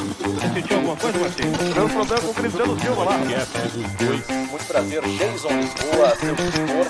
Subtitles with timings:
[0.00, 3.18] Sentiu alguma coisa, um problema com o Cristiano Silva lá.
[3.18, 6.86] Muito prazer, Jason Lisboa, seu tutor.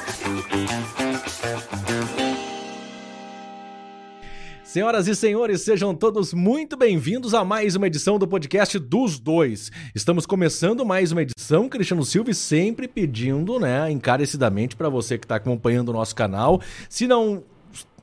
[4.62, 9.72] Senhoras e senhores, sejam todos muito bem-vindos a mais uma edição do podcast dos dois.
[9.92, 15.34] Estamos começando mais uma edição, Cristiano Silva sempre pedindo, né, encarecidamente para você que está
[15.34, 17.42] acompanhando o nosso canal, se não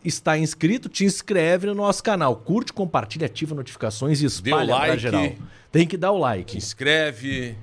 [0.08, 4.88] está inscrito, te inscreve no nosso canal, curte, compartilha, ativa notificações e espalha like.
[4.88, 5.32] pra geral.
[5.72, 6.58] Tem que dar o like.
[6.58, 7.56] inscreve.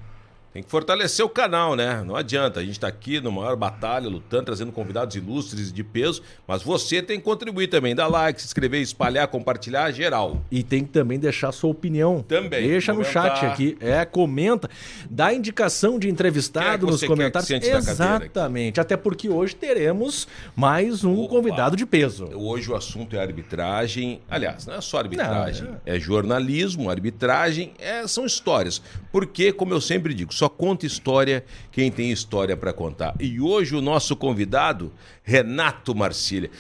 [0.55, 2.05] Tem que fortalecer o canal, né?
[2.07, 2.61] Não adianta.
[2.61, 6.23] A gente tá aqui no maior batalha, lutando, trazendo convidados ilustres de peso.
[6.47, 7.93] Mas você tem que contribuir também.
[7.93, 10.41] Dar like, se inscrever, espalhar, compartilhar, geral.
[10.53, 12.23] E tem que também deixar sua opinião.
[12.23, 12.69] Também.
[12.69, 13.37] Deixa no Comentar.
[13.37, 13.77] chat aqui.
[13.81, 14.71] É, comenta.
[15.11, 17.51] Dá indicação de entrevistado é nos comentários.
[17.51, 18.81] Exatamente.
[18.81, 21.31] Até porque hoje teremos mais um Opa.
[21.31, 22.27] convidado de peso.
[22.33, 24.21] Hoje o assunto é arbitragem.
[24.31, 25.65] Aliás, não é só arbitragem.
[25.65, 25.99] Não, é...
[25.99, 28.81] jornalismo, arbitragem, é- são histórias.
[29.11, 33.15] Porque, como eu sempre digo, só conta história quem tem história para contar.
[33.21, 36.51] E hoje o nosso convidado, Renato Marcília.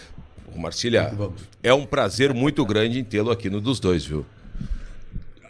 [0.57, 1.13] Marcília,
[1.63, 4.25] é um prazer muito grande em tê-lo aqui no dos dois, viu?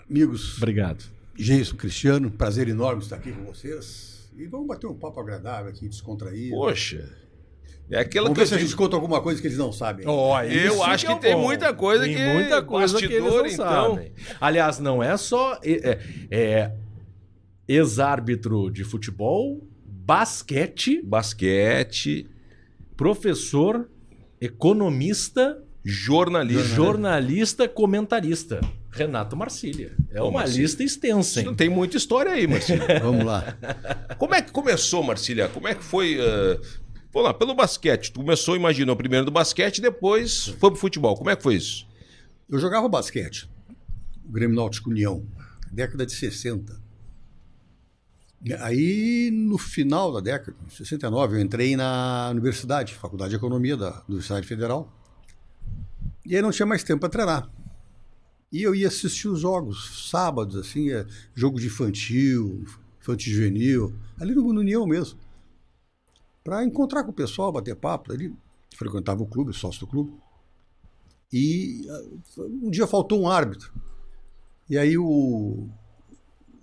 [0.08, 1.04] Amigos, Obrigado.
[1.36, 4.30] Geison, Cristiano, prazer enorme estar aqui com vocês.
[4.36, 6.54] E vamos bater um papo agradável aqui, descontraído.
[6.56, 7.08] Poxa.
[7.90, 9.70] É aquela vamos que ver se a gente digo- conta alguma coisa que eles não
[9.72, 10.06] sabem.
[10.06, 13.56] Eu acho que tem muita coisa tem que- muita coisa que eles não então.
[13.94, 14.12] sabem.
[14.40, 15.98] Aliás, não é só é,
[16.30, 16.72] é,
[17.66, 22.26] ex-árbitro de futebol, basquete, Basquete,
[22.96, 23.88] professor,
[24.40, 26.62] economista, jornalismo.
[26.74, 28.60] jornalista, comentarista.
[28.90, 29.92] Renato Marcília.
[30.12, 31.40] É Ô, uma Marcília, lista extensa.
[31.40, 31.46] hein?
[31.46, 32.86] Não tem muita história aí, Marcília.
[33.02, 33.56] Vamos lá.
[34.18, 35.48] Como é que começou, Marcília?
[35.48, 36.16] Como é que foi.
[36.20, 36.60] eh,
[37.12, 38.12] Vamos lá, pelo basquete.
[38.12, 41.16] Tu começou, imaginou, primeiro do basquete, depois foi pro futebol.
[41.16, 41.86] Como é que foi isso?
[42.48, 43.48] Eu jogava basquete,
[44.24, 45.24] o Grêmio Náutico União,
[45.72, 46.80] década de 60.
[48.60, 54.02] Aí, no final da década, em 69, eu entrei na universidade, Faculdade de Economia da
[54.06, 54.92] Universidade Federal.
[56.26, 57.50] E aí não tinha mais tempo para treinar.
[58.52, 62.64] E eu ia assistir os jogos, sábados, assim, é, jogo de infantil,
[63.00, 65.18] infantil juvenil, ali no, União mesmo.
[66.42, 68.12] Para encontrar com o pessoal, bater papo.
[68.12, 68.32] Ali
[68.76, 70.12] frequentava o clube, sócio do clube.
[71.32, 73.72] E ah, um dia faltou um árbitro.
[74.68, 75.68] E aí o,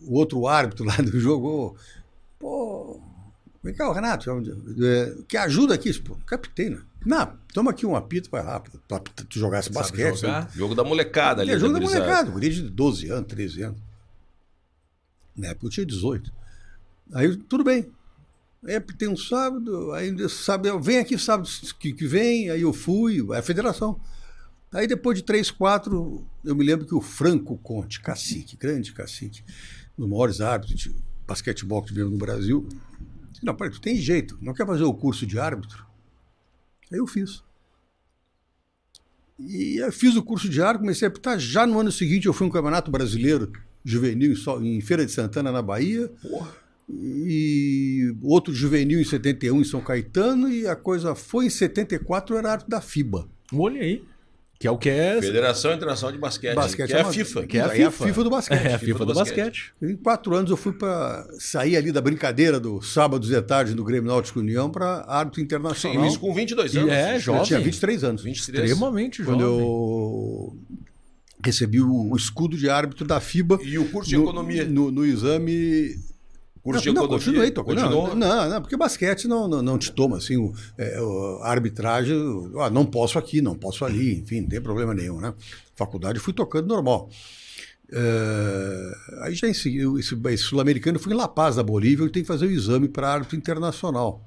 [0.04, 1.76] o outro árbitro lá do jogo,
[2.40, 3.00] pô,
[3.64, 4.30] vem cá, o Renato,
[4.84, 6.82] é, que ajuda aqui, pô, capitei, né?
[7.06, 10.18] Não, toma aqui um apito, vai pra tu jogar esse basquete.
[10.18, 10.44] jogar?
[10.44, 10.58] sabe?
[10.58, 11.50] Jogo da molecada ali.
[11.50, 13.82] Me ajuda da molecada, guri de 12 anos, 13 anos.
[15.36, 16.32] Na época eu tinha 18.
[17.14, 17.92] Aí, tudo bem.
[18.64, 23.26] Aí tem um sábado, aí sábado, vem aqui sábado que, que vem, aí eu fui,
[23.34, 24.00] é a federação.
[24.72, 29.44] Aí depois de três, quatro, eu me lembro que o Franco Conte, cacique, grande cacique,
[30.02, 30.96] dos maiores árbitros de
[31.28, 32.68] basquetebol que tivemos no Brasil,
[33.42, 35.86] não, peraí, tu tem jeito, não quer fazer o curso de árbitro?
[36.92, 37.44] Aí eu fiz.
[39.40, 41.40] E eu fiz o curso de árbitro, comecei a apitar.
[41.40, 43.52] Já no ano seguinte eu fui um campeonato brasileiro
[43.84, 46.12] juvenil em Feira de Santana, na Bahia.
[46.90, 50.48] E outro juvenil em 71 em São Caetano.
[50.50, 53.28] E a coisa foi em 74, eu era árbitro da FIBA.
[53.54, 54.04] Olha aí.
[54.62, 55.20] Que é o que é.
[55.20, 56.54] Federação Internacional de Basquete.
[56.54, 57.48] Basquete que é a uma- FIFA.
[57.48, 58.24] Que é a Aí FIFA.
[58.24, 58.64] do basquete.
[58.68, 59.74] É a FIFA do do basquete.
[59.82, 63.84] Em quatro anos eu fui para sair ali da brincadeira do sábados de tarde no
[63.84, 66.06] Grêmio Náutico União para árbitro Sim, internacional.
[66.06, 66.92] isso com 22 E anos.
[66.92, 67.44] é, eu jovem.
[67.44, 68.22] tinha 23 anos.
[68.24, 68.70] 23.
[68.70, 69.60] Extremamente Quando jovem.
[69.66, 70.58] eu
[71.44, 73.58] recebi o, o escudo de árbitro da FIBA.
[73.64, 74.64] E o curso de no- economia?
[74.66, 75.96] No, no exame.
[76.64, 77.26] De não, economia.
[77.26, 78.08] continuei, Continuou?
[78.10, 82.16] Não, não, não, porque basquete não, não, não te toma assim, o, é, o- arbitragem,
[82.60, 85.34] ah, não posso aqui, não posso ali, enfim, não tem problema nenhum, né?
[85.76, 87.10] Faculdade fui tocando normal.
[87.94, 88.92] É,
[89.24, 92.24] aí já em seguida, esse, esse sul-americano fui em La Paz, da Bolívia, eu tenho
[92.24, 94.24] que fazer o exame para árbitro internacional.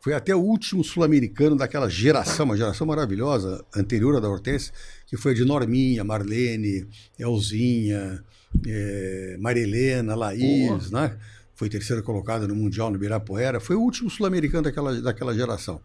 [0.00, 4.70] Foi até o último sul-americano daquela geração, uma geração maravilhosa, anterior à da Hortense,
[5.06, 6.86] que foi a de Norminha, Marlene,
[7.18, 8.22] Elzinha,
[8.66, 11.16] eh, Marilena, Laís, né?
[11.54, 13.60] Foi terceira colocada no Mundial no Ibirapuera.
[13.60, 15.80] Foi o último sul-americano daquela, daquela geração.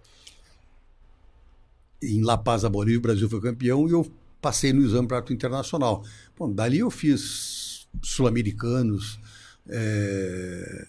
[2.02, 4.10] Em La Paz, a Bolívia, o Brasil foi campeão e eu
[4.42, 6.04] passei no exame para internacional.
[6.38, 9.20] Bom, dali eu fiz sul-americanos,
[9.68, 10.88] eh,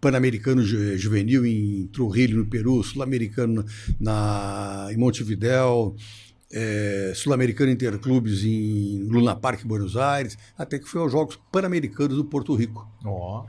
[0.00, 3.64] Pan-Americano ju- Juvenil em Trujillo, no Peru, Sul-Americano
[4.92, 5.96] em Montevidéu,
[6.52, 12.24] eh, Sul-Americano Interclubes em Luna Park, Buenos Aires, até que foi aos Jogos Pan-Americanos do
[12.24, 12.86] Porto Rico.
[13.04, 13.46] Ó.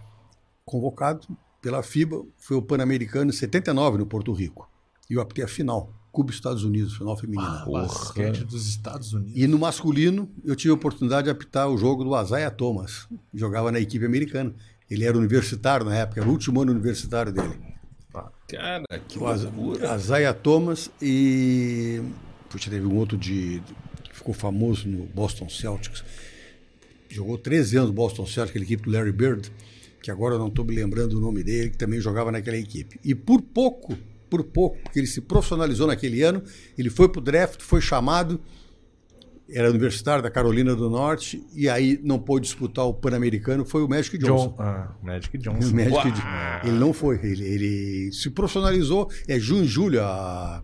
[0.67, 1.25] Convocado
[1.61, 4.69] pela FIBA, foi o Pan-Americano em 79 no Porto Rico.
[5.09, 5.93] E eu aptei a final.
[6.11, 7.63] Cuba Estados Unidos, final feminina.
[7.63, 9.33] Ah, basquete dos Estados Unidos.
[9.33, 13.07] E no masculino, eu tive a oportunidade de apitar o jogo do Azaia Thomas.
[13.33, 14.53] Jogava na equipe americana.
[14.89, 17.57] Ele era universitário na época, era o último ano universitário dele.
[18.47, 19.91] Cara, que loucura.
[19.91, 22.01] Azaia Thomas e.
[22.49, 23.61] Puxa, teve um outro de.
[24.03, 26.03] que ficou famoso no Boston Celtics.
[27.09, 29.51] Jogou 13 anos no Boston Celtics, aquela equipe do Larry Bird,
[30.01, 32.99] que agora eu não estou me lembrando o nome dele, que também jogava naquela equipe.
[33.03, 33.97] E por pouco,
[34.29, 36.43] por pouco, porque ele se profissionalizou naquele ano,
[36.77, 38.39] ele foi pro draft, foi chamado,
[39.49, 43.87] era universitário da Carolina do Norte, e aí não pôde disputar o Pan-Americano, foi o
[43.87, 44.49] Magic Johnson.
[44.49, 45.73] John, ah, Magic O Johnson.
[45.75, 46.03] Magic Uau!
[46.03, 46.67] Johnson.
[46.67, 50.61] Ele não foi, ele, ele se profissionalizou, é junho e julho a-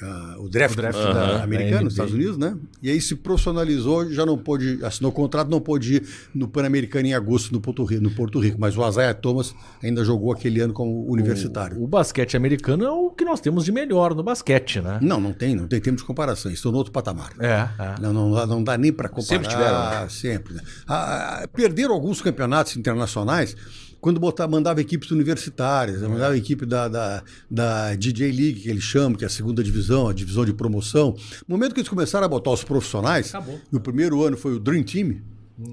[0.00, 1.84] a- o draft, O draft da- da- americano, da NBA.
[1.84, 2.56] nos Estados Unidos, né?
[2.82, 6.02] E aí se profissionalizou, já não pôde, assinou o contrato, não pôde ir
[6.34, 10.04] no Pan-Americano em agosto no Porto, Rico, no Porto Rico, mas o Isaiah Thomas ainda
[10.04, 11.82] jogou aquele ano como universitário.
[11.82, 14.98] O basquete americano é o que nós temos de melhor no basquete, né?
[15.02, 17.32] Não, não tem, não tem tempo de comparação, estão no outro patamar.
[17.38, 17.94] É, é.
[18.00, 19.26] Não, não, não dá nem para comparar.
[19.26, 20.08] Sempre tiveram, né?
[20.08, 20.54] Sempre.
[20.54, 20.60] né?
[20.86, 23.56] Ah, ah, perderam alguns campeonatos internacionais
[24.02, 26.08] quando botar, mandava equipes universitárias, né?
[26.08, 30.08] mandava equipe da, da, da DJ League, que eles chamam, que é a segunda divisão,
[30.08, 31.16] a divisão de promoção.
[31.46, 33.60] No momento que eles começaram a botar os profissionais, Acabou.
[33.72, 35.20] e o primeiro ano foi o Dream Team,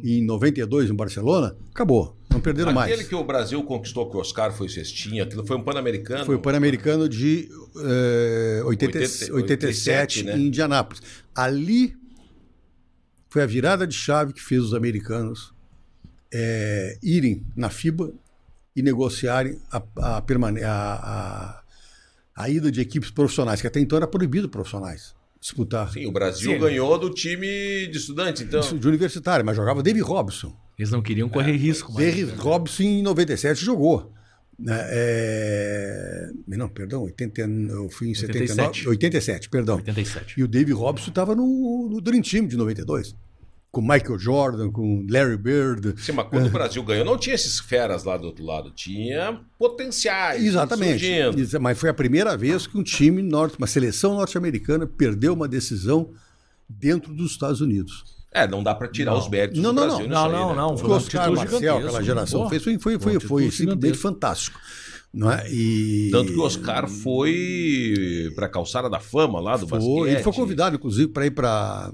[0.04, 2.16] em 92 em Barcelona, acabou.
[2.30, 3.08] Não perderam Aquele mais.
[3.08, 6.24] que o Brasil conquistou, que o Oscar foi cestinha, aquilo foi um Pan-Americano.
[6.24, 10.38] Foi o Pan-Americano de eh, 80 80, 87 né?
[10.38, 11.02] em Indianápolis.
[11.34, 11.96] Ali
[13.28, 15.52] foi a virada de chave que fez os americanos
[16.34, 18.12] eh, irem na FIBA
[18.76, 20.24] e negociarem a, a, a,
[20.68, 21.62] a-
[22.36, 25.92] a ida de equipes profissionais, que até então era proibido profissionais disputar.
[25.92, 26.60] Sim, o Brasil Sim.
[26.60, 28.62] ganhou do time de estudantes, então.
[28.62, 30.56] De universitário, mas jogava David Robson.
[30.78, 32.04] Eles não queriam correr risco, mas...
[32.04, 34.14] David Robson em 97 jogou.
[34.58, 38.52] Né, é, Não, perdão, 80, eu fui em 79,
[38.90, 38.90] 87.
[38.90, 39.76] 87, perdão.
[39.78, 40.40] 87.
[40.40, 43.16] E o David Robson estava no, no Dream Team de 92.
[43.72, 45.94] Com Michael Jordan, com Larry Bird.
[46.02, 49.40] Sim, mas quando o Brasil ganhou, não tinha esses feras lá do outro lado, tinha
[49.60, 50.44] potenciais.
[50.44, 51.06] Exatamente.
[51.06, 51.62] surgindo.
[51.62, 56.10] Mas foi a primeira vez que um time norte, uma seleção norte-americana, perdeu uma decisão
[56.68, 58.04] dentro dos Estados Unidos.
[58.32, 60.16] É, não dá pra tirar os méritos Não, do não, Brasil não.
[60.16, 60.56] Não, aí, não, né?
[60.56, 60.74] não.
[60.74, 64.60] O Foi Oscar Marcel, aquela geração, fez, foi, foi, foi um foi, foi simplesmente fantástico.
[65.12, 65.52] Não é?
[65.52, 66.10] e...
[66.12, 70.14] Tanto que o Oscar foi pra calçada da fama lá do foi, basquete.
[70.14, 71.92] Ele foi convidado, inclusive, para ir para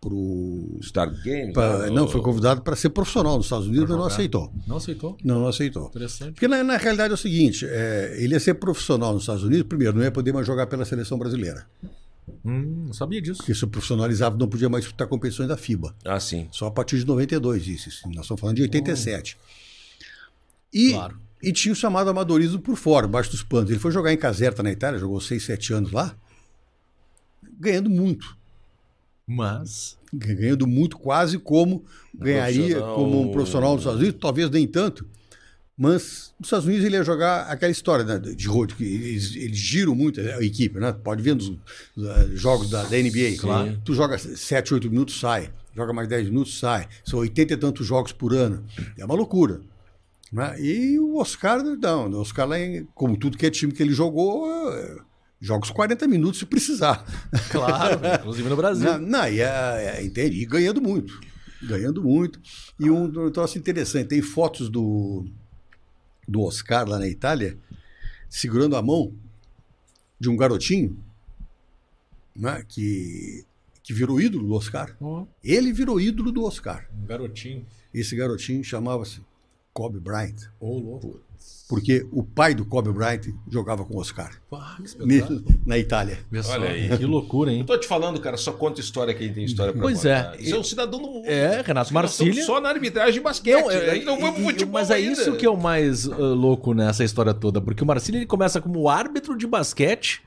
[0.00, 1.52] pro Star Games.
[1.52, 1.90] pra- né?
[1.90, 4.52] não, foi convidado para ser profissional nos Estados Unidos, mas não aceitou.
[4.66, 5.16] Não aceitou?
[5.22, 5.88] Não, não aceitou.
[5.88, 6.32] Interessante.
[6.32, 9.66] Porque na, na realidade é o seguinte: é, ele ia ser profissional nos Estados Unidos,
[9.66, 11.66] primeiro, não ia poder mais jogar pela seleção brasileira.
[12.44, 13.38] Hum, não sabia disso.
[13.38, 15.94] Porque se profissionalizava, não podia mais disputar competições da FIBA.
[16.04, 16.48] Ah, sim.
[16.52, 17.88] Só a partir de 92, isso.
[17.88, 18.08] isso.
[18.08, 19.36] Nós estamos falando de 87.
[20.72, 21.18] E, Claro.
[21.42, 23.68] e tinha o chamado amadorismo por fora, embaixo dos panos.
[23.68, 26.14] Ele foi jogar em Caserta, na Itália, jogou 6, 7 anos lá,
[27.58, 28.38] ganhando muito.
[29.32, 29.96] Mas...
[30.12, 32.94] ganhando muito, quase como ganharia profissional.
[32.96, 35.06] como um profissional nos Estados Unidos, talvez nem tanto.
[35.78, 39.56] Mas nos Estados Unidos ele ia jogar aquela história né, de road, que eles, eles
[39.56, 40.92] giram muito a equipe, né?
[40.92, 41.56] Pode ver nos uh,
[42.34, 43.38] jogos da, da NBA.
[43.38, 43.80] Claro.
[43.82, 45.50] Tu joga 7, 8 minutos, sai.
[45.74, 46.86] Joga mais 10 minutos, sai.
[47.02, 48.62] São 80 e tantos jogos por ano.
[48.98, 49.60] É uma loucura.
[50.30, 50.60] né?
[50.60, 52.10] E o Oscar, não.
[52.10, 52.56] O Oscar, lá,
[52.94, 54.70] como tudo que é time que ele jogou,
[55.40, 57.04] eh, joga os 40 minutos se precisar.
[57.50, 58.92] Claro, inclusive no Brasil.
[58.92, 60.04] Não, não e, é, é?
[60.04, 61.20] E ganhando muito.
[61.62, 62.40] Ganhando muito.
[62.78, 65.26] E um, um troço interessante, tem fotos do,
[66.26, 67.58] do Oscar lá na Itália,
[68.28, 69.12] segurando a mão
[70.18, 71.02] de um garotinho
[72.34, 73.44] né, que,
[73.82, 74.96] que virou ídolo do Oscar.
[75.00, 76.88] Ó, Ele virou ídolo do Oscar.
[76.94, 77.66] um garotinho.
[77.92, 79.20] Esse garotinho chamava-se
[79.72, 81.20] Kobe Bryant, Ô, louco.
[81.68, 86.18] Porque o pai do Kobe Bryant jogava com o Oscar, Ah, que na Itália.
[86.48, 86.98] Olha aí.
[86.98, 87.60] Que loucura, hein?
[87.60, 90.34] Eu tô te falando, cara, só conta história quem tem história pra Pois contar.
[90.34, 90.38] é.
[90.42, 91.26] Você é um cidadão do mundo.
[91.26, 92.44] É, Renato Marcília.
[92.44, 93.62] Só na arbitragem de basquete.
[93.62, 93.96] Não, é, né?
[93.98, 95.12] Então vamos pro futebol mas é ainda.
[95.12, 98.60] isso que é o mais uh, louco nessa história toda, porque o Marcílio ele começa
[98.60, 100.22] como árbitro de basquete,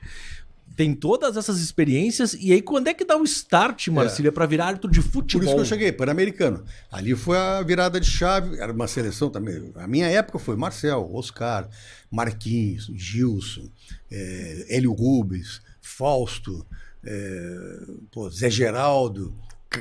[0.76, 4.66] tem todas essas experiências, e aí quando é que dá o start, Marcília, pra virar
[4.66, 5.44] árbitro de Por futebol?
[5.44, 6.64] isso que eu cheguei, Pan-Americano.
[6.90, 9.72] Ali foi a virada de chave, era uma seleção também.
[9.76, 11.68] A minha época foi Marcel, Oscar,
[12.10, 13.68] Marquinhos, Gilson,
[14.10, 16.66] eh, Hélio Rubens, Fausto,
[17.04, 19.34] eh, pô, Zé Geraldo,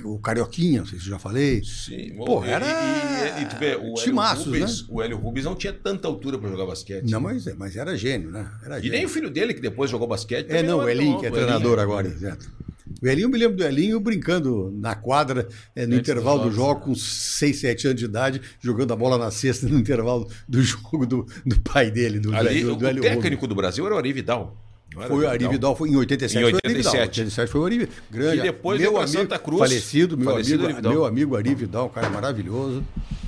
[0.04, 1.62] o Carioquinha, não sei se eu já falei.
[1.64, 4.88] Sim, Pô, e- era E, e, e tu vê, o Hélio, timaços, Rubens, né?
[4.90, 7.10] o Hélio Rubens não tinha tanta altura pra jogar basquete.
[7.10, 8.50] Não, mas, mas era gênio, né?
[8.64, 8.98] Era E gênio.
[8.98, 10.46] nem o filho dele, que depois jogou basquete.
[10.46, 11.82] É, também não, o era Elinho, que é o treinador Elinho.
[11.82, 12.50] agora, exato.
[13.02, 16.52] O Elinho, eu me lembro do Elinho brincando na quadra, eh, no Antes intervalo do
[16.52, 20.62] jogo, com 6, 7 anos de idade, jogando a bola na cesta no intervalo do
[20.64, 23.96] jogo do, do pai dele, do, Ali, do, o do Hélio técnico do Brasil era
[23.96, 24.63] o Ari Vidal.
[24.94, 26.94] Foi o Ari Vidal, foi em 87, Em foi o Ari Vidal.
[26.94, 27.20] 87.
[27.22, 27.96] 87 foi o Ari Vidal.
[28.12, 28.38] Grande.
[28.38, 29.60] E depois meu amigo, Santa Cruz.
[29.60, 30.92] Falecido, meu, Falecido amigo, Ari Vidal.
[30.94, 32.84] meu amigo Ari Vidal, um cara maravilhoso.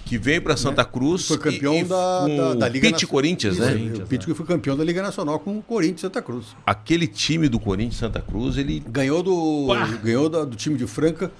[0.06, 1.28] Que veio pra Santa Cruz.
[1.28, 3.12] Foi campeão e- da, da, da Liga Nacional.
[3.12, 3.76] Corinthians, né?
[3.76, 6.46] Isso, O foi campeão da Liga Nacional com o Corinthians Santa Cruz.
[6.64, 8.84] Aquele time do Corinthians Santa Cruz, ele.
[8.88, 9.88] Ganhou do, Pá!
[10.04, 11.32] ganhou da- do time de Franca,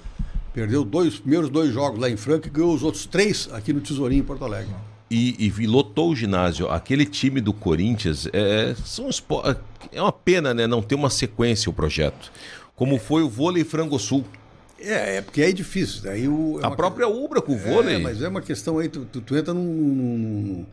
[0.52, 3.72] perdeu dois, os primeiros dois jogos lá em Franca e ganhou os outros três aqui
[3.72, 4.74] no Tesourinho, em Porto Alegre.
[5.08, 6.68] E, e lotou o ginásio.
[6.68, 9.08] Aquele time do Corinthians é, são
[9.92, 10.66] é uma pena, né?
[10.66, 12.32] Não ter uma sequência o projeto.
[12.74, 14.24] Como foi o vôlei Frango Sul.
[14.78, 16.02] É, é porque aí é difícil.
[16.02, 17.94] Daí o, é A própria Ubra com o vôlei.
[17.94, 20.66] É, mas é uma questão aí, tu, tu, tu entra num, num,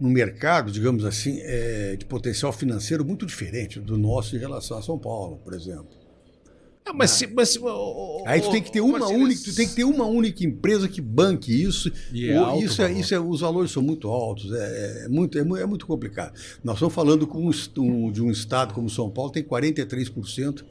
[0.00, 4.82] num mercado, digamos assim, é, de potencial financeiro muito diferente do nosso em relação a
[4.82, 6.05] São Paulo, por exemplo.
[6.88, 9.66] Ah, mas, se- mas se- ô, Aí tu tem que ter uma única, tu tem
[9.68, 11.90] que ter uma única empresa que banque isso.
[12.14, 15.40] É alto isso, é, isso é, os valores são muito altos, é, é muito, é,
[15.40, 16.32] é muito complicado.
[16.62, 17.26] Nós estamos falando
[17.82, 20.64] um de um estado como São Paulo tem 43% é,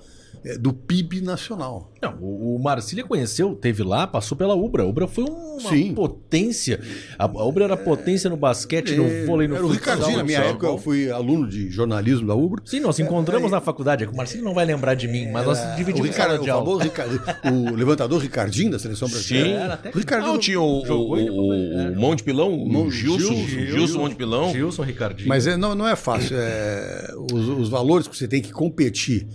[0.59, 1.91] do PIB nacional.
[2.01, 4.83] Não, o, o Marcília conheceu, teve lá, passou pela Ubra.
[4.83, 5.93] A Ubra foi uma Sim.
[5.95, 6.79] potência.
[7.17, 10.17] A, a Ubra era potência no basquete, no É, vôlei, no era o Ricardinho, na
[10.19, 10.51] no minha futebol.
[10.55, 12.61] época eu fui aluno de jornalismo da Ubra.
[12.65, 14.03] Sim, nós encontramos na faculdade.
[14.03, 16.39] É que o Marcílio não vai lembrar de mim, mas nós É, o, dividimos Ricardo,
[16.39, 16.63] o de aula.
[16.63, 17.21] famoso Ricardo,
[17.51, 19.49] o levantador Ricardinho da seleção brasileira.
[19.49, 19.55] Sim.
[19.55, 23.17] Era até- O Ricardinho Não, tinha o, Jogou o, o Mão de Pilão, o Gilson,
[23.35, 23.97] Gilson, Gilson.
[23.97, 24.51] Mão de Pilão.
[24.51, 25.27] Gilson Ricardinho.
[25.29, 26.35] Mas é, não, não é fácil.
[26.37, 29.27] é, os, os valores que você tem que competir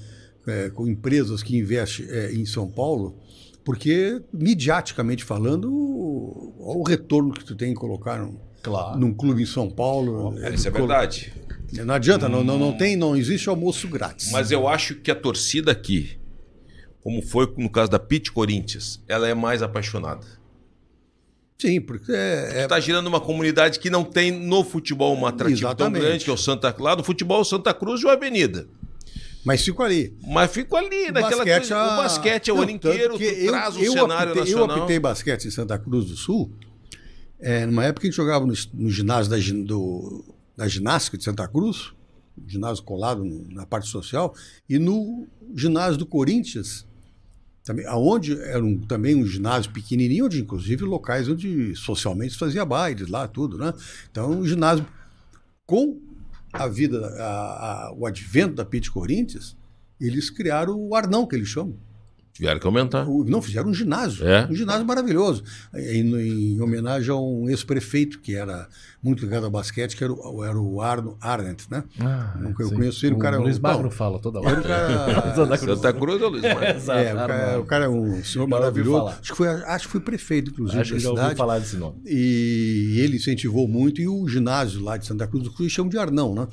[0.50, 3.16] é, com empresas que investem é, em São Paulo,
[3.64, 8.98] porque, midiaticamente falando, o, o retorno que tu tem em colocar num, Claro.
[8.98, 10.38] num clube em São Paulo.
[10.42, 11.32] É, isso é verdade.
[11.72, 14.30] Não adianta, não, não, não, tem, não existe almoço grátis.
[14.32, 16.18] Mas eu acho que a torcida aqui,
[17.00, 20.26] como foi no caso da Pit Corinthians, ela é mais apaixonada.
[21.58, 25.60] Sim, porque é, é- Está girando uma comunidade que não tem no futebol uma atrativo
[25.60, 25.92] Exatamente.
[25.92, 28.66] tão grande, que é o Santa Lá no futebol, Santa Cruz e o Avenida.
[29.44, 30.16] Mas fico ali.
[30.26, 31.76] Mas fico ali, O naquela basquete, coisa.
[31.76, 34.76] ah, O basquete é o não, ano inteiro, tu traz o eu cenário apitei, nacional.
[34.76, 36.52] Eu apitei basquete em Santa Cruz do Sul,
[37.40, 40.24] é, numa época a gente jogava no, no ginásio da, do-
[40.56, 41.90] da ginástica de Santa Cruz,
[42.46, 44.34] ginásio colado no- na parte social,
[44.68, 46.86] e no ginásio do Corinthians,
[47.64, 52.64] também, aonde era um- também um ginásio pequenininho, onde inclusive locais onde socialmente se fazia
[52.64, 53.72] bailes lá, tudo, né?
[54.10, 54.86] Então, um ginásio
[55.64, 55.98] com
[56.52, 59.56] a vida, a- a- o advento da Pit Corinthians,
[60.00, 61.76] eles criaram o Arnão, que eles chamam.
[62.32, 63.06] Tiveram que aumentar.
[63.08, 64.26] O- Não, fizeram um ginásio.
[64.26, 64.46] É?
[64.50, 65.42] Um ginásio maravilhoso.
[65.74, 66.14] Em,
[66.54, 68.66] em homenagem a um ex-prefeito que era
[69.02, 71.84] muito ligado ao basquete, que era o, era o Arno Arendt, né?
[71.98, 72.74] Ah, eu sim.
[72.74, 74.58] conheço ele, o cara é um- Luiz Magno bom, fala toda hora.
[74.58, 75.34] um cara.
[75.34, 75.78] Santa Cruz.
[75.80, 76.64] Santa Cruz é o Luiz Magno.
[76.76, 79.08] Exato, É, o cara, o cara é um senhor maravilhoso.
[79.08, 82.00] Acho que, foi, acho que foi prefeito, inclusive, Acho que já ouvi falar desse nome.
[82.06, 85.98] E ele incentivou muito, e o ginásio lá de Santa Cruz do Sul chamam de
[85.98, 86.46] Arnão, né?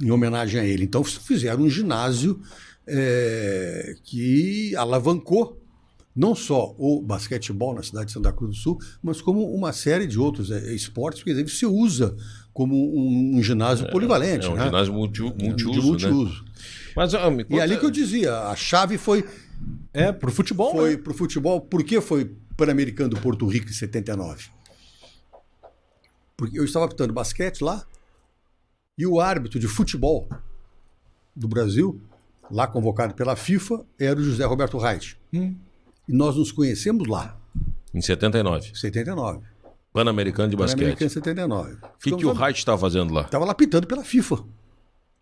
[0.00, 0.84] Em homenagem a ele.
[0.84, 2.40] Então fizeram um ginásio
[2.86, 5.58] é, que alavancou
[6.14, 10.06] não só o basquetebol na cidade de Santa Cruz do Sul, mas como uma série
[10.06, 12.14] de outros é, esportes, porque se usa
[12.52, 14.46] como um, um ginásio polivalente.
[14.46, 14.66] É um né?
[14.66, 16.44] ginásio multi, multiuso, de multiuso.
[16.44, 16.50] né?
[16.94, 19.24] Mas, ó, me E conta- ali que eu dizia, a chave foi
[19.94, 20.96] É, pro futebol, foi né?
[20.98, 21.60] para o futebol.
[21.62, 24.50] Por que foi Pan-Americano do Porto Rico em 79?
[26.36, 27.86] Porque eu estava apitando basquete lá
[28.98, 30.28] e o árbitro de futebol
[31.34, 31.98] do Brasil,
[32.52, 35.16] lá convocado pela FIFA, era o José Roberto Reit.
[35.32, 35.54] Hum.
[36.08, 37.36] E nós nos conhecemos lá,
[37.94, 38.70] Em 79.
[38.70, 39.40] em 79.
[39.92, 41.06] Pan-Americano de Pan-Americano basquete.
[41.06, 41.72] em 79.
[41.72, 43.22] O que, que o Wright estava fazendo lá?
[43.22, 44.38] Estava lá apitando pela FIFA.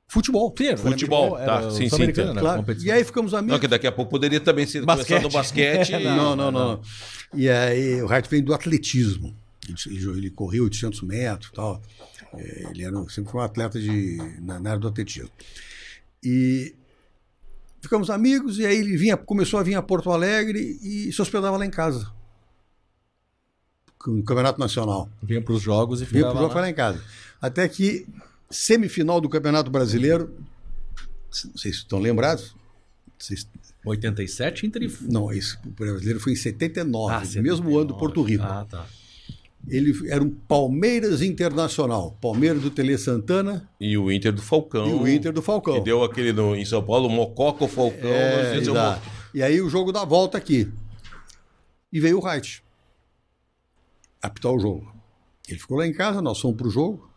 [0.06, 0.52] Futebol.
[0.58, 2.34] Sim, Futebol, tá, sim, sim, tá.
[2.34, 2.40] né?
[2.40, 2.64] Claro.
[2.82, 3.52] E aí ficamos amigos.
[3.52, 5.22] Não, que daqui a pouco poderia também ser Basquete.
[5.22, 5.90] no basquete.
[5.94, 6.80] e- Não, não, não.
[7.32, 9.36] E aí o Wright veio do atletismo.
[9.86, 11.80] Ele, ele correu 800 metros e tal.
[12.34, 15.30] É, Ele era, sempre foi um atleta de, na, na área do atletismo.
[16.24, 16.74] E
[17.80, 21.56] ficamos amigos, e aí ele vinha, começou a vir a Porto Alegre e se hospedava
[21.56, 22.10] lá em casa.
[24.06, 25.10] No Campeonato Nacional.
[25.22, 26.60] Vinha pros jogos e Vinha ficava pro jogo lá.
[26.62, 27.02] lá em casa.
[27.40, 28.06] Até que,
[28.50, 30.34] semifinal do Campeonato Brasileiro,
[31.44, 32.54] não sei se estão lembrados,
[33.18, 33.46] vocês
[33.84, 34.94] 87 entre...
[35.02, 38.44] não, esse o brasileiro foi em 79, Ah, no mesmo ano do Porto Rico.
[38.44, 38.86] Ah, tá.
[39.70, 42.18] Ele era um Palmeiras Internacional.
[42.20, 44.88] Palmeiras do Tele Santana E o Inter do Falcão.
[44.88, 45.74] e o Inter do Falcão.
[45.74, 48.10] Que deu aquele no, em São Paulo, o Mococa, o Falcão.
[48.10, 49.08] É, eu- exato.
[49.32, 50.68] E aí o jogo da volta aqui.
[51.92, 52.62] E veio o Wright.
[54.20, 54.92] Apitar o jogo.
[55.48, 57.08] Ele ficou lá em casa, nós fomos pro jogo.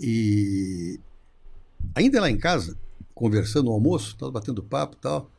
[0.00, 0.98] E
[1.94, 2.78] ainda lá em casa,
[3.14, 5.30] conversando no almoço, tava batendo papo e tal.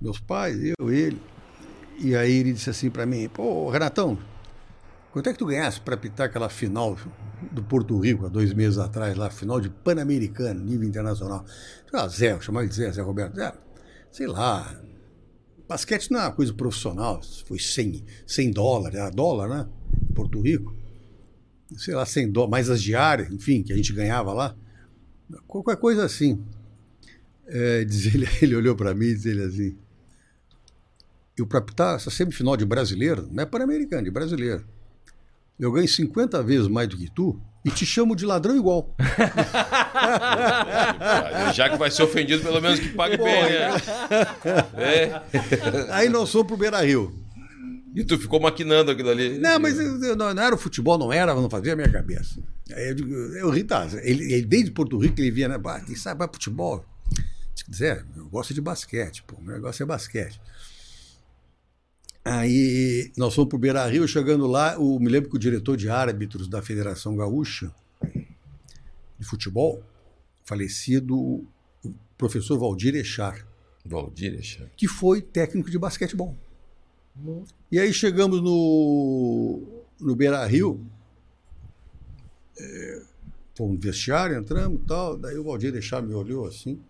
[0.00, 1.20] Meus pais, eu, ele.
[1.98, 4.18] E aí ele disse assim para mim, pô, Renatão,
[5.12, 6.96] Quanto é que tu ganhasse para apitar aquela final
[7.52, 11.44] do Porto Rico, há dois meses atrás, lá, final de Pan-Americano, nível internacional?
[11.92, 13.36] Ah, Zé, chamava de Zé, Zé Roberto.
[13.36, 13.52] Zé,
[14.10, 14.74] sei lá.
[15.68, 19.68] Basquete não é uma coisa profissional, foi 100, 100 dólares, era dólar, né?
[20.14, 20.74] Porto Rico.
[21.76, 24.56] Sei lá, 100 dólares, mais as diárias, enfim, que a gente ganhava lá.
[25.46, 26.42] Qualquer coisa assim.
[27.46, 29.78] É, diz ele, ele olhou para mim e disse ele assim:
[31.36, 34.64] Eu para apitar essa semifinal de brasileiro, não é pan-americano, de brasileiro
[35.64, 38.92] eu ganho 50 vezes mais do que tu e te chamo de ladrão igual.
[41.54, 43.70] Já que vai ser ofendido, pelo menos que pague Pô, bem, né?
[44.76, 45.22] É.
[45.94, 47.14] Aí nós fomos pro Beira Rio.
[47.94, 49.38] E tu ficou maquinando aquilo ali.
[49.38, 52.40] Não, mas eu, não, não, era o futebol, não era, não fazia a minha cabeça.
[52.72, 55.60] Aí eu digo, eu Rita, ele, ele desde Porto Rico ele via, né?
[55.86, 56.84] Quem sabe vai futebol?
[57.54, 60.40] Se quiser, eu gosto de basquete, pô, meu negócio é basquete.
[62.24, 65.76] Aí nós fomos para o Beira Rio, chegando lá, o, me lembro que o diretor
[65.76, 67.74] de árbitros da Federação Gaúcha
[69.18, 69.82] de Futebol,
[70.44, 71.46] falecido, o
[72.16, 73.44] professor Valdir Echar.
[73.84, 74.68] Valdir Echar.
[74.76, 76.36] Que foi técnico de basquetebol.
[77.70, 80.80] E aí chegamos no, no Beira Rio,
[82.58, 83.02] é,
[83.56, 86.80] fomos no vestiário, entramos e tal, daí o Valdir Echar me olhou assim.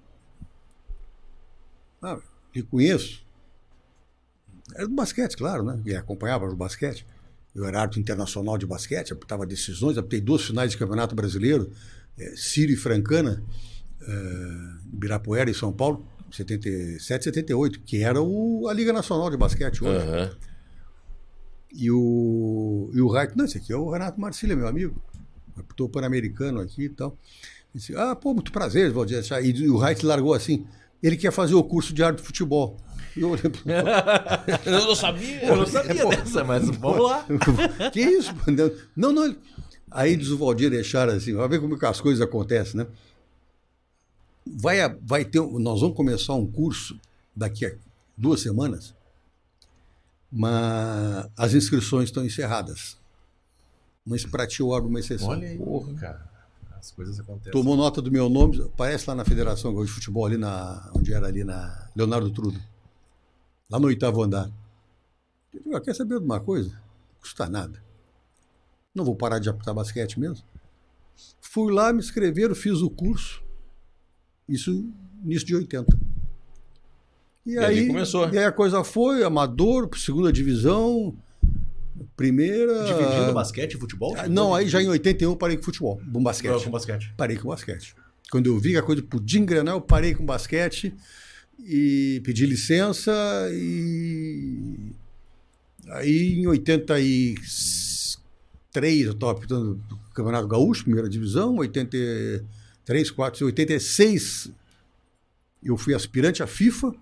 [2.02, 2.20] Ah,
[2.54, 3.24] lhe conheço.
[4.74, 5.80] Era do basquete, claro, né?
[5.84, 7.06] E acompanhava o basquete.
[7.54, 11.70] Eu era árbitro internacional de basquete, apitava decisões, apitei duas finais de campeonato brasileiro,
[12.18, 13.42] é, Sírio e Francana,
[14.00, 14.14] é,
[14.92, 20.06] Ibirapuera e São Paulo, 77, 78, que era o, a Liga Nacional de Basquete hoje.
[20.06, 20.30] Uhum.
[21.74, 24.94] E o, e o Reich, não, esse aqui é o Renato Marcília, meu amigo.
[25.56, 27.16] Apitou Pan-Americano aqui e tal.
[27.74, 29.22] Disse, ah, pô, muito prazer, Valdir.
[29.42, 30.66] E o Reich largou assim.
[31.02, 32.76] Ele quer fazer o curso de árbitro de futebol.
[33.16, 33.37] Eu,
[34.64, 35.45] eu não sabia.
[35.45, 37.26] Eu não sabia é, dessa, mas vamos lá.
[37.92, 38.33] Que isso?
[38.97, 39.37] Não, não.
[39.90, 42.87] Aí diz o Valdir deixar assim, vai ver como que as coisas acontecem, né?
[44.47, 46.99] Vai, vai ter, nós vamos começar um curso
[47.37, 47.75] daqui a
[48.16, 48.95] duas semanas,
[50.31, 52.97] mas as inscrições estão encerradas.
[54.04, 55.29] Mas para ti eu abro uma exceção.
[55.29, 56.33] Olha aí, porra, cara.
[56.72, 57.53] As coisas acontecem.
[57.53, 60.90] Tomou nota do meu nome, aparece lá na Federação de Futebol, ali na.
[60.96, 62.59] onde era ali na Leonardo Trudo
[63.70, 64.51] lá no oitavo andar.
[65.53, 66.70] Eu digo, ah, quer saber de uma coisa?
[66.70, 67.83] Não custa nada.
[68.94, 70.44] Não vou parar de apitar basquete mesmo.
[71.40, 73.42] Fui lá, me inscreveram, fiz o curso.
[74.48, 74.90] Isso
[75.25, 75.98] início de 80.
[77.46, 78.29] E, e aí começou.
[78.31, 81.16] E aí a coisa foi, amador, segunda divisão,
[82.16, 82.85] primeira.
[82.85, 84.14] Dividindo basquete e futebol?
[84.16, 86.64] Ah, não, aí já em 81 parei com futebol, com basquete.
[86.64, 87.14] com basquete.
[87.16, 87.94] Parei com basquete.
[88.31, 90.94] Quando eu vi que a coisa podia engrenar, eu parei com basquete
[91.64, 93.12] e pedi licença
[93.53, 94.92] e
[95.88, 104.51] aí em 83 eu estava apitando o Campeonato Gaúcho, primeira divisão, 83, 4, 86
[105.62, 106.94] eu fui aspirante à FIFA.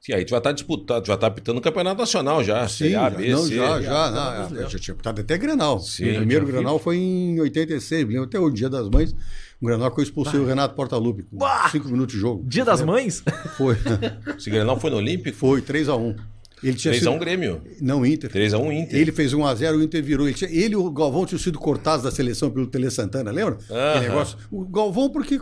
[0.00, 3.10] Sim, aí tu já está disputando, já está apitando o Campeonato Nacional já, Sim, A,
[3.10, 3.54] B, não, C.
[3.54, 5.78] Já, já, não, já, já tinha apitado até Grenal.
[5.80, 9.14] Sim, o primeiro Grenal foi em 86, lembro até o Dia das Mães.
[9.60, 10.44] Um Grenal que eu expulsei bah.
[10.44, 11.38] o Renato Portaluppi com
[11.70, 12.42] 5 minutos de jogo.
[12.48, 13.22] Dia das Mães?
[13.58, 13.76] Foi.
[14.38, 15.36] Esse Grenal foi no Olímpico?
[15.36, 16.16] Foi, 3x1.
[16.62, 17.18] Ele tinha 3x1 sido...
[17.18, 17.62] Grêmio.
[17.80, 18.30] Não, Inter.
[18.30, 18.98] 3x1 Inter.
[18.98, 20.26] Ele fez 1x0, o Inter virou.
[20.26, 20.50] Ele, tinha...
[20.50, 23.58] ele e o Galvão tinham sido cortados da seleção pelo Tele Santana, lembra?
[23.68, 24.00] -huh.
[24.00, 24.38] negócio.
[24.50, 25.38] O Galvão, porque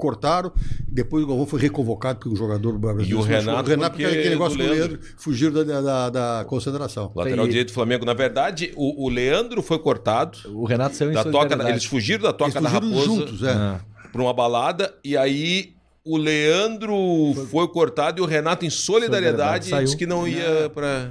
[0.00, 0.52] cortaram.
[0.88, 3.12] Depois o Galvão foi reconvocado porque o jogador brasileiro.
[3.12, 4.98] E o Renato, o Renato porque aquele negócio do Leandro.
[5.16, 7.12] fugiram da, da, da concentração.
[7.14, 8.04] Lateral direito do Flamengo.
[8.04, 10.38] Na verdade, o, o, Leandro foi cortado.
[10.52, 13.04] O Renato saiu em da toca, Eles fugiram da toca eles da Raposa.
[13.04, 13.52] juntos, é.
[13.52, 13.80] Ah.
[14.10, 14.92] Para uma balada.
[15.04, 20.06] E aí o Leandro foi, foi cortado e o Renato, em solidariedade, solidariedade disse que
[20.06, 20.68] não ia é.
[20.68, 21.10] para.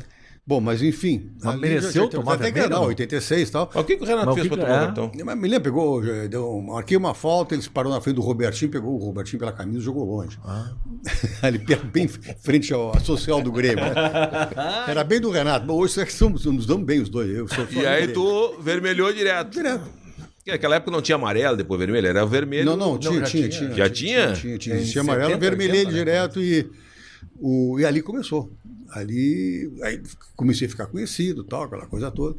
[0.49, 1.29] Bom, mas enfim.
[1.43, 3.69] Mas mereceu já, tomar até ganhar, 86 e tal.
[3.71, 4.79] Mas o que, que o Renato mas fez para tomar é?
[4.79, 5.11] cartão?
[5.13, 8.97] Me lembro, pegou, deu, marquei uma falta, ele parou na frente do Robertinho, pegou o
[8.97, 10.39] Robertinho pela camisa e jogou longe.
[10.43, 10.73] Ah.
[11.43, 11.59] Ali
[11.93, 13.85] bem frente ao social do Grêmio.
[13.85, 13.93] Né?
[14.89, 15.71] Era bem do Renato.
[15.71, 17.29] Hoje é somos, nos damos bem os dois.
[17.29, 19.51] Eu sou e aí tu vermelhou direto.
[19.51, 19.83] Direto.
[20.47, 22.65] Naquela época não tinha amarelo, depois vermelho, era o vermelho.
[22.65, 24.33] Não, não, tinha, não, já tinha, tinha, Já tinha?
[24.33, 24.83] Tinha, tinha.
[24.83, 25.91] Tinha, amarelo, vermelhei né?
[25.91, 26.67] direto e,
[27.39, 28.51] o, e ali começou.
[28.91, 30.01] Ali aí
[30.35, 32.35] comecei a ficar conhecido, tal, aquela coisa toda,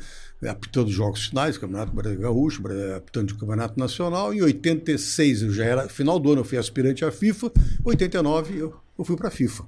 [0.49, 2.63] apitando jogos finais, Campeonato Brasileiro Gaúcho,
[2.97, 4.35] apitando de Campeonato Nacional.
[4.35, 7.53] Em 86 eu já era, final do ano eu fui aspirante à FIFA,
[7.85, 9.65] 89 eu, eu fui para a FIFA.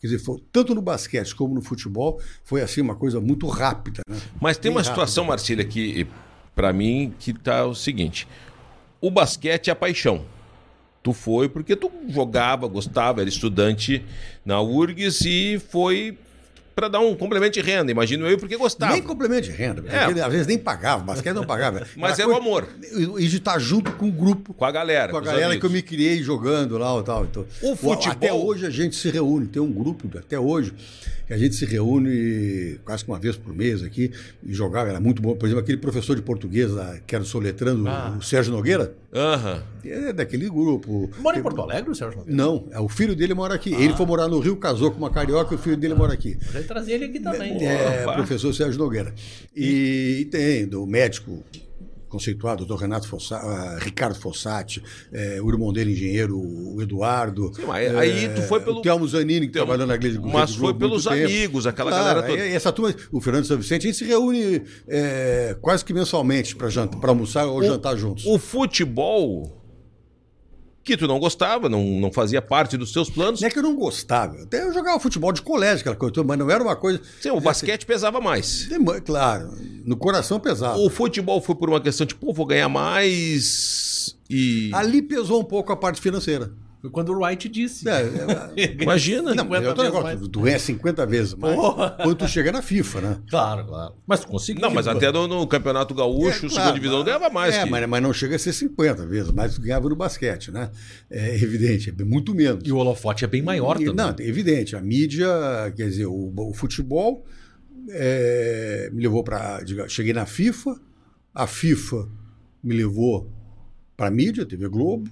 [0.00, 4.02] Quer dizer, foi, tanto no basquete como no futebol, foi assim uma coisa muito rápida.
[4.06, 4.18] Né?
[4.40, 4.94] Mas tem Bem uma rápida.
[4.94, 6.06] situação, Marcília, que
[6.54, 8.28] para mim que tá o seguinte:
[9.00, 10.24] o basquete é a paixão.
[11.02, 14.02] Tu foi porque tu jogava, gostava, era estudante
[14.44, 16.18] na URGS e foi
[16.74, 18.92] pra dar um complemento de renda, imagino eu, porque gostava.
[18.92, 19.84] Nem complemento de renda.
[19.88, 20.10] É.
[20.10, 21.86] ele, às vezes nem pagava, basquete não pagava.
[21.96, 22.66] Mas era o amor.
[23.18, 24.52] E de estar junto com o grupo.
[24.54, 25.10] Com a galera.
[25.12, 27.24] Com a galera que eu me criei jogando lá e tal.
[27.24, 30.72] Então, O futebol- Até hoje a gente se reúne, tem um grupo até hoje
[31.26, 34.10] que a gente se reúne quase que uma vez por mês aqui
[34.44, 35.34] e jogava, era muito bom.
[35.34, 36.70] Por exemplo, aquele professor de português
[37.06, 38.14] que era soletrando, Ah.
[38.18, 39.62] o Sérgio Nogueira, Aham.
[39.90, 41.10] É daquele grupo.
[41.18, 42.36] Mora em Porto Alegre, o Sérgio Nogueira?
[42.36, 43.72] Não, é, o filho dele mora aqui.
[43.74, 46.36] Ele foi morar no Rio, casou com uma carioca e o filho dele mora aqui.
[46.52, 47.64] Já trazer ele aqui também.
[47.66, 48.14] É, Opa.
[48.14, 49.14] professor Sérgio Nogueira.
[49.54, 51.42] E, e tem do médico
[52.08, 54.80] conceituado, doutor Renato Fossa, ah, Ricardo Fossati,
[55.12, 57.52] é, o irmão dele, engenheiro, o Eduardo.
[57.52, 60.54] Sim, mas aí tu foi pelo- O Telmo Zanini, que Telmo- trabalhou na igreja mas
[60.54, 61.26] foi pelos muito tempo.
[61.28, 62.38] amigos, aquela galera toda.
[62.46, 66.68] Essa turma, o Fernando São Vicente, a gente se reúne é, quase que mensalmente para
[67.08, 68.24] almoçar ou jantar juntos.
[68.26, 69.63] O futebol,
[70.84, 73.40] que tu não gostava, não, não fazia parte dos teus planos.
[73.40, 74.42] Não é que eu não gostava.
[74.42, 77.00] Até eu jogava futebol de colégio, aquela coisa, mas não era uma coisa.
[77.20, 78.68] Sim, o basquete pesava mais.
[79.04, 79.50] Claro,
[79.84, 80.80] no coração pesado.
[80.80, 84.70] O futebol foi por uma questão de, pô, vou ganhar mais e...
[84.74, 86.52] Ali pesou um pouco a parte financeira.
[86.84, 87.88] Foi quando o Wright disse.
[87.88, 88.02] É,
[88.62, 89.34] é, Imagina.
[89.34, 90.28] Não, mas é outro vezes negócio.
[90.28, 91.96] Tu ganha 50 vezes mais Porra.
[92.02, 93.18] quando tu chega na FIFA, né?
[93.30, 93.94] Claro, claro.
[94.06, 94.60] Mas tu conseguiu.
[94.60, 97.54] Não, mas até no, no Campeonato Gaúcho, É, segunda claro, divisão, mas- ganhava mais.
[97.54, 99.96] É, que- mas, mas não chega a ser 50 vezes mais do que ganhava no
[99.96, 100.70] basquete, né?
[101.10, 102.62] É evidente, é muito menos.
[102.66, 103.94] E o holofote é bem maior E- também.
[104.04, 104.76] Não, é evidente.
[104.76, 105.26] A mídia,
[105.74, 107.24] quer dizer, o, o futebol
[107.90, 109.60] é, me levou para.
[109.88, 110.78] Cheguei na FIFA,
[111.34, 112.08] a FIFA
[112.62, 113.30] me levou
[113.96, 115.10] para a mídia, TV Globo.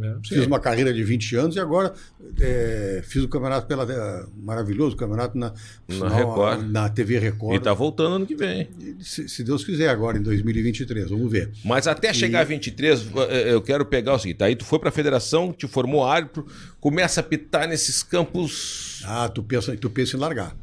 [0.00, 0.14] É.
[0.26, 1.92] Fiz uma carreira de 20 anos e agora
[2.40, 5.52] é, fiz o campeonato pela é, maravilhoso campeonato na,
[5.86, 6.70] Na Record.
[6.70, 7.56] na TV Record.
[7.56, 8.68] E tá voltando ano que vem.
[9.00, 11.52] Se, se Deus quiser, agora em 2023, vamos ver.
[11.64, 14.90] Mas até chegar a 23, eh, eu quero pegar o seguinte: aí tu foi pra
[14.90, 16.46] federação, te formou árbitro,
[16.80, 19.02] começa a pitar nesses campos.
[19.04, 20.56] Ah, tu pensa, tu pensa em largar.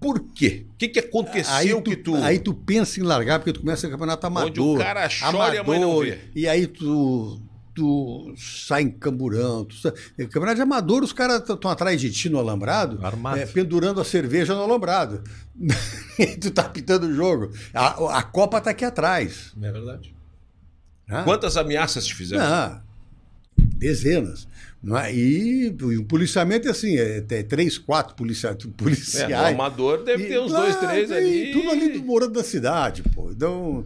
[0.00, 0.64] Por quê?
[0.74, 2.14] O que, que aconteceu Aí tu, que tu.
[2.14, 4.50] aí tu pensa em largar porque tu começa o campeonato amador.
[4.50, 6.18] Onde o cara chora e a mãe não amador, vê.
[6.36, 7.40] E aí tu,
[7.78, 9.64] tu sai em camburão.
[9.64, 9.92] Tu sai...
[10.26, 12.98] Campeonato de amador, os caras estão atrás de ti no alambrado,
[13.36, 15.22] é, pendurando a cerveja no alambrado.
[16.18, 17.52] E tu tá pitando o jogo.
[17.72, 19.52] A, a Copa tá aqui atrás.
[19.62, 20.14] É verdade.
[21.06, 21.22] né?
[21.24, 22.80] Quantas ameaças te fizeram?
[23.56, 24.48] Dezenas.
[25.04, 25.14] É?
[25.14, 29.32] E o policiamento é assim, é, é três, quatro policia, É, no policiais.
[29.54, 31.52] amador deve ter E, uns claro, dois, três tem ali.
[31.52, 33.30] Tudo ali do morando da cidade, pô.
[33.30, 33.84] Então,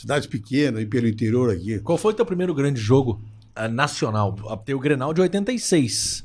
[0.00, 1.78] cidades pequenas e pelo interior aqui.
[1.80, 3.20] Qual foi o teu primeiro grande jogo
[3.54, 4.34] ah, nacional?
[4.64, 6.24] Tem o Grenal de 86.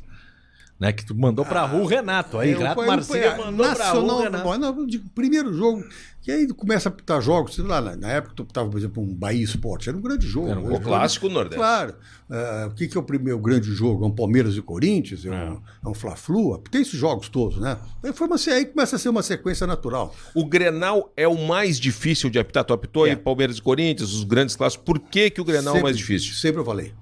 [0.77, 2.37] Né, que tu mandou pra rua o Renato.
[2.37, 4.87] Aí, Eu- Renato eu- mandou pra rua nacional, Renato.
[4.87, 5.81] digo, primeiro jogo,
[6.21, 9.13] que aí começa a pitar jogos, sei lá, na, época tu pitava, por exemplo, um
[9.13, 10.49] Bahia Esporte, era um grande jogo.
[10.49, 11.55] Era um Hoje, O clássico Nordeste.
[11.55, 11.95] Claro.
[12.29, 14.03] Ah, o que, que é o primeiro grande jogo?
[14.03, 15.23] É um Palmeiras e Corinthians?
[15.25, 16.57] É um, é um Fla-Flu?
[16.69, 17.77] Tem esses jogos todos, né?
[18.03, 20.13] Aí, foi uma, aí começa a ser uma sequência natural.
[20.35, 22.65] O Grenal é o mais difícil de apitar.
[22.65, 23.11] Tu apitou É.
[23.11, 24.83] aí Palmeiras e Corinthians, os grandes clássicos.
[24.83, 26.33] Por que, que o Grenal é o mais difícil?
[26.33, 26.93] Sempre eu falei.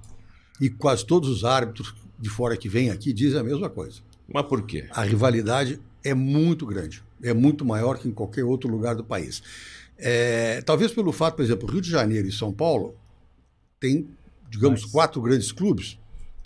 [0.60, 4.00] E quase todos os árbitros de fora que vêm aqui dizem a mesma coisa.
[4.32, 4.86] Mas por quê?
[4.90, 9.42] A rivalidade é muito grande, é muito maior que em qualquer outro lugar do país.
[9.96, 12.94] É, talvez pelo fato, por exemplo, Rio de Janeiro e São Paulo
[13.78, 14.08] tem,
[14.50, 15.98] digamos, quatro grandes clubes,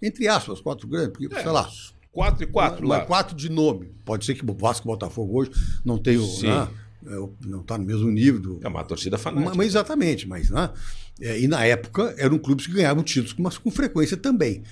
[0.02, 1.68] entre aspas, quatro grandes, porque, sei lá,
[2.12, 3.04] 4 e 4 mas lá.
[3.04, 3.92] quatro de nome.
[4.04, 5.50] Pode ser que o Vasco e Botafogo hoje
[5.85, 6.68] não tenham, né,
[7.07, 9.54] é, não está no mesmo nível do, É uma torcida fanática.
[9.54, 10.70] mas exatamente, mas né?
[11.20, 14.62] É, e na época eram clubes que ganhavam títulos, mas com frequência também.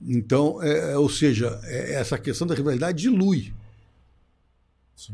[0.00, 3.52] Então, é, ou seja, é, essa questão da rivalidade dilui.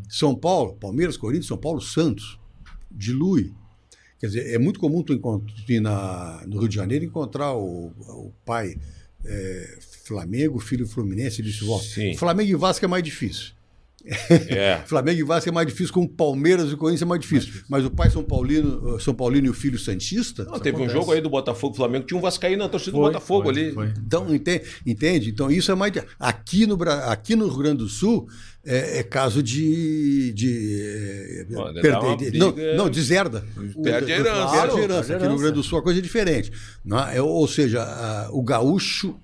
[0.08, 2.38] São Paulo, Palmeiras, Corinthians, São Paulo, Santos,
[2.90, 3.52] dilui.
[4.18, 5.14] Quer dizer, é muito comum tu,
[5.68, 8.76] ir na, no Rio de Janeiro encontrar o, o pai
[9.24, 12.16] é, Flamengo, filho Fluminense, e disse, ó, Sim.
[12.16, 13.52] Flamengo e Vasco é mais difícil.
[14.48, 14.78] É.
[14.86, 17.62] Flamengo e Vasco é mais difícil, como Palmeiras e Corinthians é mais difícil.
[17.68, 20.44] Mas o pai São Paulino, São Paulino e o filho Santista.
[20.44, 20.98] Não, teve um acontece.
[20.98, 23.72] jogo aí do Botafogo Flamengo, tinha um Vascaíno na torcida do Foi, Botafogo foi, ali.
[23.72, 23.92] foi.
[24.06, 25.30] Então, ente- entende?
[25.30, 25.92] Então, isso é mais.
[25.92, 28.28] de- Aqui no, aqui no Rio Grande do Sul
[28.64, 30.32] é, é caso de.
[30.32, 33.44] de é, Olha, dá uma de- não, não, deserda.
[33.82, 34.24] Perde a O- herança.
[34.24, 35.08] Perde a Claro, herança.
[35.08, 35.68] perde a Aqui no Rio Grande do herança.
[35.68, 36.52] Sul a coisa é diferente.
[36.84, 37.16] não é?
[37.16, 39.14] É, ou seja, a- o gaúcho,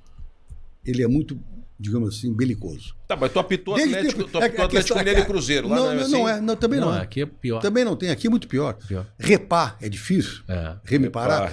[0.84, 1.38] ele é muito,
[1.78, 2.94] digamos assim, belicoso.
[3.06, 5.22] Tá, mas tu apitou Desde Atlético, tempo- tu é- apitou a Atlético questão- Mineiro e
[5.22, 5.68] é- Cruzeiro.
[5.68, 6.12] Lá não, não, é não, assim?
[6.12, 6.88] não é, não, também não.
[6.90, 7.02] Não, é.
[7.02, 7.60] aqui é pior.
[7.60, 8.74] Também não tem, aqui é muito pior.
[8.88, 9.06] Pior.
[9.18, 10.40] Repar é difícil.
[10.48, 10.74] É.
[10.84, 11.50] Repar, Pará,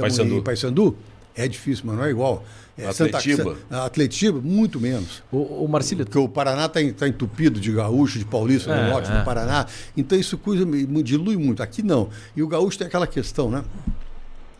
[0.00, 0.42] Paysandu.
[0.42, 0.96] Paysandu
[1.34, 2.44] é difícil, mas não é igual.
[2.78, 3.56] É Atletiba.
[3.68, 5.22] Santa, Atletiba, muito menos.
[5.30, 9.10] O, o Marcílio, Porque o Paraná está entupido de gaúcho, de paulista, É, no norte
[9.12, 9.18] é.
[9.18, 9.66] do Paraná.
[9.94, 11.62] Então isso coisa me- me dilui muito.
[11.62, 12.08] Aqui não.
[12.34, 13.62] E o gaúcho tem aquela questão, né?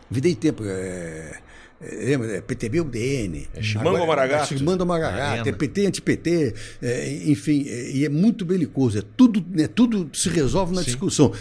[0.09, 0.63] Vida e tempo.
[0.63, 1.39] é, é,
[1.81, 2.37] lembra?
[2.37, 3.47] É PTB UDN.
[3.53, 4.57] É Chimango Maragato.
[4.57, 8.99] Chimango Maragato, é PT anti-PT, é, enfim, é, e é muito belicoso.
[8.99, 11.33] É tudo, é, tudo se resolve na discussão.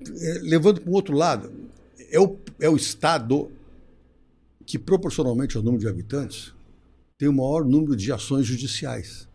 [0.00, 1.52] É, levando para o outro lado,
[2.10, 3.50] é o, é o Estado
[4.64, 6.52] que, proporcionalmente ao número de habitantes,
[7.18, 9.27] tem o maior número de ações judiciais.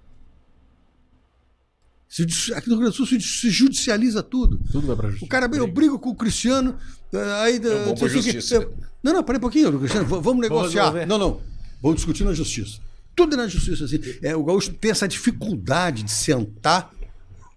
[2.56, 4.60] Aqui no Rio Grande do Sul se judicializa tudo.
[4.72, 5.30] Tudo vai pra O justiça.
[5.30, 6.76] cara, eu brigo com o Cristiano,
[7.12, 7.56] eh, aí...
[7.64, 8.56] Eu vou pra o que- justiça.
[8.56, 10.84] eu- Não, não, peraí um pouquinho, Cristiano, vamos negociar.
[10.84, 11.06] resolver.
[11.08, 11.42] não, não,
[11.82, 12.80] vamos discutir na justiça.
[13.16, 14.00] Tudo é na justiça, assim.
[14.22, 16.92] É, o gaúcho tem essa dificuldade de sentar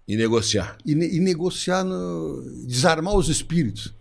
[0.07, 0.77] E negociar.
[0.85, 3.93] e, ne- e negociar, no- desarmar os espíritos.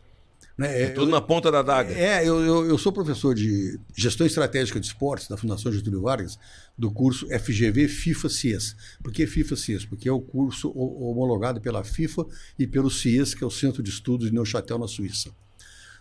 [0.56, 0.84] Né?
[0.84, 1.92] É, Tudo na ponta da daga.
[1.92, 6.38] é, eu, eu, eu sou professor de gestão estratégica de esportes da Fundação Getúlio Vargas,
[6.78, 8.76] do curso FGV FIFA CIES.
[9.02, 9.84] Por que FIFA CIES?
[9.84, 12.24] Porque é o curso ho- homologado pela FIFA
[12.58, 15.30] e pelo CIES, que é o Centro de Estudos de Neuchâtel, na Suíça.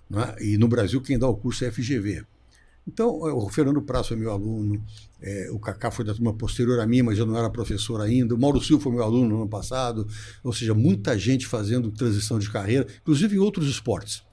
[0.09, 0.35] Não é?
[0.41, 2.23] E no Brasil, quem dá o curso é FGV.
[2.87, 4.81] Então, é, o Fernando Praça foi meu aluno,
[5.19, 8.35] é, o Cacá foi da turma posterior a mim, mas eu não era professor ainda,
[8.35, 10.07] o Mauro Silva foi meu aluno no ano passado,
[10.43, 14.23] ou seja, muita gente fazendo transição de carreira, inclusive em outros esportes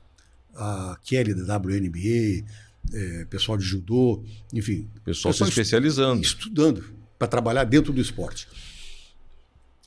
[0.54, 2.44] a Kelly da WNBA,
[2.92, 4.88] é, pessoal de judô, enfim.
[5.04, 6.22] Pessoal se especializando.
[6.22, 6.84] Estudando
[7.18, 8.48] para trabalhar dentro do esporte.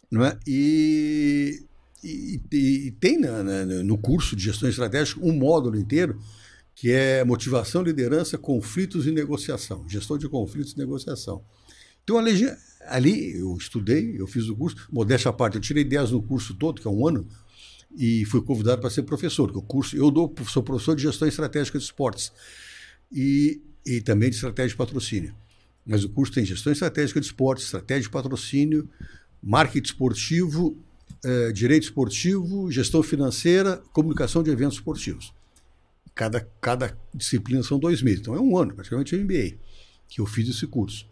[0.10, 0.38] Não é?
[0.47, 1.63] E,
[2.04, 6.19] e- e- e tem na- na- no curso de gestão estratégica um módulo inteiro
[6.75, 9.88] que é motivação, liderança, conflitos e negociação.
[9.88, 11.41] Gestão de conflitos e negociação.
[12.04, 12.45] Então, ali,
[12.88, 16.54] ali eu estudei, eu fiz o curso, modéstia à parte, eu tirei 10 no curso
[16.54, 17.25] todo, que é um ano,
[17.98, 19.52] e fui convidado para ser professor.
[19.52, 22.32] que o curso, eu dou, sou professor de gestão estratégica de esportes
[23.12, 25.36] e, e também de estratégia de patrocínio.
[25.86, 28.90] Mas o curso tem gestão estratégica de esportes, estratégia de patrocínio,
[29.42, 30.78] marketing esportivo,
[31.24, 35.34] eh, direito esportivo, gestão financeira, comunicação de eventos esportivos.
[36.14, 39.58] Cada, cada disciplina são dois meses, então é um ano, praticamente é MBA,
[40.08, 41.08] que eu fiz esse curso.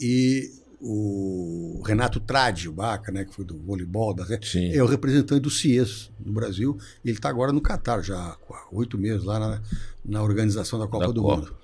[0.00, 4.72] E o Renato Tradi, o Baca, né, que foi do voleibol, da, Sim.
[4.72, 6.78] é o representante do CIES no Brasil.
[7.04, 8.38] Ele está agora no Catar, já há
[8.72, 9.62] oito meses lá na,
[10.04, 11.36] na organização da Copa Da do Copa.
[11.36, 11.56] Mundo.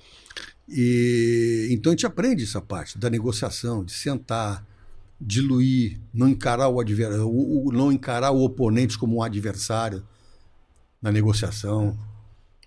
[0.68, 4.66] E então a gente aprende essa parte da negociação, de sentar,
[5.18, 10.04] diluir, não encarar o adversário, não encarar o oponente como um adversário
[11.00, 11.96] na negociação.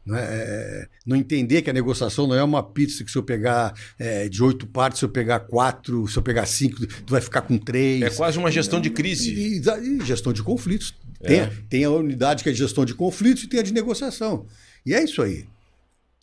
[0.05, 3.23] Não, é, é, não entender que a negociação não é uma pizza que se eu
[3.23, 7.21] pegar é, de oito partes, se eu pegar quatro, se eu pegar cinco, tu vai
[7.21, 8.01] ficar com três.
[8.01, 9.31] É quase uma gestão de crise.
[9.31, 10.95] E, e gestão de conflitos.
[11.21, 11.45] É.
[11.45, 14.45] Tem, tem a unidade que é de gestão de conflitos e tem a de negociação.
[14.85, 15.45] E é isso aí.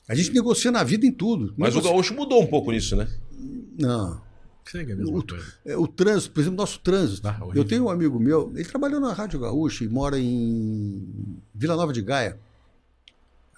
[0.09, 1.53] A gente negocia na vida em tudo.
[1.57, 3.09] Mas o gaúcho mudou um pouco nisso, né?
[3.79, 4.21] Não.
[4.65, 5.45] Segue a mesma coisa.
[5.65, 7.27] É, O trânsito, por exemplo, nosso trânsito.
[7.29, 11.77] Ah, eu tenho um amigo meu, ele trabalhou na Rádio Gaúcha e mora em Vila
[11.77, 12.37] Nova de Gaia, é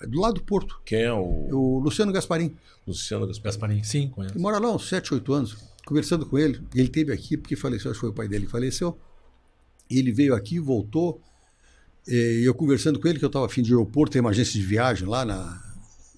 [0.06, 0.80] do lado do Porto.
[0.84, 2.56] Quem é o O Luciano Gasparim.
[2.87, 3.52] Luciano Gaspar?
[3.52, 4.34] Gasparim, sim, conheço.
[4.34, 6.62] Ele mora lá uns 7, 8 anos, conversando com ele.
[6.74, 8.98] Ele teve aqui, porque faleceu, acho que foi o pai dele que faleceu.
[9.90, 11.20] Ele veio aqui, voltou.
[12.06, 14.64] E eu conversando com ele, que eu estava afim de aeroporto, tem uma agência de
[14.64, 15.62] viagem lá na,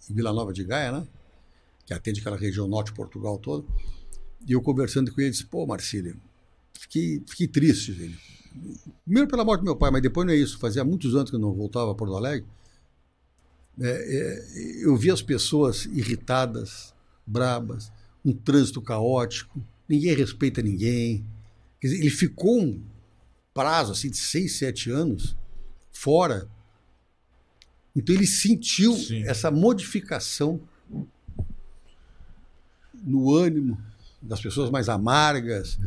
[0.09, 1.07] em Vila Nova de Gaia, né?
[1.85, 3.67] Que atende aquela região norte de Portugal toda.
[4.47, 6.17] E eu conversando com ele, disse: pô, Marcílio,
[6.75, 7.91] fiquei, fiquei triste.
[7.93, 8.17] Ele.
[9.05, 10.59] Primeiro pela morte do meu pai, mas depois não é isso.
[10.59, 12.47] Fazia muitos anos que eu não voltava a Porto Alegre.
[13.81, 16.95] É, é, eu vi as pessoas irritadas,
[17.27, 17.91] brabas,
[18.25, 21.25] um trânsito caótico, ninguém respeita ninguém.
[21.81, 22.83] Quer dizer, ele ficou um
[23.55, 25.37] prazo assim, de seis, sete anos
[25.91, 26.49] fora.
[27.97, 29.25] Então ele sentiu Sim.
[29.25, 30.61] essa modificação
[33.03, 33.79] no ânimo
[34.23, 35.79] das pessoas mais amargas.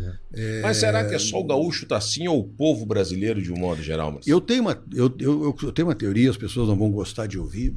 [0.62, 3.58] Mas será que é só o gaúcho tá assim ou o povo brasileiro de um
[3.58, 4.36] modo geral, Marcelo?
[4.36, 7.38] Eu tenho uma, eu, eu, eu tenho uma teoria, as pessoas não vão gostar de
[7.38, 7.76] ouvir.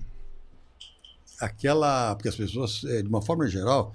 [1.39, 2.15] Aquela.
[2.15, 3.93] Porque as pessoas, eh, de uma forma geral,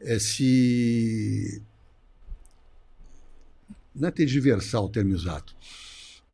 [0.00, 1.62] eh, se.
[3.94, 5.54] Não é tergiversar o termo exato.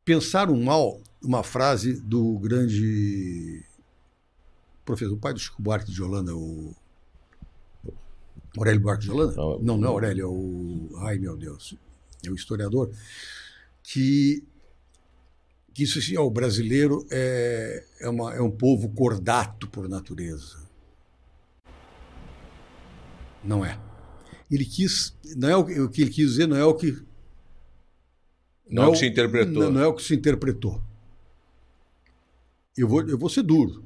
[0.03, 3.63] Pensar um mal, uma frase do grande
[4.85, 6.73] professor, o pai do Chico Buarque de Holanda, o
[8.55, 9.35] Aurélio Buarque de Holanda?
[9.35, 10.89] Não, Não, não é Aurélio, é o.
[10.99, 11.75] Ai, meu Deus.
[12.25, 12.91] É o historiador.
[13.83, 14.43] Que
[15.73, 20.57] que isso assim, ó, o brasileiro é, é, uma, é um povo cordato por natureza.
[23.43, 23.79] Não é.
[24.49, 26.97] Ele quis, não é o, que- o que ele quis dizer, não é o que
[28.69, 29.63] Não é o que se interpretou.
[29.63, 30.81] Não, não é o que se interpretou.
[32.75, 33.83] Eu vou, eu vou ser duro.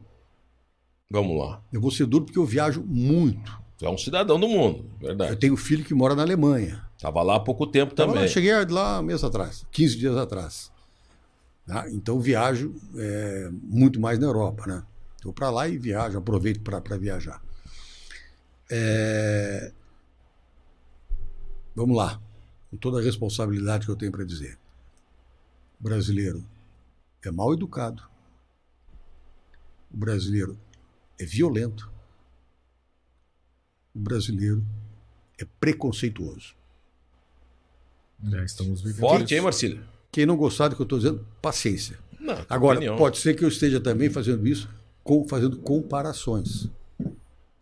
[1.10, 1.62] Vamos lá.
[1.74, 3.61] Eu vou ser duro porque eu viajo muito.
[3.82, 5.38] Tu é um cidadão do mundo, Eu verdade.
[5.38, 6.86] tenho um filho que mora na Alemanha.
[7.00, 8.28] Tava lá há pouco tempo Tava também.
[8.28, 10.72] lá, cheguei lá um mês atrás, 15 dias atrás.
[11.66, 11.90] Tá?
[11.90, 14.84] Então viajo é, muito mais na Europa, né?
[15.24, 17.42] Vou para lá e viajo, aproveito para viajar.
[18.70, 19.72] É...
[21.76, 22.22] Vamos lá,
[22.70, 24.60] com toda a responsabilidade que eu tenho para dizer.
[25.80, 26.46] O brasileiro
[27.26, 28.04] é mal educado.
[29.92, 30.56] O brasileiro
[31.20, 31.92] é violento.
[33.94, 34.64] O brasileiro
[35.40, 36.54] é preconceituoso.
[38.30, 39.00] Já estamos vivendo.
[39.00, 39.34] Forte, isso.
[39.34, 39.82] hein, Marcílio?
[40.12, 41.98] Quem não gostar do que eu estou dizendo, paciência.
[42.20, 42.98] Não, Agora, opinião.
[42.98, 44.70] pode ser que eu esteja também fazendo isso,
[45.04, 46.70] com, fazendo comparações.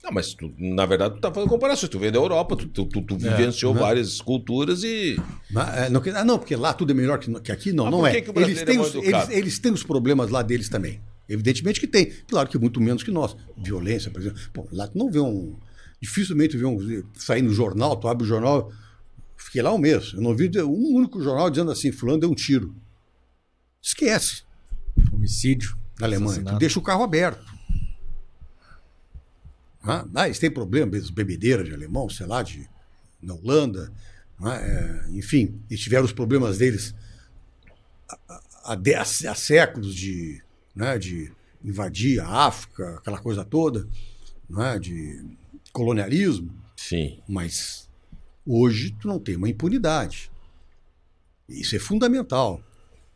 [0.03, 1.89] Não, mas tu, na verdade tu tá fazendo comparações.
[1.89, 3.79] Tu veio da Europa, tu, tu, tu- tu vivenciou né?
[3.79, 5.17] várias culturas e.
[5.51, 7.85] Mas, é, não, que- ah, não, porque lá tudo é melhor que, que aqui, não,
[7.85, 8.11] Mas não por é.
[8.13, 10.99] que que o eles, têm é os, eles, eles têm os problemas lá deles também.
[11.27, 12.11] Evidentemente que tem.
[12.27, 13.35] Claro que muito menos que nós.
[13.57, 14.39] Violência, por exemplo.
[14.51, 15.55] Pô, lá tu não vê um.
[16.01, 17.03] Dificilmente vê um.
[17.13, 18.71] Sair no jornal, tu abre o jornal.
[19.35, 20.13] Fiquei lá um mês.
[20.13, 22.75] Eu não vi um único jornal dizendo assim: Fulano deu um tiro.
[23.81, 24.43] Esquece.
[25.11, 25.77] Homicídio.
[25.99, 26.43] na Alemanha.
[26.43, 27.45] Tu deixa o carro aberto.
[29.81, 32.69] Ah, ah, eles têm problema, bebedeira de alemão, sei lá, de,
[33.21, 33.91] na Holanda.
[34.39, 35.05] não é?
[35.11, 36.93] Enfim, eles tiveram os problemas deles
[38.63, 40.41] há, há, séculos de,
[40.75, 41.31] né, de
[41.63, 43.87] invadir a África, aquela coisa toda,
[44.49, 44.79] não é?
[44.79, 45.23] de
[45.71, 46.53] colonialismo.
[46.75, 47.19] Sim.
[47.27, 47.89] Mas
[48.45, 50.31] hoje tu não tem uma impunidade.
[51.47, 52.61] Isso é fundamental.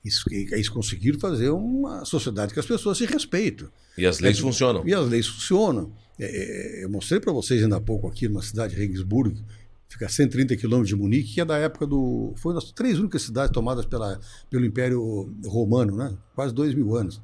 [0.03, 3.69] Isso, eles conseguiram fazer uma sociedade que as pessoas se respeitam.
[3.97, 4.83] E as leis É, funcionam.
[4.85, 5.91] E as leis funcionam.
[6.19, 9.41] É, é, eu mostrei para vocês ainda há pouco aqui numa cidade de Regensburg,
[9.87, 12.33] fica a 130 quilômetros de Munique, que é da época do.
[12.35, 16.15] Foi uma das três únicas cidades tomadas pela, pelo Império Romano, né?
[16.35, 17.21] quase dois mil anos.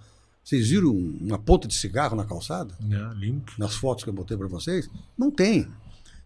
[0.49, 2.75] Vocês viram uma ponta de cigarro na calçada?
[3.13, 3.51] Limpo.
[3.59, 4.89] nas fotos que eu botei para vocês?
[5.15, 5.67] Não tem.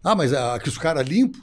[0.02, 1.42] Ah, mas ah, que os caras limpam?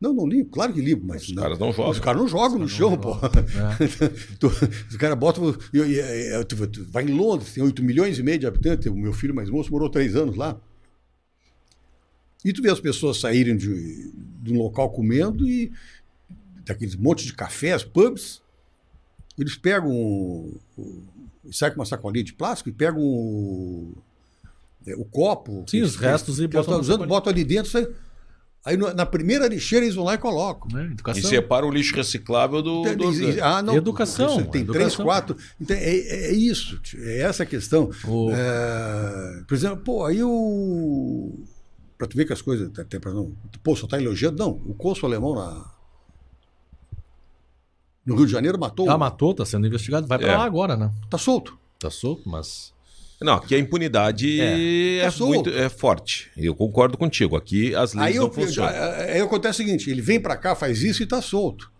[0.00, 1.90] Não, não limpo, claro que limpo, mas Os caras não jogam.
[1.90, 3.14] Os caras não jogam no chão, pô.
[3.16, 4.46] É.
[4.88, 5.52] Os caras botam.
[6.92, 8.86] vai em Londres, tem 8 milhões e meio de habitantes.
[8.86, 10.56] O meu filho mais moço morou três anos lá.
[12.44, 15.72] E tu vê as pessoas saírem de, de um local comendo e
[16.64, 18.40] daqueles montes de cafés, pubs,
[19.36, 19.90] eles pegam.
[19.90, 21.02] o- o-
[21.52, 23.94] Sai com uma sacolinha de plástico e pegam o,
[24.86, 25.64] é, o copo.
[25.68, 27.70] Sim, os que- restos e que no usando, botam ali dentro.
[27.70, 27.86] Sai,
[28.64, 30.78] aí na primeira lixeira eles vão lá e colocam.
[30.78, 31.30] É, E educação.
[31.30, 32.82] separa o lixo reciclável do.
[32.82, 33.08] Tem- do
[33.42, 34.72] ah, não, Educação, isso Tem educação.
[34.72, 35.36] três, quatro.
[35.60, 35.96] Então, é,
[36.28, 36.78] é isso.
[36.80, 37.90] tio, É essa a questão.
[38.06, 41.38] O- É, por exemplo, pô, aí o.
[41.98, 42.70] Pra tu ver que as coisas.
[42.78, 43.32] Até pra não.
[43.62, 44.38] Pô, só tá elogiando.
[44.38, 45.70] Não, o cônsul alemão na.
[48.04, 48.88] No Rio de Janeiro matou.
[48.90, 50.06] Ah, matou, tá sendo investigado.
[50.06, 50.36] Vai pra É.
[50.36, 50.90] lá agora, né?
[51.08, 51.58] Tá solto.
[51.78, 52.72] Tá solto, mas.
[53.20, 54.98] Não, aqui a impunidade É.
[55.00, 56.30] é, Tá muito é forte.
[56.36, 57.36] Eu concordo contigo.
[57.36, 58.70] Aqui as leis Aí, não eu, funcionam.
[58.74, 61.70] aí acontece o seguinte: ele vem pra cá, faz isso e tá solto.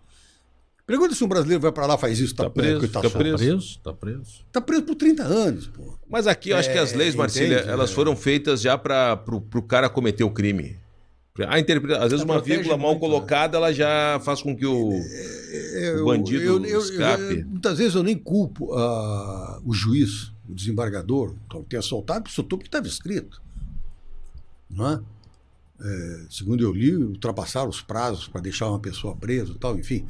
[0.87, 3.09] Pergunta se um brasileiro vai pra lá, faz isso, tá, Tá preso, porque tá tá
[3.09, 3.13] solto.
[3.13, 3.37] Tá Preso.
[3.39, 3.79] preso?
[3.83, 4.45] Tá preso.
[4.53, 5.95] Tá preso por 30 anos, pô.
[6.09, 7.71] Mas aqui eu acho que as É, leis, Marcília, entende?
[7.71, 7.95] elas É.
[7.95, 10.77] foram feitas já para pro cara cometer o crime.
[11.49, 12.03] A interpreta...
[12.05, 13.09] Às vezes Ela uma vírgula mal muito, né?
[13.09, 14.91] colocada, ela já faz com que o,
[15.75, 17.45] Eu- o bandido eu- eu- escape.
[17.45, 22.59] muitas vezes eu nem culpo ah, o juiz, o desembargador, que tenha soltado, porque soltou
[22.59, 23.41] porque estava escrito.
[24.71, 25.01] Não é?
[25.83, 30.07] É, segundo eu li, ultrapassaram os prazos para deixar uma pessoa presa tal, enfim.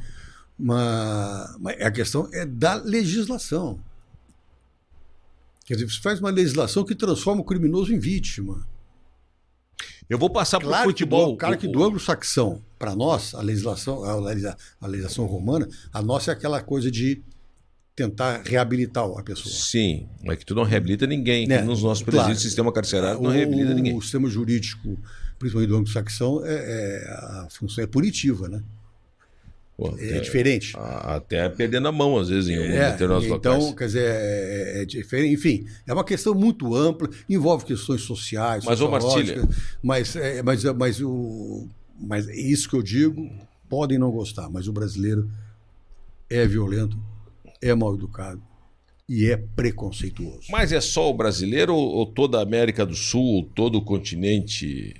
[0.59, 3.79] Mas, mas a questão é da legislação.
[5.65, 8.67] Quer dizer, você faz uma legislação que transforma o criminoso em vítima.
[10.11, 11.31] Eu vou passar Claro que futebol.
[11.31, 15.65] do, cara que O- do anglo-saxão, para nós, a legislação, a, legisla- a legislação romana,
[15.93, 17.21] a nossa é aquela coisa de
[17.95, 19.53] tentar reabilitar a pessoa.
[19.53, 21.49] Sim, é que tu não reabilita ninguém.
[21.49, 22.17] É, que nos nossos claro.
[22.17, 23.95] presídios, sistema carcerário, não o, reabilita ninguém.
[23.97, 24.99] o sistema jurídico,
[25.39, 28.61] principalmente do anglo-saxão, é, é- a função é punitiva, né?
[29.77, 30.73] Pô, É, até, diferente.
[30.77, 33.75] a- até perdendo a mão, às vezes, em alguns É, determinados então, locais.
[33.77, 35.33] quer dizer, é, é diferente.
[35.33, 38.89] Enfim, é uma questão muito ampla, envolve questões sociais, Mas, ô,
[39.81, 41.67] mas, é, mas, mas, o,
[41.99, 43.27] mas é isso que eu digo,
[43.69, 45.29] podem não gostar, mas o brasileiro
[46.29, 46.97] é violento,
[47.61, 48.41] é mal educado
[49.09, 50.47] e é preconceituoso.
[50.49, 54.93] Mas é só o brasileiro ou toda a América do Sul, todo o continente?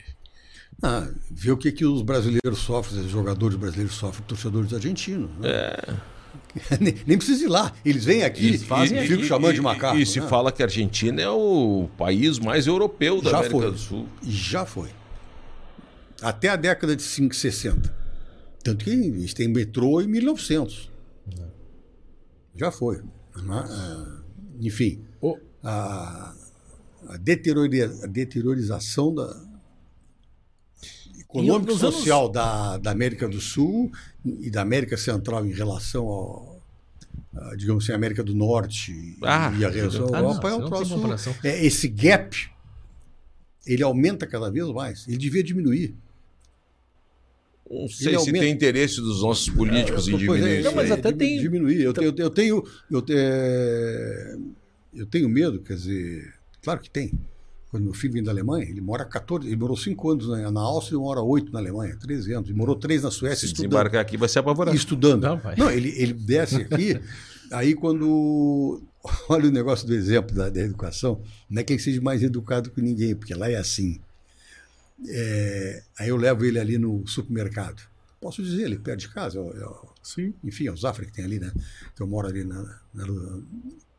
[0.82, 5.30] Ah, vê o que, que os brasileiros sofrem, os jogadores brasileiros sofrem, torcedores argentinos.
[5.40, 6.00] Né?
[6.82, 7.72] nem, nem precisa ir lá.
[7.86, 9.98] Eles vêm aqui fazem e ficam chamando de macaco.
[9.98, 10.28] E, se né?
[10.28, 13.72] fala que a Argentina é o país mais europeu da Já América foi.
[13.72, 14.08] do Sul.
[14.24, 14.90] Já foi.
[16.22, 17.94] Até a década de 5, 60.
[18.64, 20.90] Tanto que eles têm metrô em 1900.
[22.56, 22.98] Já foi.
[22.98, 23.04] né?
[23.50, 24.22] Ah,
[24.60, 25.38] Enfim, Ô.
[25.64, 26.34] a,
[27.08, 29.51] a deteriorização da
[31.40, 33.92] econômica e nos anos- social da, da América do Sul
[34.26, 36.62] e da América Central em relação ao,
[37.36, 40.60] ah, digamos assim, América do Norte Ah, e a região ah, Europa, não, é um
[40.62, 41.36] não tem troço.
[41.44, 42.36] É, esse gap,
[43.66, 45.08] ele aumenta cada vez mais.
[45.08, 45.96] Ele devia diminuir.
[47.70, 50.70] Não sei Ele se aumenta- tem interesse dos nossos políticos em Pois é, diminuir Não,
[50.72, 51.82] isso mas até tem- Diminuir.
[51.82, 52.64] Eu, tenho- eu tenho.
[52.90, 54.38] Eu, é,
[54.94, 56.34] eu tenho medo, quer dizer.
[56.62, 57.14] Claro que tem.
[57.72, 60.60] Quando meu filho vem da Alemanha, ele mora 14, ele morou 5 anos na, na
[60.60, 62.50] Áustria e mora 8 na Alemanha, 13 anos.
[62.50, 63.70] Ele morou 3 na Suécia Se estudando.
[63.70, 64.76] desembarcar aqui vai ser apavorado.
[64.76, 65.24] Estudando.
[65.24, 65.56] Não, vai.
[65.56, 67.00] Não, ele, ele desce aqui,
[67.52, 68.84] aí quando.
[69.30, 72.70] Olha o negócio do exemplo da, da educação, não é que ele seja mais educado
[72.70, 74.00] que ninguém, porque lá é assim.
[75.08, 77.82] É, aí eu levo ele ali no supermercado.
[78.20, 80.34] Posso dizer, ele perto de casa, é o- Sim.
[80.44, 81.52] enfim, é o Zafra que tem ali, né?
[81.96, 82.62] Que eu moro ali na,
[82.94, 83.40] na-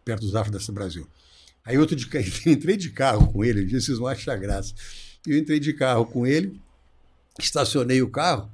[0.04, 1.06] perto do Zafra dessa Brasil.
[1.64, 2.06] Aí outro de
[2.48, 4.74] entrei de carro com ele, dia vocês vão achar graça.
[5.26, 6.60] Eu entrei de carro com ele,
[7.38, 8.50] estacionei o carro,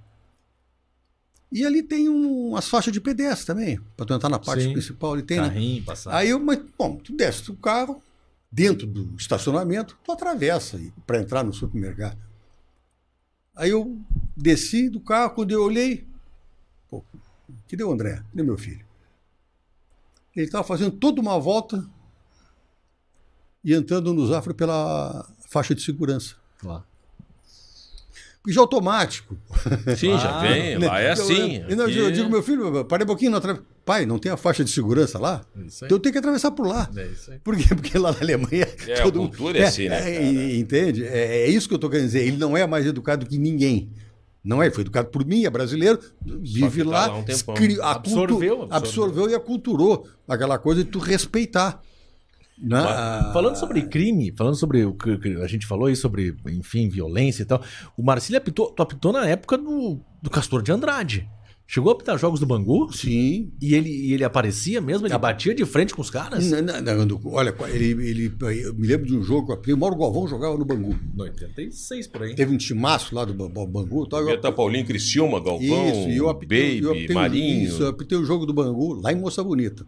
[1.50, 4.72] e ali tem um- umas faixas de pedestre também, para tu entrar na parte Sim.
[4.72, 5.48] principal, tem, né?
[5.48, 6.14] Carrinho, passar.
[6.14, 8.02] Aí eu, mas, bom, tu desce do carro,
[8.52, 12.18] dentro do estacionamento, tu atravessa para entrar no supermercado.
[13.56, 13.98] Aí eu
[14.36, 16.06] desci do carro, quando eu olhei,
[16.90, 17.02] pô,
[17.70, 18.22] cadê o André?
[18.30, 18.84] Cadê meu filho?
[20.36, 21.88] Ele estava fazendo toda uma volta
[23.70, 26.34] e entrando no Zafra pela faixa de segurança.
[26.62, 26.84] Lá.
[28.42, 29.36] Porque já é automático.
[29.96, 30.78] Sim, já Ah, vem.
[30.78, 31.56] Lá é Eu- assim.
[31.68, 34.36] Eu, eu Aqui- digo, meu filho, parei um pouquinho, não atra- pai, não tem a
[34.36, 35.44] faixa de segurança lá?
[35.56, 35.66] Aí.
[35.66, 36.88] Então eu tenho que atravessar por lá.
[36.96, 37.38] É isso aí.
[37.40, 37.74] Por quê?
[37.74, 38.66] Porque lá na Alemanha.
[38.88, 40.22] É, a cultura é assim, né, cara?
[40.54, 41.04] entende?
[41.04, 42.26] É, é isso que eu estou querendo dizer.
[42.26, 43.90] Ele não é mais educado que ninguém.
[44.44, 48.68] Não é, ele foi educado por mim, é brasileiro, vive tá lá, um Absorveu, absorveu.
[48.70, 51.82] absorveu e aculturou aquela coisa de tu respeitar.
[52.60, 52.76] Né?
[52.78, 56.88] Ah, Falando sobre crime, falando sobre o que que a gente falou aí sobre, enfim,
[56.88, 57.62] violência e tal.
[57.96, 61.28] O Marcílio apitou, apitou na época do, do Castor de Andrade.
[61.70, 63.52] Chegou a apitar jogos do Bangu Sim.
[63.60, 66.50] e ele, e ele aparecia mesmo, ele batia de frente com os caras?
[66.50, 68.32] Não, não, não, olha, ele, ele,
[68.64, 70.98] eu me lembro de um jogo, o Mauro Galvão jogava no Bangu.
[71.14, 72.34] No 86 por aí.
[72.34, 74.06] Teve um timaço lá do Ba- Ba- Bangu.
[74.08, 77.68] Tal, eu- Beta Paulinho, Criciúma, Galvão, Isso, e eu apitei, Baby, eu apitei, Marinho.
[77.68, 79.84] Isso, eu apitei o jogo do Bangu, lá em Moça Bonita.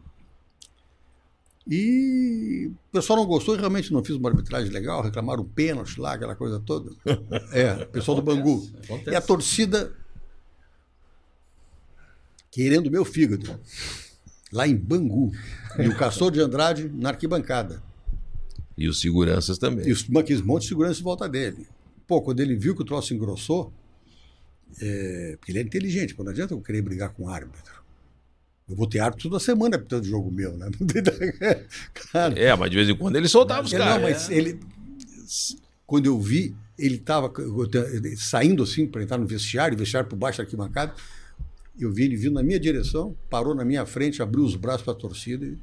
[1.69, 6.15] E o pessoal não gostou e realmente não fiz uma arbitragem legal, reclamaram pênalti lá,
[6.15, 6.91] aquela coisa toda.
[7.53, 8.69] É, o pessoal do Bangu.
[8.85, 9.11] acontece.
[9.11, 9.95] E a torcida
[12.51, 13.59] querendo o meu fígado.
[14.53, 15.33] Lá em Bangu.
[15.79, 17.83] E o Castor de Andrade na arquibancada.
[18.77, 19.87] E os seguranças também.
[19.87, 21.67] E os aqueles monte de segurança em volta dele.
[22.07, 23.73] Pô, quando ele viu que o troço engrossou,
[24.81, 27.80] é, porque ele é inteligente, pô, não adianta eu querer brigar com o árbitro.
[28.71, 30.71] Eu vou ter árbitro toda semana apitando jogo meu, né?
[32.13, 33.95] Cara, É, mas de vez em quando ele soltava os é, caras.
[33.95, 34.61] não, mas ele.
[35.85, 37.33] Quando eu vi, ele estava
[38.17, 40.95] saindo assim para entrar no vestiário, vestiário por baixo da arquibancada.
[41.77, 44.93] Eu vi ele vindo na minha direção, parou na minha frente, abriu os braços para
[44.93, 45.59] a torcida e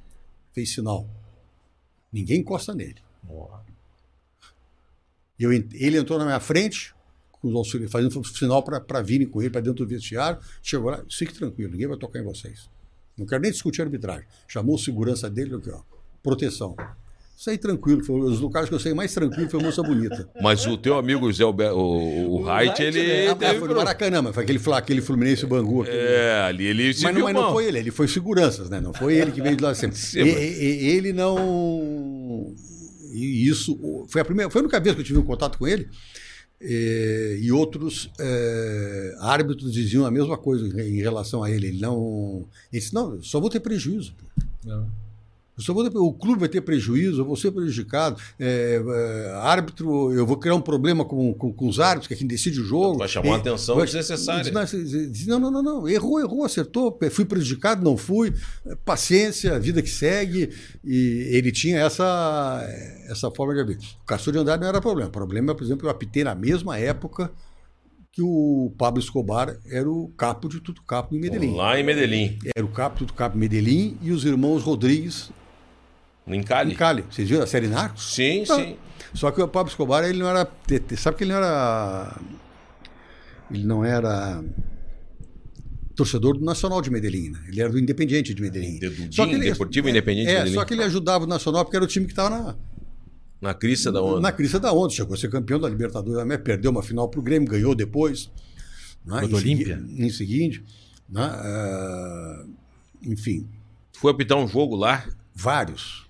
[0.52, 1.10] fez sinal.
[2.12, 2.98] Ninguém encosta nele.
[5.40, 6.94] Eu, ele entrou na minha frente,
[7.32, 10.42] com os auxílios, fazendo sinal para virem com ele para dentro do vestiário.
[10.62, 12.68] Chegou lá, fique tranquilo, ninguém vai tocar em vocês.
[13.18, 14.26] Não quero nem discutir a arbitragem.
[14.48, 15.80] Chamou o segurança dele, aqui, ó,
[16.22, 16.76] proteção.
[17.36, 20.28] Saí tranquilo, foi um dos lugares que eu saí mais tranquilo foi Moça Bonita.
[20.42, 23.28] Mas o teu amigo Zé Alber- o, o, Wright, ele.
[23.28, 25.84] Ah, teve foi no Maracanã, mas foi aquele, Fla- aquele Fluminense Bangu.
[25.84, 28.72] aquele- É, ali ele se mas, viu não, mas não foi ele, ele foi seguranças,
[28.72, 28.82] né?
[28.82, 29.98] Não foi ele que veio de lá sempre.
[30.00, 32.56] Sim, E- mas- ele não.
[33.14, 35.68] E isso foi a primeira, foi a única vez que eu tive um contato com
[35.68, 35.88] ele.
[36.62, 41.68] Eh, e outros eh, árbitros diziam a mesma coisa em relação a ele.
[41.68, 42.46] Ele não.
[42.72, 44.14] Ele disse, não, só vou ter prejuízo.
[44.14, 44.26] pô.
[44.70, 45.07] Ter-
[45.96, 48.22] o clube vai ter prejuízo, eu vou ser prejudicado.
[48.40, 52.18] É, é, árbitro, eu vou criar um problema com, com, com os árbitros, que é
[52.18, 53.00] quem decide o jogo.
[53.00, 54.52] Vai chamar uma atenção vai- desnecessária.
[55.28, 55.90] Não, não, não, não.
[55.90, 56.98] Errou, errou, acertou.
[57.12, 58.34] Fui prejudicado, não fui.
[58.86, 60.50] Paciência, vida que segue.
[60.86, 62.64] E ele tinha essa,
[63.10, 63.78] essa forma de ver.
[64.04, 65.10] O Castor de Andrade não era problema.
[65.10, 67.32] O problema, por exemplo, eu apitei na mesma época
[68.12, 71.56] que o Pablo Escobar era o capo de tudo capo em Medellín.
[71.56, 75.30] Lá em Medellín, Era o capo de tudo capo em Medellín e os irmãos Rodrigues
[76.36, 76.74] em Cali.
[76.74, 77.04] em Cali.
[77.10, 78.14] Vocês viram a série Narcos?
[78.14, 78.78] Sim, sim.
[79.14, 80.50] Só que o Pablo Escobar, ele não era.
[80.98, 82.20] Sabe que ele não era.
[83.50, 84.44] Ele não era
[85.96, 87.40] torcedor do Nacional de Medellín, né?
[87.48, 88.78] Ele era do Independiente de Medellín.
[88.78, 90.56] Dedudinho, Só que ele- Deportivo Independiente de é, Medellín.
[90.60, 92.56] só que ele ajudava o Nacional porque era o time que estava na,
[93.42, 94.20] Na crista da onda.
[94.22, 94.94] na crista da onda.
[94.94, 98.30] Chegou a ser campeão da Libertadores, mas perdeu uma final para o Grêmio, ganhou depois.
[99.06, 99.20] Né?
[99.22, 100.06] Foi do Em segui- Olímpia?
[100.06, 100.64] Em seguinte.
[101.10, 101.22] Né?
[101.24, 102.44] Ah,
[103.04, 103.48] enfim,
[103.94, 105.04] Foi apitar um jogo lá.
[105.34, 106.06] Vários.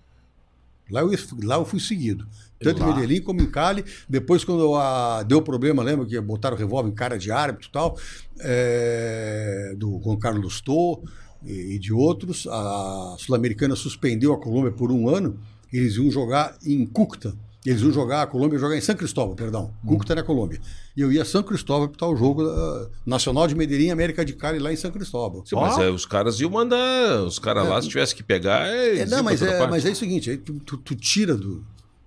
[0.90, 1.10] Lá eu,
[1.44, 2.28] lá eu fui seguido.
[2.60, 2.90] Tanto Lá.
[2.90, 3.84] em Medellín como em Cali.
[4.10, 7.98] Depois, quando ah, deu problema, lembra que botaram revólver em cara de árbitro e tal,
[8.40, 11.04] é, do Juan Carlos Tô.
[11.44, 12.48] e, e de outros.
[12.48, 15.40] A Sul-Americana suspendeu a Colômbia por um ano.
[15.72, 17.36] Eles iam jogar em Cúcuta.
[17.70, 19.74] Eles iam jogar, a Colômbia ia jogar em São Cristóvão, perdão.
[19.86, 20.60] Cúcuta na Colômbia.
[20.96, 24.34] E eu ia a São Cristóvão para o jogo ah, Nacional de Medellín, América de
[24.34, 25.46] Cali, lá em São Cristóvão.
[25.46, 27.24] Sim, mas é, os caras iam mandar.
[27.24, 28.68] Os caras lá, se tivesse que pegar.
[28.68, 29.70] É, É, eles não, iam mas é, parte.
[29.72, 31.56] mas é o seguinte, aí tu, tu- tu tira do,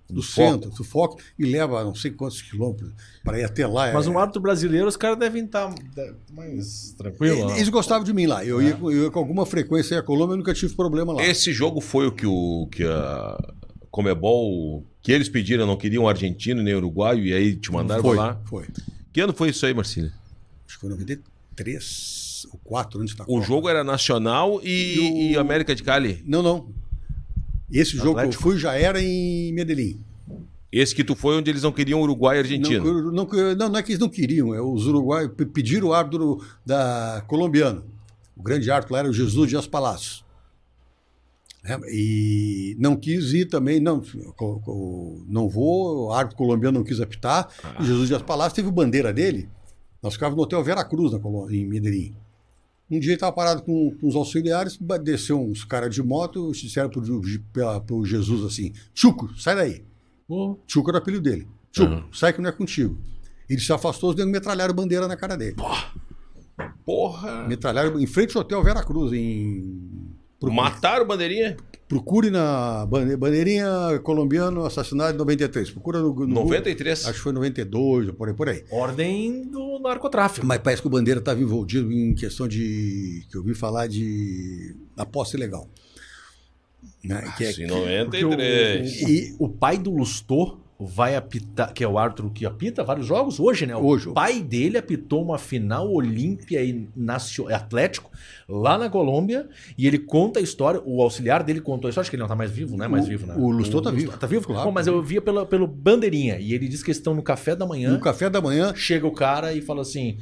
[0.09, 2.91] do, Do centro, do foco, e leva não sei quantos quilômetros
[3.23, 3.93] para ir até lá.
[3.93, 5.73] Mas é- um árbitro brasileiro, os caras devem estar
[6.33, 7.53] mais tranquilos.
[7.55, 8.43] Eles gostavam de mim lá.
[8.43, 11.23] Eu, ia, com- eu ia com alguma frequência à Colômbia, eu nunca tive problema lá.
[11.23, 13.37] Esse jogo foi o que, o, que a
[13.89, 14.85] Comebol.
[15.01, 18.39] Que eles pediram, não queriam argentino nem uruguaio, e aí te mandaram foi, lá.
[18.45, 18.65] foi.
[19.11, 20.11] Que ano foi isso aí, Marcílio?
[20.67, 23.45] Acho que foi 93 ou 4 antes da O Copa.
[23.45, 26.23] jogo era Nacional e, E o- e América de Cali.
[26.25, 26.69] Não, não.
[27.71, 28.31] Esse jogo Atlético?
[28.31, 29.99] que eu fui já era em Medellín.
[30.71, 33.11] Esse que tu foi onde eles não queriam Uruguai e Argentino.
[33.11, 35.93] Não, não, não, não é que eles não queriam, é os uruguaios pe- pediram o
[35.93, 37.83] árbitro da colombiano.
[38.37, 40.23] O grande árbitro lá era o Jesus Dias Palacios.
[41.63, 44.01] É, e não quis ir também, não,
[45.27, 47.47] não vou, o árbitro colombiano não quis apitar.
[47.79, 49.47] E Jesus Dias Palacios teve bandeira dele.
[50.01, 51.19] Nós ficávamos no Hotel Veracruz, na
[51.51, 52.15] em Medellín.
[52.89, 56.89] Um dia ele estava parado com, com os auxiliares, desceu uns caras de moto, disseram
[56.89, 56.99] para
[57.95, 59.83] o Jesus assim: Chuco, sai daí.
[60.27, 61.47] Pô, Chuco era o apelido dele.
[61.71, 62.03] Chuco, Uhum.
[62.11, 62.97] sai que não é contigo.
[63.47, 65.55] Ele se afastou, os negros metralharam bandeira na cara dele.
[66.85, 67.47] Porra!
[67.47, 70.10] Metralharam em frente ao Hotel Veracruz, em.
[70.41, 71.55] Procure, Mataram bandeirinha?
[71.87, 75.69] procure na bande- bandeirinha colombiano assassinado em 93.
[75.71, 76.13] Procura no.
[76.13, 77.05] no 93.
[77.05, 78.63] Acho que foi 92, ou por aí, por aí.
[78.71, 80.45] ordem do narcotráfico.
[80.45, 83.23] Mas parece que o Bandeira estava envolvido em questão de.
[83.29, 85.69] que eu ouvi falar de aposta ilegal.
[87.03, 87.33] Né?
[87.37, 89.01] Que é- Isso em Porque o, 93.
[89.03, 93.05] o- E- o pai do Lustô vai apitar, que é o árbitro que apita vários
[93.05, 93.75] jogos hoje, né?
[93.75, 94.11] O Hoje.
[94.13, 98.09] pai dele apitou uma final Olímpia e Nacio- Atlético
[98.49, 102.09] lá na Colômbia e ele conta a história, o auxiliar dele contou a história, acho
[102.09, 102.87] que ele não tá mais vivo, né?
[102.87, 103.35] Mais O- vivo, né?
[103.37, 104.17] o Lustô tá vivo.
[104.17, 104.47] Tá vivo?
[104.47, 104.65] Claro.
[104.65, 107.55] Bom, mas eu via pela, pelo bandeirinha e ele diz que eles estão no café
[107.55, 108.73] da manhã, no café da manhã.
[108.75, 110.17] chega o cara e fala assim,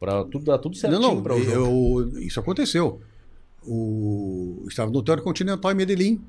[0.00, 2.10] para tudo dar tudo certinho Não, não, para o jogo.
[2.14, 3.00] eu, isso aconteceu.
[3.66, 6.20] O, estava no Hotel Continental em Medellín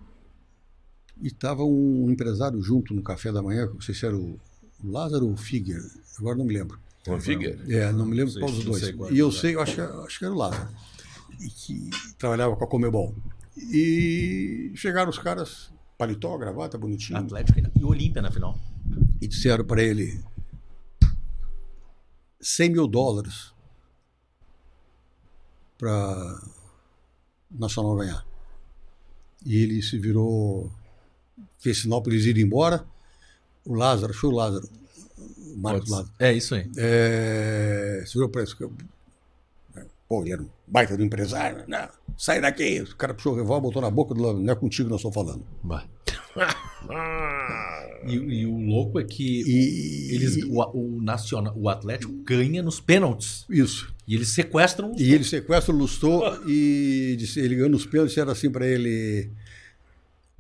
[1.22, 4.40] e estava um empresário junto no café da manhã, não sei se era o
[4.84, 5.82] Lázaro ou o Figuer,
[6.20, 6.80] agora não me lembro.
[7.08, 7.58] Uma figa.
[7.70, 8.92] É, não me lembro qual dos dois.
[8.92, 10.70] qual e eu sei, eu acho, que- acho que era o Lázaro,
[11.40, 13.16] e que trabalhava com a Comebol.
[13.58, 18.60] E chegaram os caras, paletó, gravata, bonitinho, Atlético e Olímpia na final.
[19.22, 20.20] e disseram para ele
[22.42, 23.54] 100 mil dólares
[25.78, 26.42] para
[27.52, 28.26] Nacional ganhar.
[29.46, 30.72] E ele se virou,
[31.66, 32.86] fez sinal para eles irem embora.
[33.66, 34.70] O Lázaro, foi o Lázaro,
[35.18, 36.70] o Marcos Lázaro, É isso aí.
[36.78, 38.56] é, se virou para eles.
[40.08, 41.64] Pô, ele era um baita do empresário.
[41.68, 42.82] Não, sai daqui.
[42.82, 44.44] O cara puxou o revólver, botou na boca do Lázaro.
[44.44, 45.44] Não é contigo que nós estamos falando.
[48.08, 52.80] E, e o louco é que E, eles, o, o, nacional, o Atlético ganha nos
[52.80, 53.46] pênaltis.
[53.50, 53.92] Isso.
[54.08, 58.32] E eles sequestram E ele sequestra o Lustô e disse, ele ganhando os pênaltis, disseram
[58.32, 59.32] assim para ele: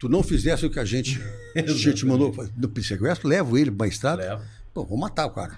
[0.06, 1.20] Tu não fizesse o que a gente
[1.56, 2.32] te, te mandou.
[2.56, 4.22] No sequestro, levo ele para a estrada.
[4.22, 4.45] Leva.
[4.72, 5.58] Pô, vou matar o cara.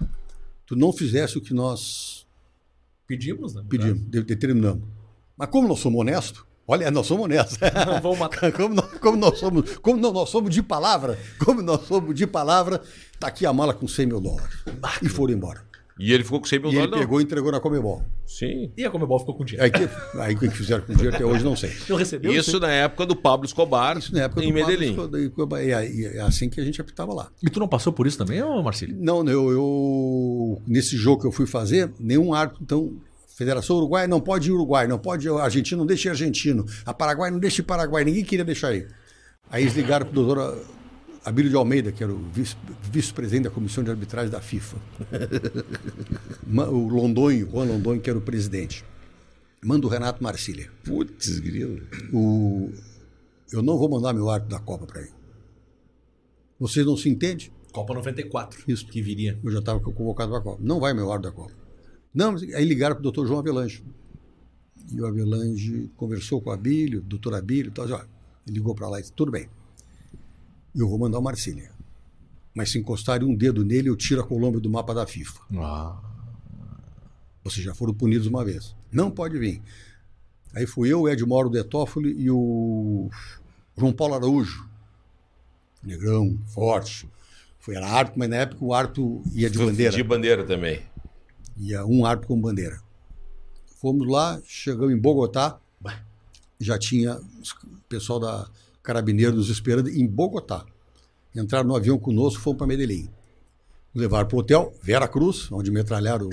[0.66, 2.26] Tu não fizesse o que nós
[3.06, 3.62] Pedimos, né?
[3.68, 4.88] pedimos, de- determinamos.
[5.36, 7.58] Mas como nós somos honestos, olha, nós somos honestos.
[7.86, 8.50] Não vão matar.
[8.56, 12.26] Como nós, como nós somos, como não, nós somos de palavra, como nós somos de
[12.26, 12.82] palavra,
[13.20, 14.56] tá aqui a mala com 100 mil dólares.
[15.04, 15.67] E foram embora.
[16.00, 17.00] E ele ficou com 100 mil E ele dólares, não?
[17.00, 18.04] pegou e entregou na Comebol.
[18.26, 18.72] Sim.
[18.78, 19.64] E a Comebol ficou com dinheiro.
[19.66, 21.72] Aí, que, aí o que fizeram com o dinheiro até hoje, não sei.
[21.90, 22.32] Não recebeu?
[22.34, 25.26] Isso na época do Pablo Escobar, Isso na época em do Pablo Medellín.
[25.28, 27.30] Escobar, e é- assim que a gente apitava lá.
[27.42, 28.96] E tu não passou por isso também, ô Marcílio?
[29.00, 32.94] Não, eu, eu- nesse jogo que eu fui fazer, nenhum árbitro, então,
[33.36, 36.66] Federação Uruguai não pode ir Uruguai, não pode ir argentino, não deixe argentino.
[36.86, 38.88] A Paraguai não deixe Paraguai, ninguém queria deixar aí.
[39.50, 40.66] Aí eles ligaram para o doutor
[41.28, 42.56] Abílio de Almeida, que era o vice-
[42.92, 44.78] vice-presidente da comissão de arbitragem da FIFA.
[46.72, 48.84] O Londonho, Juan Londonho, que era o presidente.
[49.64, 50.72] Manda o Renato Marcília.
[50.84, 51.82] Putz, grilo.
[52.14, 52.72] O...
[53.52, 55.10] Eu não vou mandar meu árbitro da Copa para aí.
[56.60, 57.52] Vocês não se entendem?
[57.72, 58.64] Copa 94.
[58.68, 58.88] Isso.
[58.88, 59.38] Que viria.
[59.44, 60.62] Eu já estava convocado para a Copa.
[60.64, 61.54] Não vai meu árbitro da Copa.
[62.14, 63.84] Não, aí ligaram para o doutor João Avelange.
[64.92, 67.98] E o Avelange conversou com o Abílio, o doutor Abílio, e tal, ó,
[68.48, 69.50] ele ligou para lá e disse, tudo bem,
[70.82, 71.72] eu vou mandar o Marcília.
[72.54, 75.40] Mas se encostarem um dedo nele, eu tiro a Colômbia do mapa da FIFA.
[75.58, 76.00] Ah.
[77.44, 78.76] Vocês já foram punidos uma vez.
[78.92, 79.62] Não pode vir.
[80.54, 83.10] Aí fui eu, o Ed Moro de Toffoli e o
[83.78, 84.68] João Paulo Araújo.
[85.84, 87.08] Negrão, forte.
[87.60, 89.96] Foi era árbitro, mas na época o árbitro ia de bandeira.
[89.96, 90.82] De bandeira também.
[91.58, 92.82] Ia um árbitro com bandeira.
[93.80, 95.60] Fomos lá, chegamos em Bogotá.
[96.60, 98.50] já tinha o pessoal da
[98.88, 100.66] Carabineiro nos esperando em Bogotá.
[101.36, 103.10] Entraram no avião conosco, fomos para Medellín.
[103.94, 106.30] Levaram para o hotel Vera Cruz, onde metralharam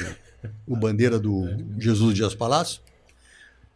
[0.67, 2.81] o, o bandeira do Jesus Dias Palácio.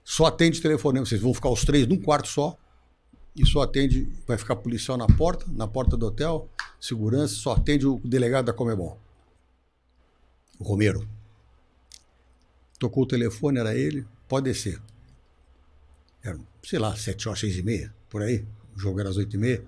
[0.05, 2.57] Só atende telefonema, vocês vão ficar os três num quarto só.
[3.35, 6.49] E só atende, vai ficar policial na porta, na porta do hotel,
[6.81, 8.97] segurança, só atende o delegado da Comebol.
[10.57, 11.09] O Romero.
[12.79, 14.81] Tocou o telefone, era ele, pode descer.
[16.23, 18.47] Era, sei lá, sete horas, seis e meia, por aí.
[18.79, 19.65] O jogo era às oito e meia.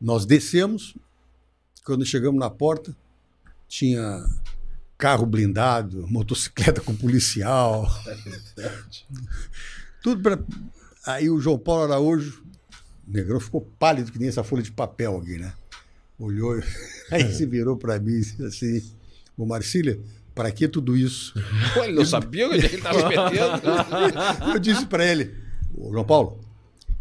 [0.00, 0.96] Nós descemos,
[1.84, 2.96] quando chegamos na porta,
[3.68, 4.24] tinha
[4.96, 7.86] carro blindado, motocicleta com policial.
[10.02, 10.42] Tudo para.
[11.06, 12.42] Aí o João Paulo Araújo,
[13.06, 15.52] o negrão ficou pálido que nem essa folha de papel aqui, né?
[16.18, 16.58] Olhou,
[17.12, 18.90] aí se virou para mim e disse assim:
[19.36, 20.00] Ô Marcília,
[20.34, 21.34] para que tudo isso?
[21.74, 24.52] Pô, ele não sabia onde ele estava metendo.
[24.54, 25.34] Eu disse para ele:
[25.76, 26.47] Ô João Paulo,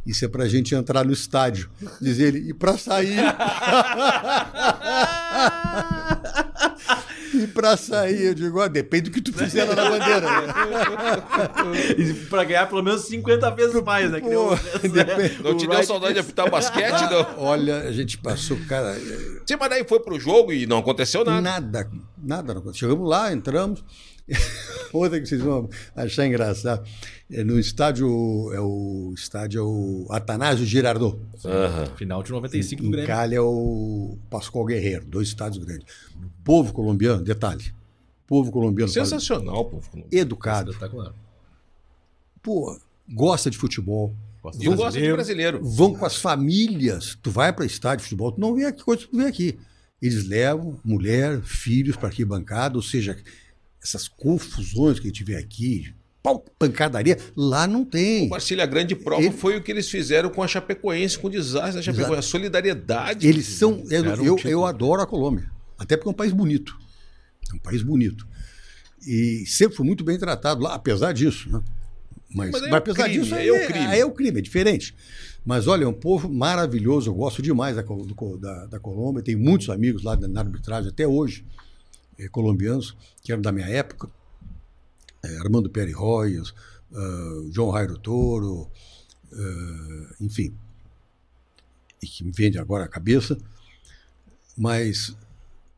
[0.07, 1.69] isso é para a gente entrar no estádio.
[2.01, 3.17] Diz ele, e para sair.
[7.33, 10.21] e para sair, eu digo, ah, depende do que tu fizer lá na bandeira.
[10.21, 10.47] Né?
[11.97, 14.21] E pra ganhar pelo menos 50 vezes mais, né?
[14.21, 15.43] Que nem o- Pô, depende.
[15.43, 17.43] Não te deu saudade de apitar o basquete, não?
[17.43, 18.95] Olha, a gente passou, cara,
[19.45, 21.41] Sim, mas daí foi pro jogo e não aconteceu nada.
[21.41, 22.53] nada, nada.
[22.53, 22.87] não aconteceu.
[22.89, 23.83] Chegamos lá, entramos.
[24.93, 26.87] Outra que vocês vão achar engraçado.
[27.29, 28.07] É no estádio,
[28.53, 31.19] é o estádio é o Atanásio Girardot.
[31.45, 31.85] Aham.
[31.97, 33.07] Final de 95 do Em Grêmio.
[33.07, 35.85] Cali é o Pascoal Guerreiro, dois estádios grandes.
[36.43, 37.73] Povo colombiano, detalhe.
[38.25, 38.91] Povo colombiano.
[38.91, 39.81] Sensacional, pô.
[40.11, 40.71] Educado.
[40.71, 41.13] Espetacular.
[42.41, 42.77] Pô,
[43.09, 44.15] gosta de futebol.
[44.59, 45.61] E do gosto de brasileiro.
[45.61, 47.17] Vão com as famílias.
[47.21, 49.59] Tu vai para estádio de futebol, tu não vê aqui coisa que tu vê aqui.
[50.01, 53.17] Eles levam mulher, filhos para arquibancada, ou seja,
[53.87, 58.27] essas confusões que a gente vê aqui, pau, pancadaria, lá não tem.
[58.27, 61.29] Marcília, a grande prova Ele- foi o que eles fizeram com a Chapecoense, com o
[61.29, 62.11] desastre da Chapecoense.
[62.11, 62.19] Exato.
[62.19, 63.27] A solidariedade.
[63.27, 63.83] Eles são.
[63.89, 64.49] Eu, eu, título.
[64.51, 65.49] eu adoro a Colômbia.
[65.77, 66.77] Até porque é um país bonito.
[67.51, 68.27] É um país bonito.
[69.05, 71.49] E sempre foi muito bem tratado lá, apesar disso.
[71.49, 71.61] Né?
[72.33, 73.85] Mas, Mas é o apesar crime, disso, aí aí é o é, crime.
[73.85, 74.93] aí é o crime, é diferente.
[75.45, 77.09] Mas olha, é um povo maravilhoso.
[77.09, 79.23] Eu gosto demais da, do da, da Colômbia.
[79.23, 81.45] Tenho muitos amigos lá na arbitragem até hoje,
[82.31, 84.09] colombianos, que eram da minha época.
[85.23, 86.53] Eh, Armando Peri Royas,
[86.93, 88.69] ah, João Jairo Toro,
[89.31, 90.53] ah, enfim.
[92.01, 93.37] E que me vende agora a cabeça.
[94.57, 95.15] Mas,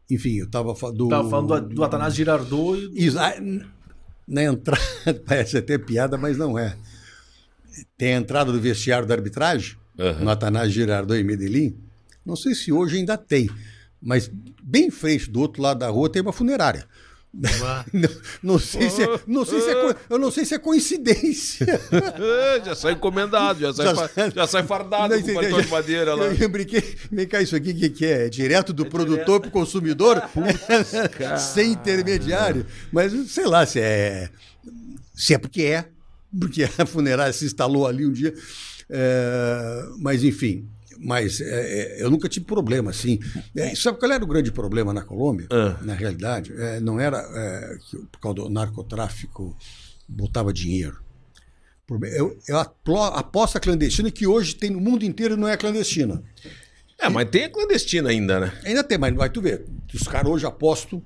[0.10, 1.10] enfim, eu estava falando.
[1.10, 3.06] Tava falando do, do Atanásio Girardot e.
[3.06, 3.34] Isso, ah,
[4.28, 4.82] na entrada,
[5.26, 6.78] parece até piada, mas não é.
[7.98, 10.24] Tem a entrada do vestiário da arbitragem, Aham.
[10.24, 11.78] no Atanásio Girardot em Medellín.
[12.26, 13.50] Não sei se hoje ainda tem,
[14.02, 14.30] mas
[14.64, 16.86] bem em frente do outro lado da rua tem uma funerária.
[17.94, 18.10] Não,
[18.42, 21.64] não sei se é, não sei se é eu não sei se é coincidência.
[22.66, 26.16] já sai encomendado, já sai, Já fa- já sai fardado Não, com paletó de madeira
[26.16, 26.26] lá.
[26.26, 26.82] Eu, eu brinquei,
[27.12, 28.30] vem cá, isso aqui que, que é?
[28.30, 30.20] Direto do produtor para o consumidor?
[31.38, 32.66] Sem intermediário?
[32.92, 34.30] Mas sei lá se é.
[35.14, 35.86] Se é porque é,
[36.40, 38.34] porque a funerária se instalou ali um dia.
[38.90, 40.68] É, mas enfim.
[41.02, 43.20] Mas é, é, eu nunca tive problema assim.
[43.56, 45.48] É, sabe qual era o grande problema na Colômbia?
[45.50, 45.78] Ah.
[45.82, 49.56] Na realidade, É, não era é, que por causa do narcotráfico
[50.08, 51.00] botava dinheiro.
[52.04, 56.22] Eu, eu a clandestina que hoje tem no mundo inteiro e não é clandestina.
[57.00, 58.62] É, mas tem a clandestina ainda, né?
[58.64, 59.66] Ainda tem, mas vai tu ver.
[59.94, 61.04] Os caras hoje apostam.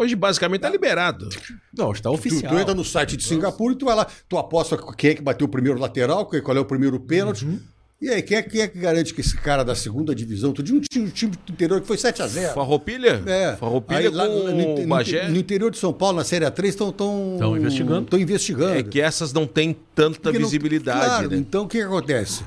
[0.00, 1.28] Hoje basicamente tá liberado.
[1.76, 2.52] Não, está Tu, oficial.
[2.52, 5.22] tu entra no site de Singapura e tu vai lá, tu aposta quem é que
[5.22, 7.44] bateu o primeiro lateral, qual é o primeiro pênalti.
[7.44, 7.60] Uhum.
[8.00, 10.62] E aí, quem é, quem é que garante que esse cara da segunda divisão, tu
[10.62, 12.54] de um time, um time do interior que foi 7x0?
[12.54, 13.22] Farroupilha?
[13.26, 13.56] É.
[13.56, 15.28] Farroupilha Aí com lá no, no, o Bagé.
[15.28, 18.04] no interior de São Paulo, na Série A3, estão tão, Tão investigando.
[18.04, 18.78] Estão investigando.
[18.78, 21.36] É que essas não têm tanta Porque não- visibilidade, claro, né?
[21.36, 22.42] Então o que, que acontece?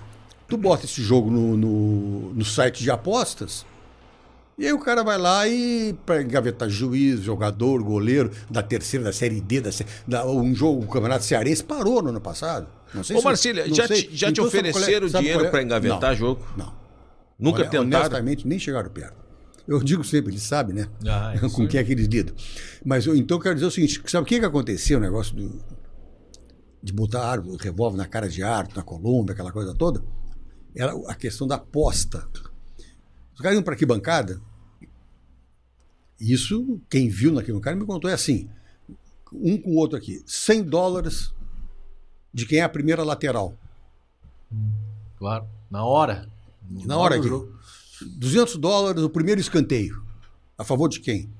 [0.48, 3.64] Tu bota esse jogo no, no, no site de apostas,
[4.58, 9.14] e aí o cara vai lá e para engavetar juiz, jogador, goleiro da terceira, da
[9.14, 9.70] série D, da,
[10.08, 12.68] da- um jogo, o Campeonato Cearense parou no ano passado.
[12.94, 14.04] Não sei Ô, se- Marcília, não já sei.
[14.04, 15.50] te- já te Então, sabe é- ofereceram sabe dinheiro é?
[15.50, 16.46] pra engavetar Não, jogo?
[16.56, 16.74] Não.
[17.40, 17.88] Nunca Olha, tentaram?
[18.06, 19.24] Honestamente, nem chegaram perto.
[19.68, 20.88] Eu digo sempre, eles sabem, né?
[21.08, 22.36] Ah, isso Com quem é que eles lidam.
[22.86, 24.98] Mas eu, então eu quero dizer o seguinte: sabe o que, que aconteceu?
[25.00, 25.60] O negócio do,
[26.84, 30.04] de botar árvore, revólver na cara de árvore, na Colômbia, aquela coisa toda.
[30.76, 32.28] Era a questão da aposta.
[33.34, 34.42] Os caras iam para que bancada?
[36.20, 38.50] Isso, quem viu naquele cara me contou, é assim:
[39.32, 41.34] um com o outro aqui, 100 dólares
[42.34, 43.58] de quem é a primeira lateral.
[45.18, 45.48] Claro.
[45.70, 46.30] Na hora.
[46.70, 47.30] Na hora do aqui.
[47.30, 47.58] jogo.
[48.18, 50.04] 200 dólares o primeiro escanteio.
[50.58, 51.32] A favor de quem?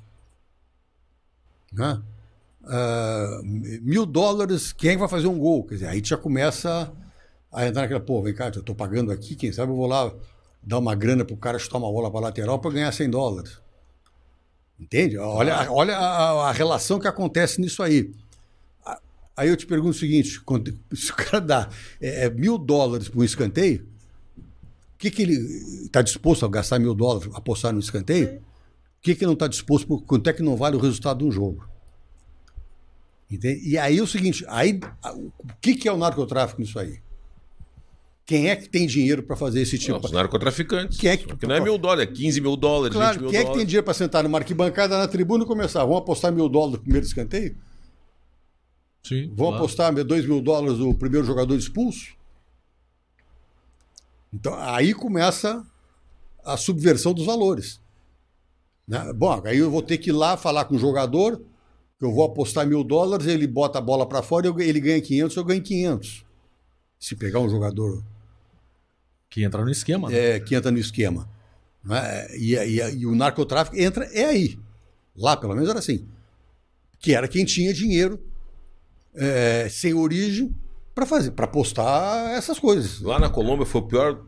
[2.66, 5.66] Ah, mil dólares, quem é vai fazer um gol?
[5.66, 6.92] Quer dizer, aí já começa
[7.52, 10.14] a entrar naquela, pô, vem cá, eu tô pagando aqui, quem sabe eu vou lá
[10.66, 13.60] dar uma grana pro cara chutar uma bola para lateral para ganhar 100 dólares.
[14.80, 15.18] Entende?
[15.18, 18.12] Olha, olha a, a relação que acontece nisso aí.
[18.86, 19.00] A-
[19.38, 21.70] Aí eu te pergunto o seguinte: quando- se o cara dá
[22.02, 23.88] é, é, mil dólares para um escanteio,
[24.38, 25.34] o que, que ele
[25.86, 28.38] está disposto a gastar mil dólares, apostar no escanteio?
[28.40, 31.20] O que, que ele não está disposto, por, quanto é que não vale o resultado
[31.20, 31.68] de um jogo?
[33.30, 33.68] Entende?
[33.68, 37.00] E aí é o seguinte: aí, a- o que, que é o narcotráfico nisso aí?
[38.26, 40.00] Quem é que tem dinheiro para fazer esse tipo?
[40.04, 40.98] Os narcotraficantes.
[40.98, 43.30] Quem é que- Porque não é mil dólares, é 15 mil dólares, 20 Claro, mil
[43.30, 43.68] quem é que tem dólares.
[43.68, 45.82] dinheiro para sentar numa arquibancada na tribuna e começar?
[45.84, 47.58] Vamos apostar mil dólares no primeiro escanteio?
[49.04, 49.28] Sim.
[49.28, 49.56] Vão claro.
[49.56, 52.16] apostar dois mil dólares o primeiro jogador expulso?
[54.34, 55.66] Então, aí começa
[56.46, 57.82] a subversão dos valores.
[58.88, 59.12] Né?
[59.14, 61.38] Bom, aí eu vou ter que ir lá falar com o jogador,
[62.00, 65.36] que eu vou apostar mil dólares, ele bota a bola para fora, ele ganha 500,
[65.36, 66.26] eu ganho 500.
[67.00, 68.02] Se pegar um jogador
[69.34, 70.10] Que entra no esquema.
[70.10, 70.18] né?
[70.36, 71.28] é, que entra no esquema.
[71.84, 72.28] né?
[72.38, 74.60] E, e- e o narcotráfico entra, é aí.
[75.18, 76.06] Lá, pelo menos, era assim.
[77.00, 78.20] Que era quem tinha dinheiro
[79.16, 80.56] é, sem origem
[80.94, 83.02] para fazer, para postar essas coisas.
[83.02, 84.22] Lá na Colômbia foi o pior.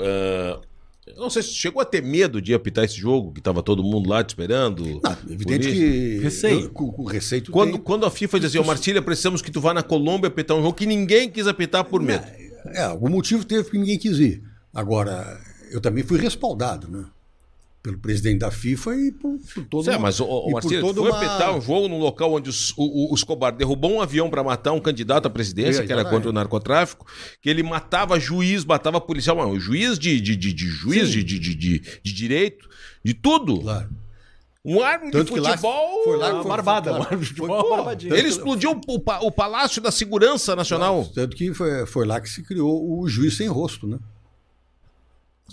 [0.00, 0.60] ah,
[1.06, 3.82] eu não sei se chegou a ter medo de apitar esse jogo, que tava todo
[3.82, 5.00] mundo lá te esperando.
[5.02, 6.18] Não, evidente que.
[6.22, 6.60] Receio.
[6.60, 9.50] eu- Com, com receio Quando, tem- quando a FIFA dizia assim, ô Marcília, precisamos que
[9.50, 12.24] tu vá na Colômbia apitar um jogo que ninguém quis apitar por medo.
[12.66, 14.42] É, algum motivo teve que ninguém quis ir.
[14.74, 17.04] Agora, eu também fui respaldado, né?
[17.82, 21.16] Pelo presidente da FIFA e por, por todo Certo, mas o, o toda foi uma-
[21.16, 24.70] apitar um jogo num local onde os- o, o Escobar derrubou um avião para matar
[24.72, 27.04] um candidato à presidência, É, que era contra o narcotráfico,
[27.40, 31.38] que ele matava juiz, matava policial, mano, juiz de, de, de, de juiz de, de,
[31.40, 32.68] de, de, de direito,
[33.04, 33.60] de tudo.
[33.60, 33.90] Claro.
[34.64, 36.04] Um árbitro de Tanto futebol.
[36.04, 39.32] foi lá Uma foi- barbada, um de foi- futebol, pô, Ele que- explodiu o, o
[39.32, 41.04] Palácio da Segurança Nacional.
[41.12, 43.98] Tanto que foi, foi lá que se criou o juiz sem rosto, né?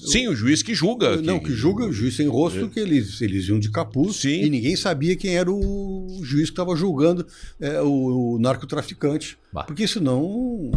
[0.07, 1.17] Sim, o juiz que julga.
[1.21, 4.43] Não, que julga o juiz sem rosto, que eles, eles iam de capuz Sim.
[4.43, 7.25] e ninguém sabia quem era o juiz que estava julgando
[7.59, 9.37] é, o, o narcotraficante.
[9.51, 9.63] Bah.
[9.65, 10.71] Porque senão.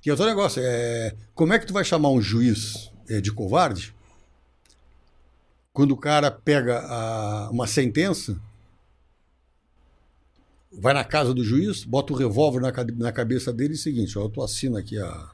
[0.00, 0.62] Que é outro negócio.
[0.64, 3.94] É, como é que tu vai chamar um juiz é, de covarde
[5.72, 8.38] quando o cara pega a- uma sentença,
[10.72, 13.82] vai na casa do juiz, bota o revólver na, na cabeça dele e é o
[13.82, 15.30] seguinte: ó, eu tô assino aqui a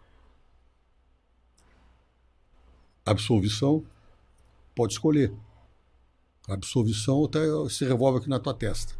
[3.10, 3.82] absolvição,
[4.74, 5.32] pode escolher.
[6.48, 8.94] Absolvição até esse revólver aqui na tua testa.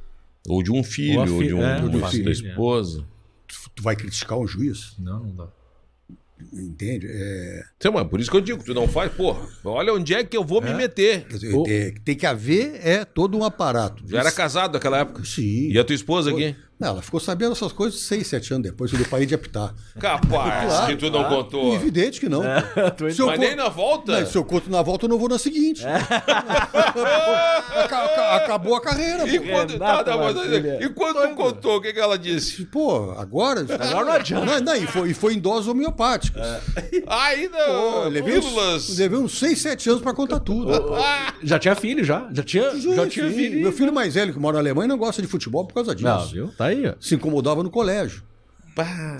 [0.46, 3.04] Ou de um filho, Ou fi- de um, é, ou de um uma filho, esposa.
[3.46, 5.48] Tu, tu vai criticar um juiz, Não, não dá.
[6.52, 7.06] entende?
[7.08, 10.22] É, Então, mas por isso que eu digo, tu não faz, porra, olha onde é
[10.22, 11.26] que eu vou me meter.
[11.26, 14.06] quer dizer, O- tem, tem que haver é todo um aparato.
[14.06, 15.24] Já era casado naquela época.
[15.24, 15.70] Sim.
[15.70, 16.54] E a tua esposa aqui?
[16.78, 19.74] Não, ela ficou sabendo essas coisas seis, sete anos depois, quando eu parei de apitar.
[19.98, 20.86] Capaz Claro.
[20.86, 21.74] que tu não contou.
[21.74, 22.42] Evidente que não.
[22.96, 24.20] Tu Se eu Mas con- nem na volta?
[24.20, 25.82] Não, se eu conto na volta, eu não vou na seguinte.
[27.74, 29.26] Aca- Acabou a carreira.
[29.28, 29.46] E pô.
[29.48, 30.32] quando, Renato tá, tá,
[30.80, 32.64] e quando tu contou, o que, que ela disse?
[32.66, 33.60] Pô, agora.
[33.60, 34.46] Agora não adianta.
[34.46, 36.42] Não, não, e, foi, e foi em doses homeopáticas.
[37.06, 38.88] Ainda, Pô, levei, pílulas.
[38.90, 40.70] uns, levei uns 6, 7 anos pra contar tudo.
[41.42, 42.28] Já tinha filho, já?
[42.32, 43.60] Já tinha, já Sim, tinha filho.
[43.62, 46.06] Meu filho mais velho, que mora na Alemanha, não gosta de futebol por causa disso.
[46.08, 46.48] Não, viu?
[46.56, 46.94] Tá aí, ó.
[47.00, 48.22] Se incomodava no colégio.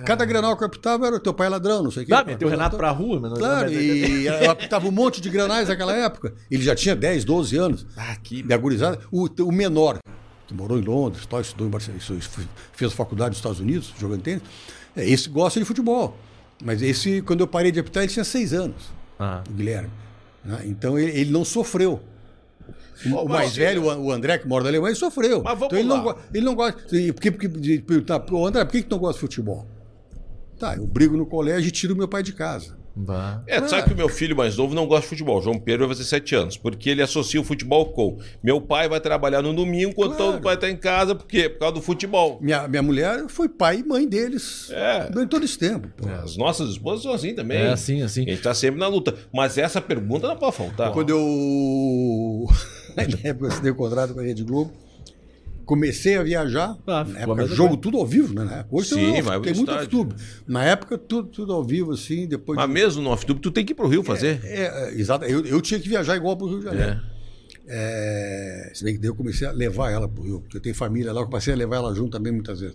[0.05, 2.11] Cada granal que eu apitava era teu pai ladrão, não sei o quê.
[2.11, 5.29] Dá, meteu o Renato pra rua, mas não Claro, e eu apitava um monte de
[5.29, 6.33] granais naquela época.
[6.49, 7.87] Ele já tinha 10, 12 anos.
[7.97, 8.45] Ah, que...
[9.11, 9.99] O, o menor,
[10.47, 12.01] que morou em Londres, tal, estudou em Barcelona,
[12.73, 14.43] fez faculdade nos Estados Unidos, jogando tênis,
[14.97, 16.17] é, esse gosta de futebol.
[16.65, 18.83] Mas esse, quando eu parei de apitar, ele tinha seis anos,
[19.19, 19.43] Ah.
[19.49, 19.91] o Guilherme.
[20.45, 20.61] né?
[20.67, 22.01] Então ele não sofreu.
[23.07, 25.43] O, mais velho, o André, que mora na Alemanha, ele sofreu.
[25.43, 26.13] Mas vamos então ele não, lá.
[26.13, 26.97] go- ele não gosta.
[26.97, 29.21] E Por que, porque, de- perguntar, "Pô, André, por que, que tu não gosta de
[29.21, 29.67] futebol?
[30.59, 32.78] Tá, eu brigo no colégio e tiro meu pai de casa.
[33.01, 33.43] Bah.
[33.47, 35.41] É, tu sabe que o meu filho mais novo não gosta de futebol.
[35.41, 36.57] João Pedro vai fazer 7 anos.
[36.57, 38.19] Porque ele associa o futebol com.
[38.43, 40.39] Meu pai vai trabalhar no domingo, enquanto Claro.
[40.39, 41.15] o pai tá em casa.
[41.15, 41.49] Por quê?
[41.49, 42.39] Por causa do futebol.
[42.41, 45.09] Minha, minha mulher foi pai e mãe deles É.
[45.11, 45.89] durante todo esse tempo.
[45.97, 46.09] pô.
[46.09, 47.59] As nossas esposas são assim também.
[47.59, 48.23] É assim, assim.
[48.27, 49.15] A gente tá sempre na luta.
[49.33, 50.91] Mas essa pergunta não pode faltar.
[50.93, 52.47] Quando eu.
[52.97, 54.73] Na época eu assinei o contrato com a Rede Globo.
[55.69, 56.79] Comecei a viajar.
[56.87, 57.81] Ah, na época, jogo bem.
[57.81, 58.65] tudo ao vivo, né?
[58.71, 59.85] Hoje Sim, tem, vai tem muito estádio.
[59.99, 60.15] YouTube.
[60.47, 62.57] Na época, tudo, tudo ao vivo, assim, depois.
[62.57, 64.41] Mas de- mesmo no off-tube, tu tem que ir pro Rio fazer.
[64.45, 65.27] É, é, exato.
[65.27, 66.93] Eu, eu tinha que viajar igual para o Rio de Janeiro.
[66.93, 67.19] É.
[67.71, 70.61] É, se bem que daí eu comecei a levar ela para o Rio, porque eu
[70.63, 72.75] tenho família lá, eu comecei a levar ela junto também muitas vezes.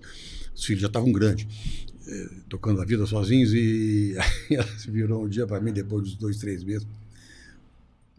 [0.53, 1.47] Os filhos já estavam grandes,
[2.07, 6.03] é, tocando a vida sozinhos, e aí ela se virou um dia para mim, depois
[6.03, 6.85] dos dois, três meses.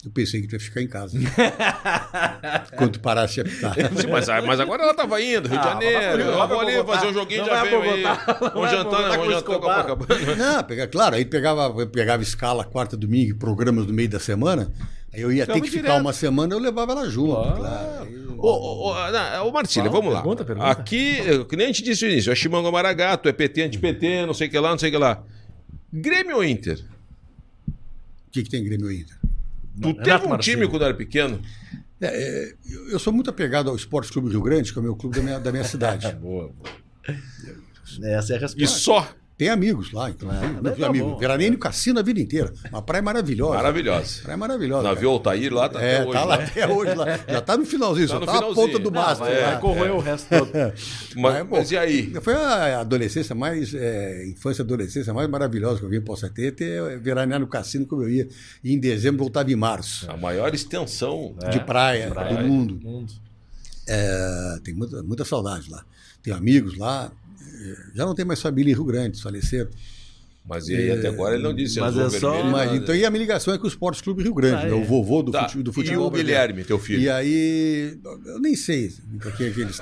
[0.04, 1.18] Eu pensei que tu ia ficar em casa.
[2.76, 3.74] Quando tu parasse de apitar.
[3.74, 6.22] Sim, mas, mas agora ela tava indo, Rio de Ah, Janeiro.
[6.22, 8.02] Eu vou ali fazer um joguinho Não já veio aí.
[8.02, 9.60] Vamos jantar, vamos jantar com.
[9.60, 10.36] Copacabana.
[10.36, 14.70] Não, pega, claro, aí pegava, pegava escala quarta, domingo, programas no meio da semana.
[15.12, 16.00] Aí eu ia Ficava ter que ficar direto.
[16.02, 18.02] uma semana, eu levava ela junto, claro.
[18.02, 20.20] Aí- Ô, ô, ô, não, ô, Marcília, vamos lá.
[20.20, 20.68] pergunta, pergunta.
[20.68, 21.16] Aqui,
[21.48, 24.48] que nem a gente disse no início, é Chimango Maragato, é PT, anti-PT, não sei
[24.48, 25.22] o que lá, não sei o que lá.
[25.90, 26.78] Grêmio ou Inter?
[27.68, 29.16] O que, que tem Grêmio e Inter?
[29.80, 30.58] Tu Renato teve um Marcílio.
[30.60, 31.40] time quando era pequeno?
[32.00, 32.54] É, é,
[32.90, 35.22] eu, sou muito apegado ao Esporte Clube Rio Grande, que é o meu clube da
[35.22, 36.12] minha, da minha cidade.
[36.16, 36.52] Boa,
[38.02, 38.78] Essa é a E resposta.
[38.78, 39.08] só.
[39.36, 40.44] Tem amigos lá, inclusive.
[40.44, 41.10] Ah, muitos tá amigos.
[41.12, 41.18] bom.
[41.18, 42.52] Veraneio e cassino a vida inteira.
[42.70, 43.54] Uma praia maravilhosa.
[43.56, 44.22] Maravilhosa.
[44.22, 44.82] Praia maravilhosa.
[44.88, 46.12] Navio Altair lá tá É, até hoje.
[46.12, 46.44] tá lá né?
[46.44, 46.94] até hoje.
[46.94, 47.06] Lá.
[47.28, 48.66] Já tá no finalzinho, Tá só no tá a finalzinho.
[48.68, 49.26] ponta do mastro.
[49.26, 49.50] Vai, lá.
[49.50, 50.52] vai corroer o resto todo.
[50.54, 50.74] Mas,
[51.16, 52.12] Mas, pô, mas e aí?
[52.22, 56.28] Foi a adolescência mais, é, infância e adolescência mais maravilhosa que eu vi em Poça
[56.28, 58.28] ter, ter veranear no cassino como eu ia.
[58.62, 60.08] E em dezembro voltava em março.
[60.10, 61.34] A maior extensão.
[61.50, 62.36] de praia, praia.
[62.36, 62.78] do mundo.
[62.82, 63.12] Mundo.
[63.88, 65.84] É, tem muita, muita saudade lá.
[66.22, 67.10] Tenho amigos lá.
[67.64, 69.70] É, Já não tem mais família em Rio Grande, faleceram.
[70.46, 72.94] Mas e aí, até agora ele não disse Mas azul, é só- vermelho, Mas, então,
[72.94, 74.72] e a minha ligação é com o Esporte Clube Rio Grande, Ah, né?
[74.72, 74.74] é.
[74.74, 76.06] o vovô do, Tá, fute- do E futebol.
[76.08, 76.38] o brasileiro.
[76.42, 77.00] Guilherme, teu filho?
[77.00, 79.70] E aí, eu nem sei para que é aquele.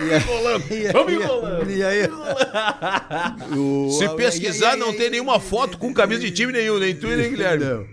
[0.00, 1.70] E aí, Vamos enrolando.
[1.70, 2.08] E aí,
[3.54, 6.52] o- Se e aí- pesquisar, e não aí- tem nenhuma foto com camisa de time
[6.52, 7.64] nenhum, nem tu e nem Guilherme.
[7.64, 7.86] Não.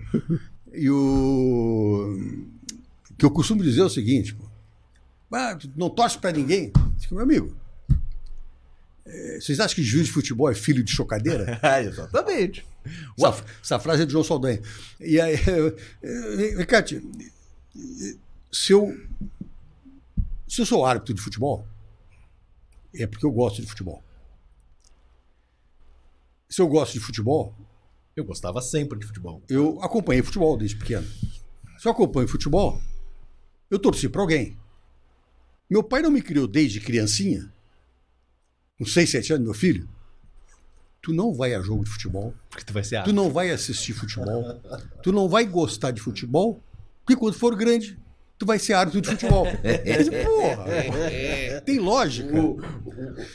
[0.74, 2.18] E o
[3.18, 4.46] que eu costumo dizer é o seguinte, pô.
[5.34, 6.72] Ah, não torce para ninguém?
[6.96, 7.65] Diz que, meu amigo, é,
[9.40, 11.60] vocês acham que juiz de futebol é filho de chocadeira?
[11.64, 12.66] É, exatamente.
[13.18, 14.62] Essa, essa frase é de João Saldanha.
[15.00, 15.36] E aí,
[16.58, 17.02] Ricardo,
[18.52, 18.96] se eu,
[20.48, 21.68] se eu sou árbitro de futebol,
[22.94, 24.04] é porque eu gosto de futebol.
[26.50, 27.54] Se eu gosto de futebol,
[28.16, 29.42] Eu gostava sempre de futebol.
[29.50, 31.06] eu acompanhei futebol desde pequeno.
[31.78, 32.82] Se eu acompanho futebol,
[33.70, 34.58] eu torci para alguém.
[35.70, 37.52] Meu pai não me criou desde criancinha,
[38.78, 39.88] com 6, 7 anos, meu filho.
[41.02, 43.94] Tu não vai a jogo de futebol, Porque tu vai ser tu não vai assistir
[43.94, 44.60] futebol,
[45.04, 46.60] tu não vai gostar de futebol,
[47.06, 47.96] porque quando for grande,
[48.40, 49.46] tu vai ser árbitro de futebol.
[50.26, 52.34] Porra, tem lógica.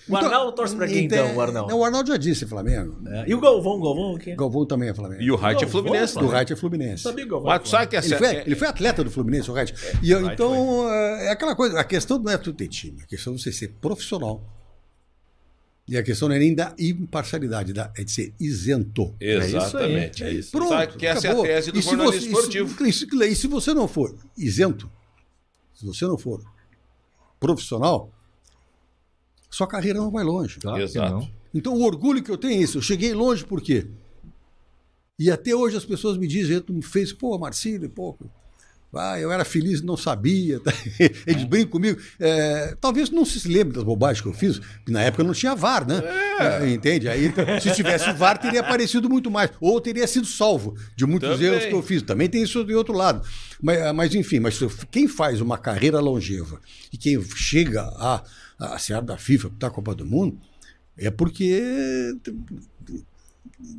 [0.09, 1.70] O Arnaldo torce pra quem então, o Arnaldo?
[1.70, 3.01] Não, o Arnaldo já disse Flamengo.
[3.09, 4.34] É, E o Galvão, o Galvão o quê?
[4.34, 5.22] Galvão também é Flamengo.
[5.22, 6.16] E o Wright é Fluminense.
[6.20, 6.22] né?
[6.26, 7.03] Wright é Fluminense.
[7.05, 7.51] Sabia o Galvão?
[7.51, 8.09] Mas tu sabe que essa.
[8.09, 9.72] Ele foi, é- ele foi atleta do Fluminense, o Wright.
[10.03, 13.07] E, eu- então, é é aquela coisa, a questão não é tu ter time, a
[13.07, 14.43] questão é você ser profissional.
[15.91, 19.12] E a questão não é nem da imparcialidade, da- é de ser isento.
[19.20, 20.22] Exatamente.
[20.22, 20.53] É isso.
[20.53, 21.45] Pronto, Sabe que essa acabou.
[21.45, 22.88] é a tese do E se jornalismo você- esportivo.
[22.88, 24.88] isso- isso- e se você não for isento,
[25.74, 26.45] se você não for
[27.41, 28.12] profissional,
[29.51, 30.61] sua carreira não vai longe.
[30.61, 31.28] Que Exato.
[31.53, 32.78] Então, o orgulho que eu tenho é isso.
[32.78, 33.88] Eu cheguei longe por quê?
[35.18, 38.16] E até hoje as pessoas me dizem, tu me fez, pô, Marcílio, pô,
[38.93, 40.61] ah, eu era feliz, não sabia.
[41.26, 42.01] Eles brincam comigo.
[42.18, 45.55] É, talvez não se lembre das bobagens que eu fiz, porque na época não tinha
[45.55, 46.03] VAR, né?
[46.41, 47.09] É, Entende?
[47.09, 49.51] Aí, se tivesse VAR, teria aparecido muito mais.
[49.61, 51.47] Ou teria sido salvo de muitos Também.
[51.47, 52.03] erros que eu fiz.
[52.03, 53.22] Também tem isso do outro lado.
[53.62, 54.59] Mas, mas enfim, mas
[54.91, 56.61] quem faz uma carreira longeva
[56.93, 58.24] e quem chega a,
[58.59, 60.38] a ser da FIFA, da Copa do Mundo,
[60.97, 62.14] é porque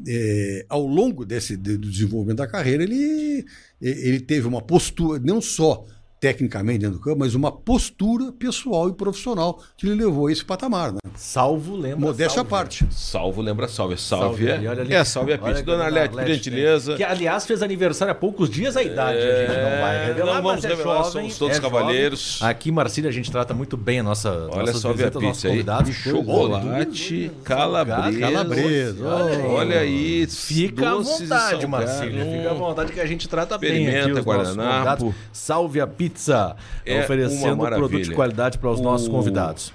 [0.08, 3.46] é, ao longo desse de- do desenvolvimento da carreira ele
[3.82, 5.86] ele teve uma postura não só
[6.22, 10.46] tecnicamente dentro do campo, mas uma postura pessoal e profissional que lhe levou a esse
[10.46, 11.00] patamar, né?
[11.16, 11.98] Salvo lembra.
[12.00, 12.50] Modéstia à salve.
[12.50, 12.88] parte.
[12.92, 13.98] Salvo lembra salve.
[13.98, 14.94] Salve, ali, olha ali.
[14.94, 14.98] é.
[14.98, 15.60] É, salve a Olha pizza.
[15.62, 16.96] que Dona Arlete, por gentileza.
[16.96, 19.18] Que, aliás, fez aniversário há poucos dias a idade.
[19.18, 22.12] a gente não vai revelar, não vamos mas é revelar, jovem, somos todos é jovem.
[22.42, 25.66] Aqui Marcília a gente trata muito bem a nossa Olha só, a pizza aí.
[25.92, 28.20] Chocolate, calabresa.
[28.20, 29.08] Calabresa.
[29.48, 30.28] Olha aí.
[30.28, 31.66] Fica à vontade.
[31.66, 32.26] Marcília.
[32.26, 35.16] Fica à vontade que a gente trata bem Experimenta, aqui os nossos convidados.
[35.34, 36.56] Salve a pizza,
[36.86, 39.74] É oferecendo produto de qualidade para os nossos O- convidados.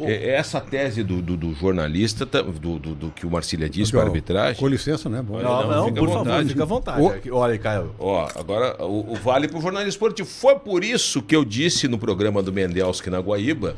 [0.00, 3.90] É, Essa tese do, do, do jornalista, tá- do, do, do que o Marcília disse
[3.90, 4.54] para a arbitragem.
[4.60, 5.20] Com licença, né?
[5.20, 6.48] Bom, Não, não, não, por favor, vontade.
[6.50, 7.02] fica à vontade.
[7.30, 7.92] O- Olha aí, Caio.
[7.98, 10.28] Ó, agora o, o vale para o jornalismo esportivo.
[10.28, 13.74] Foi por isso que eu disse no programa do Mendelski na Guaíba,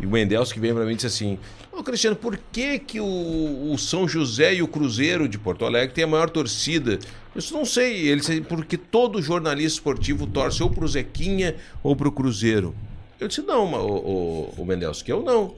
[0.00, 1.38] e o Mendelski veio para mim e disse assim:
[1.70, 5.94] Ô Cristiano, por que, que o, o São José e o Cruzeiro de Porto Alegre
[5.94, 6.98] têm a maior torcida?
[7.34, 8.08] Disse, não sei.
[8.08, 12.74] Ele porque todo jornalista esportivo torce ou pro Zequinha ou pro Cruzeiro.
[13.18, 15.54] Eu disse, não, o, o, o Mendelski, eu não.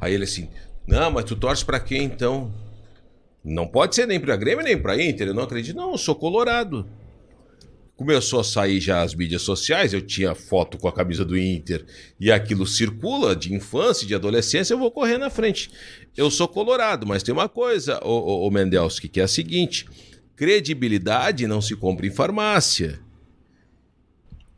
[0.00, 0.48] Aí ele assim,
[0.86, 2.52] não, mas tu torce para quem então?
[3.44, 5.28] Não pode ser nem para Grêmio nem para Inter.
[5.28, 5.76] Eu não acredito.
[5.76, 6.86] Não, eu sou colorado.
[7.96, 11.86] Começou a sair já as mídias sociais, eu tinha foto com a camisa do Inter
[12.18, 15.70] e aquilo circula de infância, de adolescência, eu vou correr na frente.
[16.16, 19.86] Eu sou colorado, mas tem uma coisa, o, o, Mendelski, que é a seguinte:
[20.36, 23.00] credibilidade não se compra em farmácia.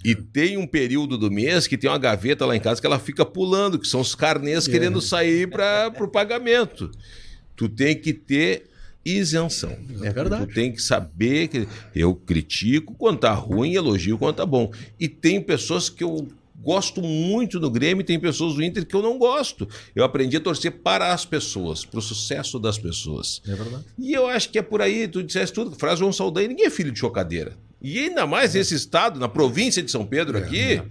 [0.05, 2.99] E tem um período do mês que tem uma gaveta lá em casa que ela
[2.99, 6.91] fica pulando, que são os carnês querendo sair para o pagamento.
[7.57, 8.67] Tu tem que ter
[9.05, 9.77] isenção.
[10.03, 10.47] É verdade.
[10.47, 14.71] Tu tem que saber que eu critico quando tá ruim e elogio quando tá bom.
[14.99, 18.95] E tem pessoas que eu gosto muito do Grêmio e tem pessoas do Inter que
[18.95, 19.69] eu não gosto.
[19.95, 23.41] Eu aprendi a torcer para as pessoas, para o sucesso das pessoas.
[23.47, 23.85] É verdade.
[23.99, 26.71] E eu acho que é por aí, tu disseste tudo, frase João Saldanha, ninguém é
[26.71, 27.57] filho de chocadeira.
[27.81, 30.83] E ainda mais nesse estado, na província de São Pedro aqui,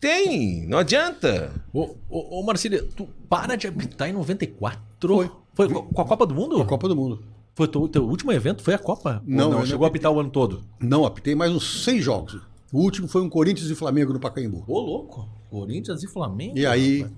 [0.00, 1.52] tem, não adianta.
[1.72, 4.80] Ô, ô, ô Marcília, tu para de habitar em 94?
[5.00, 5.30] Foi.
[5.54, 6.56] Foi com a Copa do Mundo?
[6.56, 7.22] Com a Copa do Mundo.
[7.54, 8.62] Foi o teu último evento?
[8.62, 9.22] Foi a Copa?
[9.24, 10.64] Não, eu não chegou a apitar o ano todo.
[10.80, 12.40] Não, apitei mais uns seis jogos.
[12.74, 14.64] O último foi um Corinthians e Flamengo no Pacaembu.
[14.66, 15.28] Ô, louco.
[15.48, 16.58] Corinthians e Flamengo.
[16.58, 17.16] E aí rapaz.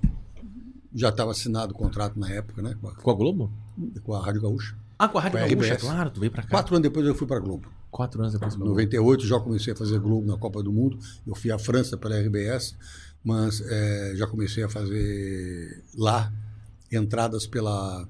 [0.94, 2.76] já estava assinado o contrato na época, né?
[2.78, 3.50] Com a, Com a Globo?
[4.04, 4.76] com a Rádio Gaúcha.
[4.98, 5.80] Ah, com a Rádio Com a Gaúcha, RBS.
[5.80, 6.10] claro.
[6.10, 6.50] Tu veio pra cá.
[6.50, 7.70] Quatro anos depois eu fui para a Globo.
[7.90, 8.54] Quatro anos depois.
[8.54, 10.98] Em 98 já comecei a fazer Globo na Copa do Mundo.
[11.26, 12.76] Eu fui à França pela RBS,
[13.24, 16.30] mas eh, já comecei a fazer lá
[16.92, 18.06] entradas pela,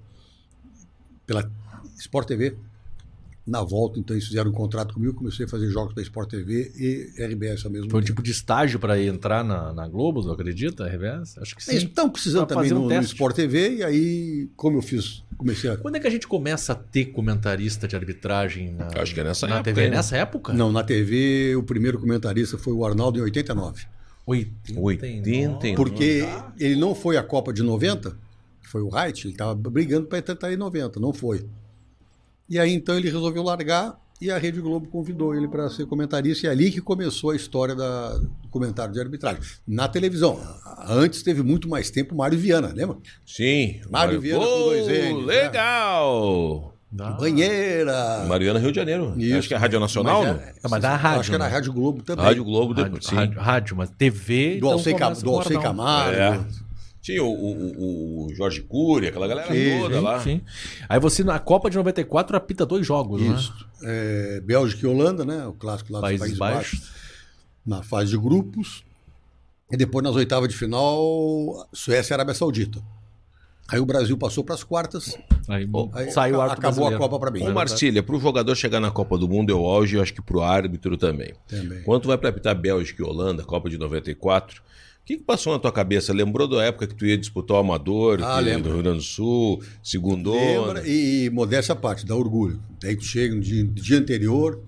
[1.25, 1.49] pela
[1.97, 2.57] Sport TV.
[3.47, 6.73] Na volta, então, eles fizeram um contrato comigo, comecei a fazer jogos da Sport TV
[6.77, 8.07] e RBS ao mesmo Foi um tempo.
[8.07, 10.85] tipo de estágio pra entrar na, na Globo, tu acredita?
[10.85, 11.39] RBS?
[11.39, 11.87] Acho que Eles sim.
[11.89, 13.01] estão precisando Pra também fazer um no, no.
[13.03, 15.77] Sport TV, e aí, como eu fiz, comecei a.
[15.77, 19.25] Quando é que a gente começa a ter comentarista de arbitragem na, Acho que é
[19.25, 19.85] nessa na época, TV?
[19.85, 19.91] hein?
[19.93, 20.53] Nessa época?
[20.53, 23.85] Não, na TV, o primeiro comentarista foi o Arnaldo em 89.
[24.27, 25.75] 89.
[25.77, 26.25] Porque
[26.59, 28.11] ele não foi à Copa de 90,
[28.63, 31.45] que foi o Wright, ele estava brigando para tentar ir em 90, não foi.
[32.49, 36.47] E aí então ele resolveu largar e a Rede Globo convidou ele para ser comentarista,
[36.47, 39.43] e é ali que começou a história da, do comentário de arbitragem.
[39.69, 40.41] Na televisão.
[40.89, 42.97] Antes teve muito mais tempo Mário Viana, lembra?
[43.27, 43.81] Sim.
[43.91, 45.43] Mário Viana com dois N's, né?
[45.43, 46.73] Legal.
[46.99, 47.11] Ah.
[47.11, 48.25] Banheira.
[48.27, 49.13] Mariana Rio de Janeiro.
[49.19, 49.37] Isso.
[49.39, 50.41] Acho que é Rádio Nacional, Mas não?
[50.41, 51.55] é- É, mas da rádio, Acho que era a né?
[51.55, 52.25] Rádio Globo também.
[52.25, 53.05] Rádio Globo Rádio, depois.
[53.07, 53.17] Sim.
[53.17, 54.59] rádio, rádio, mas TV.
[54.61, 55.59] do Alcei, Cam- do Alcei.
[55.59, 56.17] Camargo.
[56.17, 56.41] É.
[57.07, 60.21] Tinha o, o, o Jorge Cury, aquela galera Sim, toda Sim, lá.
[60.21, 60.41] sim.
[60.89, 63.53] Aí você na Copa de 94 apita dois jogos, Isso.
[63.85, 65.47] É, Bélgica e Holanda, né?
[65.47, 66.09] O clássico lá né?
[66.11, 66.81] dos Países, Países Baixos.
[66.81, 66.97] Baixos.
[67.65, 68.83] Na fase de grupos.
[69.71, 72.83] E depois, nas oitavas de final, Suécia e Arábia Saudita.
[73.69, 75.17] Aí o Brasil passou para as quartas.
[75.49, 76.99] Aí, Aí saiu o aca- árbitro acabou a brasileiro.
[76.99, 77.43] Copa para mim.
[77.49, 80.13] Ô, Marcília, para o jogador chegar na Copa do Mundo é o auge, eu acho
[80.13, 81.35] que para o árbitro também.
[81.47, 81.83] Também.
[81.85, 84.61] Quando vai para apitar Bélgica e Holanda, Copa de 94,
[85.07, 86.13] o que, que passou na tua cabeça?
[86.13, 89.05] Lembrou da época que tu ia disputar o Amador, Ah, que- do Rio Grande do
[89.05, 90.73] Sul, segundona?
[90.73, 90.89] Lembra?
[90.89, 92.61] E, modéstia à parte, dá orgulho.
[92.81, 94.61] Daí tu chega no dia, no dia anterior,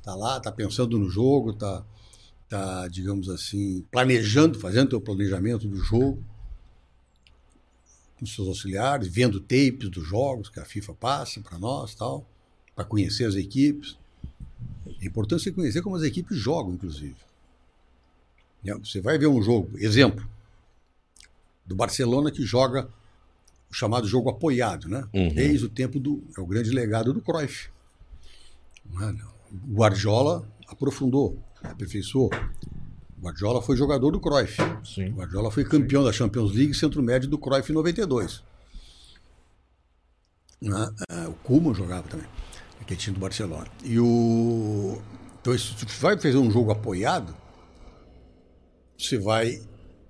[0.00, 1.84] tá lá, tá pensando no jogo, tá,
[2.48, 6.22] tá, digamos assim, planejando, fazendo teu planejamento do jogo,
[8.20, 12.24] com seus auxiliares, vendo tapes dos jogos que a FIFA passa para nós, tal,
[12.76, 13.96] para conhecer as equipes.
[15.00, 17.16] É importante você conhecer como as equipes jogam, inclusive.
[18.62, 18.74] Né?
[18.82, 20.26] Você vai ver um jogo, exemplo,
[21.66, 22.88] do Barcelona que joga
[23.70, 25.08] o chamado jogo apoiado, né?
[25.14, 25.32] Uhum.
[25.34, 26.22] Desde o tempo do.
[26.36, 27.68] É o grande legado do Cruyff.
[29.00, 29.32] É.
[29.52, 32.30] O Guardiola aprofundou, aperfeiçoou.
[33.18, 34.56] O Guardiola foi jogador do Cruyff.
[34.84, 35.10] Sim.
[35.10, 38.42] O Guardiola foi campeão da Champions League, centro-médio do Cruyff em 92.
[40.60, 40.90] Né?
[41.08, 42.26] Ah, O Koeman jogava também,
[42.80, 43.66] aquele time do Barcelona.
[43.84, 45.00] E o...
[45.40, 47.34] Então, se você vai fazer um jogo apoiado,
[49.04, 49.60] você vai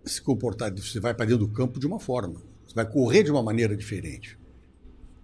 [0.05, 2.41] se comportar, você vai para dentro do campo de uma forma.
[2.67, 4.39] Você vai correr de uma maneira diferente.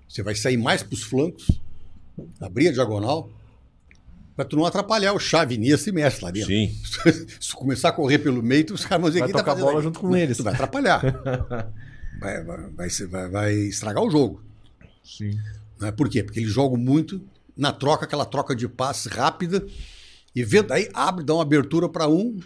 [0.09, 1.61] Você vai sair mais para os flancos,
[2.41, 3.31] abrir a diagonal,
[4.35, 6.49] para tu não atrapalhar o chave Iniesta e Messi lá dentro.
[6.49, 6.73] Sim.
[7.41, 9.53] Se começar a correr pelo meio, tu, os caras vão dizer Vai "Quem tá tocar
[9.53, 10.37] a fazendo bola aí?" junto com eles.
[10.37, 11.01] Tu vai atrapalhar.
[12.21, 14.43] vai, vai, vai, vai- vai estragar o jogo.
[15.05, 15.39] Sim.
[15.81, 15.91] Né?
[15.91, 16.23] Por quê?
[16.23, 17.21] Porque eles jogam muito
[17.57, 19.66] na troca, aquela troca de passes rápida,
[20.35, 22.39] e vendo, aí abre, dá uma abertura para um.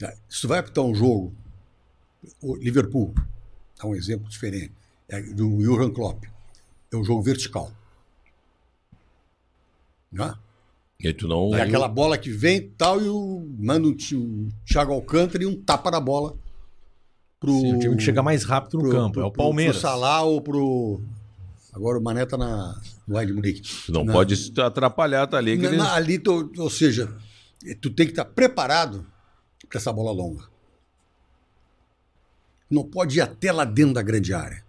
[0.00, 1.32] Tá, Se tu vai apitar um jogo,
[2.40, 3.14] o Liverpool,
[3.78, 4.72] dá um exemplo diferente,
[5.08, 6.24] é do Jurgen Klopp,
[6.90, 7.70] é um jogo vertical.
[10.10, 10.34] Né?
[10.98, 11.54] E tu não.
[11.54, 15.46] É aquela bola que vem e tal, e o, manda ti- um Thiago Alcântara e
[15.46, 16.34] um tapa na bola
[17.38, 19.12] pro, Sim, o time que chega mais rápido no pro- campo.
[19.14, 19.76] pro- é o Palmeiras.
[19.76, 21.00] Pro Salah ou pro.
[21.72, 22.74] Agora o Mané tá na,
[23.06, 23.62] no Bayern de Munique.
[23.86, 25.56] Tu não Na- pode se atrapalhar, tá ali.
[25.56, 27.14] que na- eles- na- ali, tu- ou seja,
[27.80, 29.06] tu tem que estar preparado
[29.70, 30.44] para essa bola longa.
[32.68, 34.62] Não pode ir até lá dentro da grande área.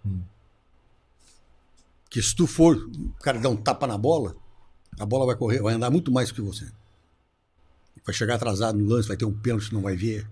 [2.08, 4.34] Que se tu for, o cara dar um tapa na bola,
[4.98, 6.66] a bola vai correr, vai andar muito mais que você.
[8.04, 10.26] Vai chegar atrasado no lance, vai ter um pênalti que não vai ver.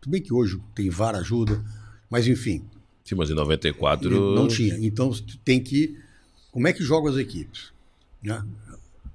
[0.00, 1.64] Tudo bem que hoje tem VAR ajuda,
[2.10, 2.68] mas enfim,
[3.04, 4.34] Sim, mas em 94.
[4.34, 4.76] não tinha.
[4.78, 5.10] Então
[5.44, 5.98] tem que.
[6.50, 7.72] Como é que jogam as equipes?
[8.22, 8.44] Né?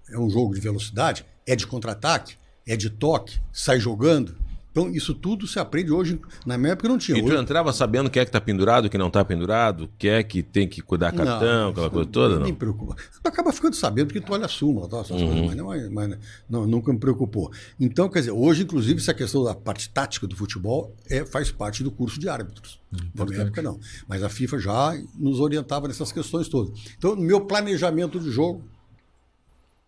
[0.10, 4.36] é um jogo de velocidade, é de contra-ataque, é de toque, sai jogando.
[4.76, 6.20] Então, isso tudo se aprende hoje.
[6.46, 7.18] Na minha época não tinha.
[7.18, 10.10] E tu Hoje- entrava sabendo quem é que tá pendurado, quem não tá pendurado, quem
[10.12, 12.56] é que tem que cuidar cartão, aquela coisa toda, Nem não?
[12.56, 12.94] preocupa.
[13.24, 15.28] Tu acaba ficando sabendo porque tu olha a súmula, tá, essas Uhum.
[15.28, 16.18] coisas, mas, não, é- mas
[16.50, 17.50] não- nunca me preocupou.
[17.80, 21.82] Então, quer dizer, hoje, inclusive, essa questão da parte tática do futebol é, faz parte
[21.82, 22.78] do curso de árbitros.
[23.14, 23.80] Na minha época, não.
[24.10, 26.78] Mas a FIFA já nos orientava nessas questões todas.
[26.98, 28.62] Então, no meu planejamento de jogo,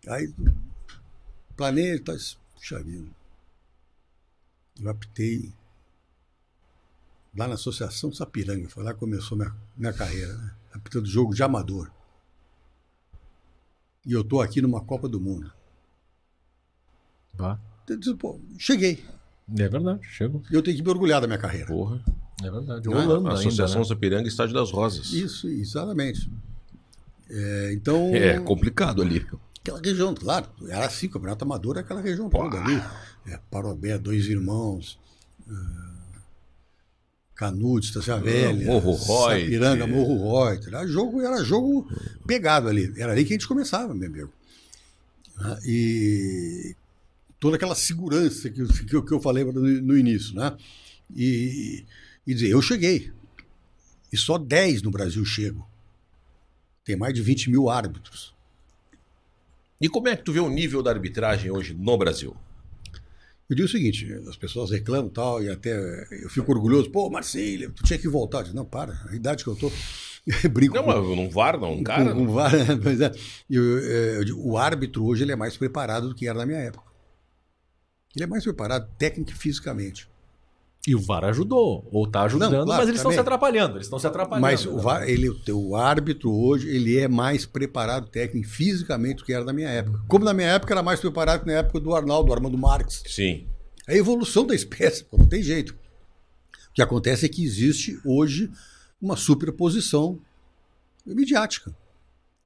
[0.06, 0.32] aí
[1.56, 2.14] planejo, tá,
[2.56, 3.17] puxa vida.
[4.80, 5.52] Eu aptei
[7.36, 10.54] lá na Associação Sapiranga, foi lá que começou minha, minha carreira, né?
[10.72, 11.90] apitando jogo de amador.
[14.06, 15.52] E eu tô aqui numa Copa do Mundo.
[17.34, 17.58] Vá.
[17.88, 19.04] Eu disse, pô, cheguei.
[19.56, 20.42] É verdade, chego.
[20.50, 21.66] E eu tenho que me orgulhar da minha carreira.
[21.66, 22.02] Porra.
[22.42, 22.88] É verdade.
[22.88, 22.90] É?
[22.90, 23.84] Holanda A Associação ainda, né?
[23.84, 25.12] Sapiranga Estádio das Rosas.
[25.12, 26.30] Isso, exatamente.
[27.30, 29.26] É, então, É complicado ali.
[29.68, 32.82] Aquela região, claro, era assim, Campeonato Amador é aquela região toda ali.
[33.26, 34.98] É, Parobé, Dois Irmãos,
[35.48, 35.98] ah,
[37.34, 39.40] Canudos, Estação Velha, Morro Reuter.
[39.44, 40.68] Sapiranga, Morro Reuter.
[40.68, 41.86] Era jogo, era jogo
[42.26, 42.92] pegado ali.
[43.00, 44.32] Era ali que a gente começava, meu amigo.
[45.38, 46.74] Ah, E
[47.38, 50.56] toda aquela segurança que, eu- que, que eu falei no, no início, né?
[51.14, 51.84] E,
[52.26, 53.12] e dizer, eu cheguei.
[54.12, 55.64] E só 10 no Brasil chegam.
[56.84, 58.34] Tem mais de 20 mil árbitros.
[59.80, 62.36] E como é que tu vê o nível da arbitragem hoje no Brasil?
[63.48, 65.72] Eu digo o seguinte, as pessoas reclamam e tal, e até
[66.22, 68.38] eu fico orgulhoso, pô, Marcília, tu tinha que voltar.
[68.40, 69.72] Eu digo, não, para, a idade que eu tô.
[70.44, 72.12] Eu brinco Não, com, mas não VAR, não, um cara.
[72.12, 73.10] com, com várias- mas é,
[73.48, 76.44] eu, é, eu digo, o árbitro hoje ele é mais preparado do que era na
[76.44, 76.86] minha época.
[78.14, 80.08] Ele é mais preparado técnico e fisicamente.
[80.86, 83.76] E o VAR ajudou, ou tá ajudando, Não, claro, mas eles estão se atrapalhando.
[83.76, 84.42] Eles estão se atrapalhando.
[84.42, 89.24] Mas o, VAR, ele, o árbitro hoje ele é mais preparado técnico e fisicamente do
[89.24, 90.00] que era na minha época.
[90.08, 93.02] Como na minha época era mais preparado que na época do Arnaldo, do Armando Marques.
[93.06, 93.46] Sim.
[93.86, 95.74] É a evolução da espécie, não tem jeito.
[96.70, 98.50] O que acontece é que existe hoje
[99.00, 100.18] uma superposição
[101.04, 101.74] midiática.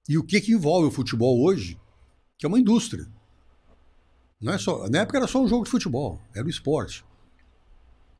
[0.09, 1.79] E o que, que envolve o futebol hoje?
[2.39, 3.07] Que é uma indústria.
[4.41, 7.05] Não é só, na época era só um jogo de futebol, era o esporte.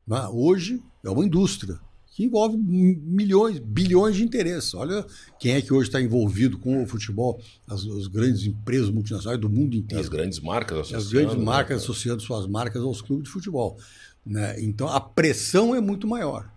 [0.05, 1.79] Mas hoje é uma indústria
[2.15, 4.73] que envolve mi- milhões, bilhões de interesses.
[4.75, 5.05] Olha
[5.39, 9.49] quem é que hoje está envolvido com o futebol, as, as grandes empresas multinacionais do
[9.49, 11.77] mundo inteiro As grandes marcas as associando, grandes né, marcas cara?
[11.81, 13.77] associando suas marcas aos clubes de futebol.
[14.25, 14.61] né?
[14.61, 16.51] Então a pressão é muito maior.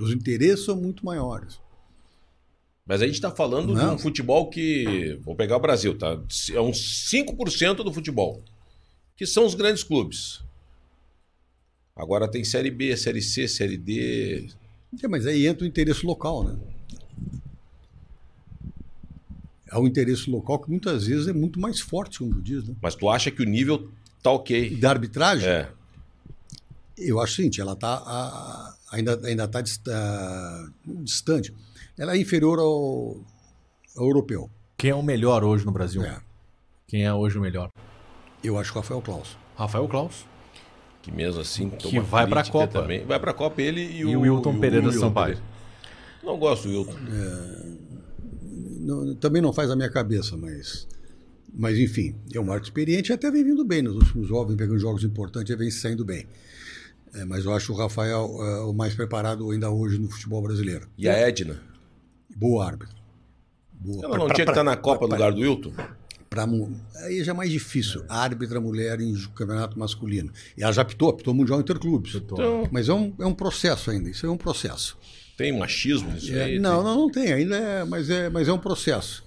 [0.00, 1.60] Os interesses são muito maiores.
[2.86, 3.94] Mas a gente está falando de Não.
[3.94, 5.18] um futebol que.
[5.22, 6.20] Vou pegar o Brasil, tá?
[6.52, 8.42] É uns 5% do futebol.
[9.16, 10.41] Que são os grandes clubes.
[11.94, 14.48] Agora tem Série B, Série C, Série D.
[15.02, 16.56] É, mas aí entra o interesse local, né?
[19.70, 22.74] É o interesse local que muitas vezes é muito mais forte, como tu diz, né?
[22.80, 23.90] Mas tu acha que o nível
[24.22, 24.76] tá ok?
[24.76, 25.70] Da arbitragem, É.
[26.98, 29.62] eu acho o seguinte, ela tá ainda ainda está
[31.02, 31.54] distante.
[31.98, 33.16] Ela é inferior ao,
[33.96, 34.50] ao europeu.
[34.76, 36.02] Quem é o melhor hoje no Brasil?
[36.04, 36.20] É.
[36.86, 37.70] Quem é hoje o melhor?
[38.44, 39.38] Eu acho que o Rafael Klaus.
[39.56, 40.26] Rafael Klaus.
[41.02, 41.68] Que mesmo assim.
[41.68, 42.80] Que vai pra crítica Copa.
[42.82, 43.04] Também.
[43.04, 45.38] Vai pra Copa ele e, E o Wilton Pereira Sampaio.
[46.22, 46.96] Não gosto do Wilton.
[48.80, 50.86] Não- também não faz a minha cabeça, mas.
[51.54, 54.56] Mas, enfim, é um árbitro experiente e até vem vindo bem nos últimos jogos, vem
[54.56, 56.26] pegando jogos importantes e vem saindo bem.
[57.14, 60.88] É, mas eu acho o Rafael é, o mais preparado ainda hoje no futebol brasileiro.
[60.96, 61.60] E a Edna?
[62.34, 62.96] Boa árbitro.
[63.72, 64.04] Boa.
[64.06, 65.72] Ela não tinha que estar na Copa no lugar do Wilton?
[66.32, 66.74] Pra, mu-
[67.04, 68.04] aí já é mais difícil.
[68.08, 70.32] Árbitra mulher em campeonato masculino.
[70.56, 72.14] E ela já apitou, apitou Mundial Interclubes.
[72.14, 74.96] Então, Mas é um, é um processo ainda, isso é um processo.
[75.36, 76.58] tem machismo nisso É, aí?
[76.58, 79.22] não, tem- não, não tem, ainda é, mas é, mas é um processo.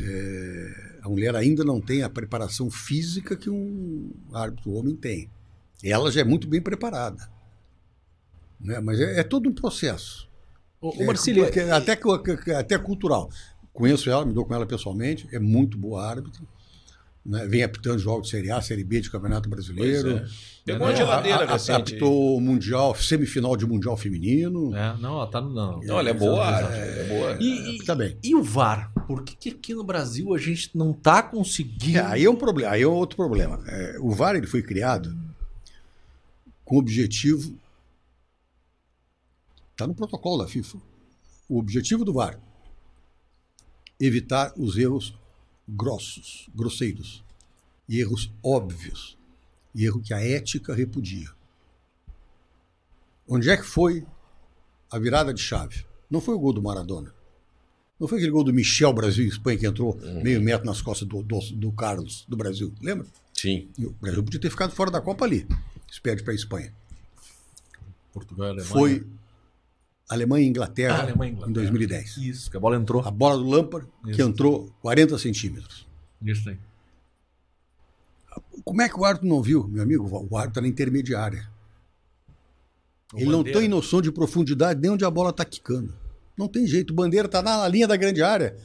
[0.00, 5.28] É, a mulher ainda não tem a preparação física que um árbitro homem tem.
[5.82, 7.28] Ela já é muito bem preparada.
[8.60, 8.78] Né?
[8.80, 10.28] Mas é, é todo um processo.
[10.80, 11.98] O, o É, Marcília, porque até,
[12.54, 13.28] até cultural.
[13.74, 16.40] Conheço ela, me dou com ela pessoalmente, é muito boa árbitra.
[17.26, 17.46] Né?
[17.46, 20.18] Vem apitando jogos de Série A, Série B de Campeonato Brasileiro.
[20.18, 20.26] É.
[20.64, 21.72] Pegou uma É, geladeira A- a- recente.
[21.94, 24.74] Apitou Mundial, semifinal de Mundial Feminino.
[24.76, 25.52] É, não, ela tá no.
[25.52, 27.36] Não, Não, ela é boa, é boa.
[27.40, 28.16] E, e, Tá bem.
[28.22, 28.92] e o VAR?
[29.06, 31.98] Por que, que aqui no Brasil a gente não tá conseguindo?
[31.98, 33.60] É, aí é um problema, aí é outro problema.
[33.66, 35.16] É, o VAR ele foi criado
[36.64, 37.56] com o objetivo.
[39.72, 40.78] Está no protocolo da FIFA.
[41.48, 42.38] O objetivo do VAR
[43.98, 45.14] evitar os erros
[45.68, 47.24] grossos, grosseiros,
[47.88, 49.16] e erros óbvios,
[49.74, 51.30] e erro que a ética repudia.
[53.28, 54.06] Onde é que foi
[54.90, 55.84] a virada de chave?
[56.10, 57.14] Não foi o gol do Maradona.
[57.98, 61.08] Não foi aquele gol do Michel Brasil e Espanha que entrou meio metro nas costas
[61.08, 62.72] do, do, do Carlos, do Brasil?
[62.82, 63.06] Lembra?
[63.32, 63.68] Sim.
[63.78, 65.46] E o Brasil podia ter ficado fora da Copa ali.
[65.90, 66.72] Se perde para a Espanha.
[68.12, 68.66] Portugal, Alemanha.
[68.68, 69.06] Foi
[70.08, 71.50] Alemanha e Inglaterra, Ah, Alemanha Inglaterra.
[71.50, 72.16] em 2010.
[72.18, 73.02] Isso, que a bola entrou.
[73.06, 75.86] A bola do Lampard, que entrou 40 centímetros.
[76.22, 76.58] Isso aí.
[78.64, 80.04] Como é que o árbitro não viu, meu amigo?
[80.06, 81.48] O árbitro está na intermediária.
[83.12, 83.60] O Ele não Bandeira.
[83.60, 85.94] tem noção de profundidade nem onde a bola está quicando.
[86.36, 86.90] Não tem jeito.
[86.92, 88.56] O Bandeira está na linha da grande área.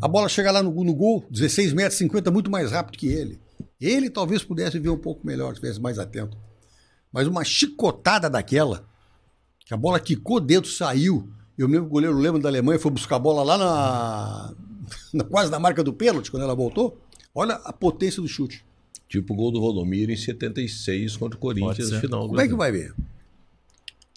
[0.00, 3.40] A bola chega lá no, no gol, 16 metros 50, muito mais rápido que ele.
[3.80, 6.36] Ele talvez pudesse ver um pouco melhor, se estivesse mais atento.
[7.12, 8.84] Mas uma chicotada daquela, que
[9.70, 11.28] a bola quicou dentro, saiu.
[11.56, 14.54] Eu me lembro que o goleiro Lema da Alemanha foi buscar a bola lá na,
[15.12, 16.98] na- quase na marca do pênalti, quando ela voltou.
[17.34, 18.64] Olha a potência do chute.
[19.08, 22.22] Tipo o gol do Rodomiro em 76 contra o Corinthians final.
[22.22, 22.94] do Como é que vai ver?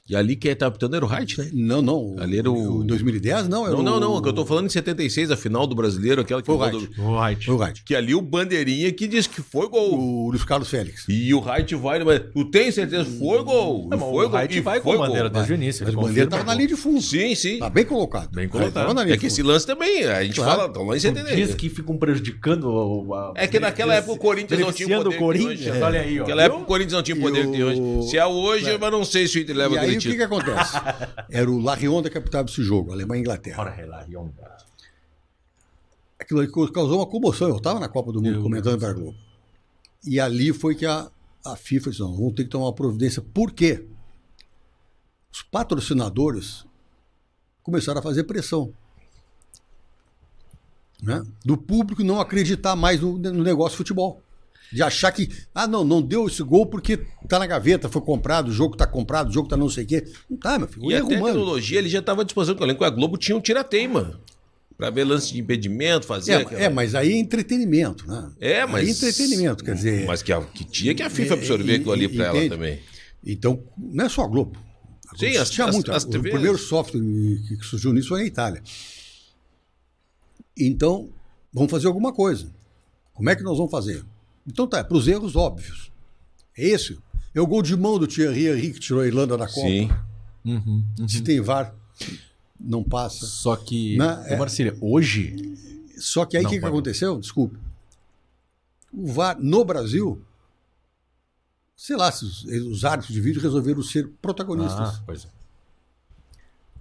[0.07, 1.49] E ali quem estava apitando era o Wright, né?
[1.51, 2.15] Não, não.
[2.19, 3.65] Ali era o- Em 2010, não.
[3.65, 4.11] Era Não, não, não.
[4.13, 6.55] o- O que eu tô falando em 76, a final do brasileiro, aquela que Foi
[6.55, 6.87] o Wright.
[6.95, 7.45] do- Right.
[7.45, 7.73] Foi o.
[7.83, 9.97] Que ali o Bandeirinha que disse que foi gol.
[9.97, 11.05] O Luiz Carlos Félix.
[11.09, 13.05] E o Wright vai, mas tu tem certeza?
[13.17, 13.87] Foi gol.
[13.89, 14.39] Não, mas foi o gol.
[14.39, 15.31] Wright E vai com foi a bandeira gol.
[15.37, 15.83] desde o início.
[15.83, 17.01] Mas ele o Bandeira estava na linha de fundo.
[17.01, 17.57] Sim, sim.
[17.57, 18.29] Tá bem colocado.
[18.31, 18.73] Bem colocado.
[18.73, 20.51] tava na linha É que esse lance também, a gente Claro.
[20.51, 21.55] fala, estão lá em Diz 76.
[21.55, 23.11] que ficam prejudicando o.
[23.15, 25.81] a- É que naquela época o Corinthians não tinha o poder o que Corinthians.
[25.81, 26.21] Olha aí, ó.
[26.21, 28.09] Naquela época o Corinthians não tinha o poder que tem o- hoje.
[28.11, 30.73] Se é hoje, mas não sei se o Inter leva aí o que, que acontece?
[31.29, 33.61] Era o Larionda que captava esse jogo, Alemanha e Inglaterra.
[33.61, 34.55] Ora, lá, Yonda.
[36.19, 37.49] Aquilo ali causou uma comoção.
[37.49, 39.17] Eu estava na Copa do Mundo Eu- comentando para a Globo.
[40.05, 41.09] E ali foi que a,
[41.45, 43.21] a FIFA disse: não, vamos ter que tomar uma providência.
[43.21, 43.85] Por quê?
[45.31, 46.65] Os patrocinadores
[47.63, 48.73] começaram a fazer pressão.
[51.01, 51.23] Né?
[51.43, 54.21] Do público não acreditar mais no, no negócio de futebol.
[54.73, 56.97] De achar que, ah, não, não deu esse gol porque
[57.29, 59.87] tá na gaveta, foi comprado, o jogo tá comprado, o jogo tá não sei o
[59.87, 60.03] quê.
[60.29, 60.91] Não tá, meu filho.
[60.91, 62.55] E a erro tecnologia ele já estava à disposição.
[62.55, 64.19] porque a Globo tinha um tirateima.
[64.77, 68.29] Pra ver lance de impedimento, fazer É, aquela- é, mas aí é entretenimento, né?
[68.41, 68.81] É, mas.
[68.83, 70.05] Aí é entretenimento, quer dizer.
[70.05, 72.49] Mas que, a- que tinha que a FIFA absorver É, aquilo ali pra ela entende?
[72.49, 72.79] também.
[73.25, 74.59] Então, não é só a Globo.
[75.09, 75.89] A Sim, as- tinha as- muito.
[75.93, 76.33] as o TVs.
[76.33, 78.61] primeiro software que que surgiu nisso foi na Itália.
[80.57, 81.09] Então,
[81.53, 82.51] vamos fazer alguma coisa.
[83.13, 84.03] Como é que nós vamos fazer?
[84.47, 85.91] Então tá, para os erros óbvios.
[86.57, 86.97] É esse.
[87.33, 89.61] É o gol de mão do Thierry Henry que tirou a Irlanda da Copa.
[89.67, 89.89] Sim.
[91.07, 91.73] Se tem VAR,
[92.59, 93.25] não passa.
[93.25, 93.97] Só que.
[93.97, 95.35] Não, é- Ô, Marcília, hoje.
[95.97, 97.19] Só que aí o que, que aconteceu?
[97.19, 97.57] Desculpe.
[98.93, 100.21] O VAR no Brasil,
[101.75, 104.79] sei lá, se os, os árbitros de vídeo resolveram ser protagonistas.
[104.95, 105.25] Ah, pois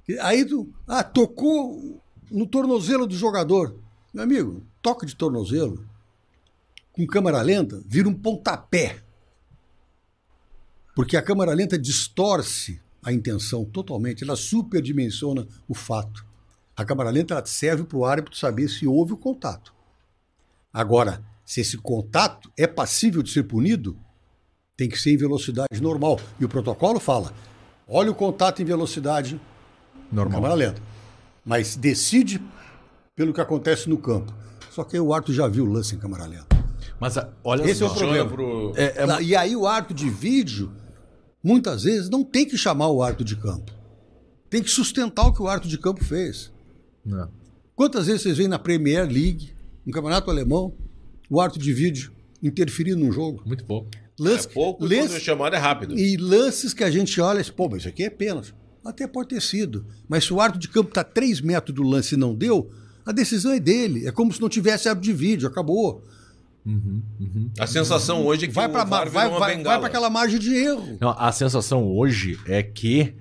[0.08, 0.20] é.
[0.20, 2.00] Aí tu, ah, tocou
[2.30, 3.74] no tornozelo do jogador.
[4.12, 5.84] Meu amigo, toque de tornozelo
[6.94, 9.02] com câmera lenta vira um pontapé.
[10.94, 16.24] Porque a câmera lenta distorce a intenção totalmente, ela superdimensiona o fato.
[16.76, 19.74] A câmera lenta ela serve para o árbitro saber se houve o contato.
[20.72, 23.98] Agora, se esse contato é passível de ser punido,
[24.76, 26.18] tem que ser em velocidade normal.
[26.38, 27.32] E o protocolo fala:
[27.88, 29.40] olha o contato em velocidade
[30.10, 30.40] Normal.
[30.40, 30.82] câmera lenta.
[31.44, 32.40] Mas decide
[33.14, 34.32] pelo que acontece no campo.
[34.70, 36.53] Só que aí o árbitro já viu o lance em câmera lenta.
[37.00, 37.96] Mas a- olha Esse é o só.
[37.96, 38.28] problema.
[38.30, 38.72] Pro...
[38.76, 40.72] É, é- E aí o árbitro de vídeo,
[41.42, 43.72] muitas vezes, não tem que chamar o árbitro de campo.
[44.48, 46.52] Tem que sustentar o que o árbitro de campo fez.
[47.04, 47.28] Não.
[47.74, 49.52] Quantas vezes vocês veem na Premier League,
[49.84, 50.72] no Campeonato Alemão,
[51.28, 52.12] o árbitro de vídeo
[52.42, 53.42] interferindo num jogo?
[53.44, 53.90] Muito pouco.
[54.18, 55.98] Lance, É pouco lance- é chamado é rápido.
[55.98, 58.54] E lances que a gente olha e diz, pô, mas isso aqui é pênalti.
[58.84, 59.84] Até pode ter sido.
[60.08, 62.70] Mas se o árbitro de campo está a 3 metros do lance e não deu,
[63.04, 64.06] a decisão é dele.
[64.06, 66.04] É como se não tivesse árbitro de vídeo, acabou.
[67.58, 70.96] A sensação hoje é que Vai para vai, vai, vai aquela margem de erro.
[71.00, 73.14] Não, a sensação hoje é que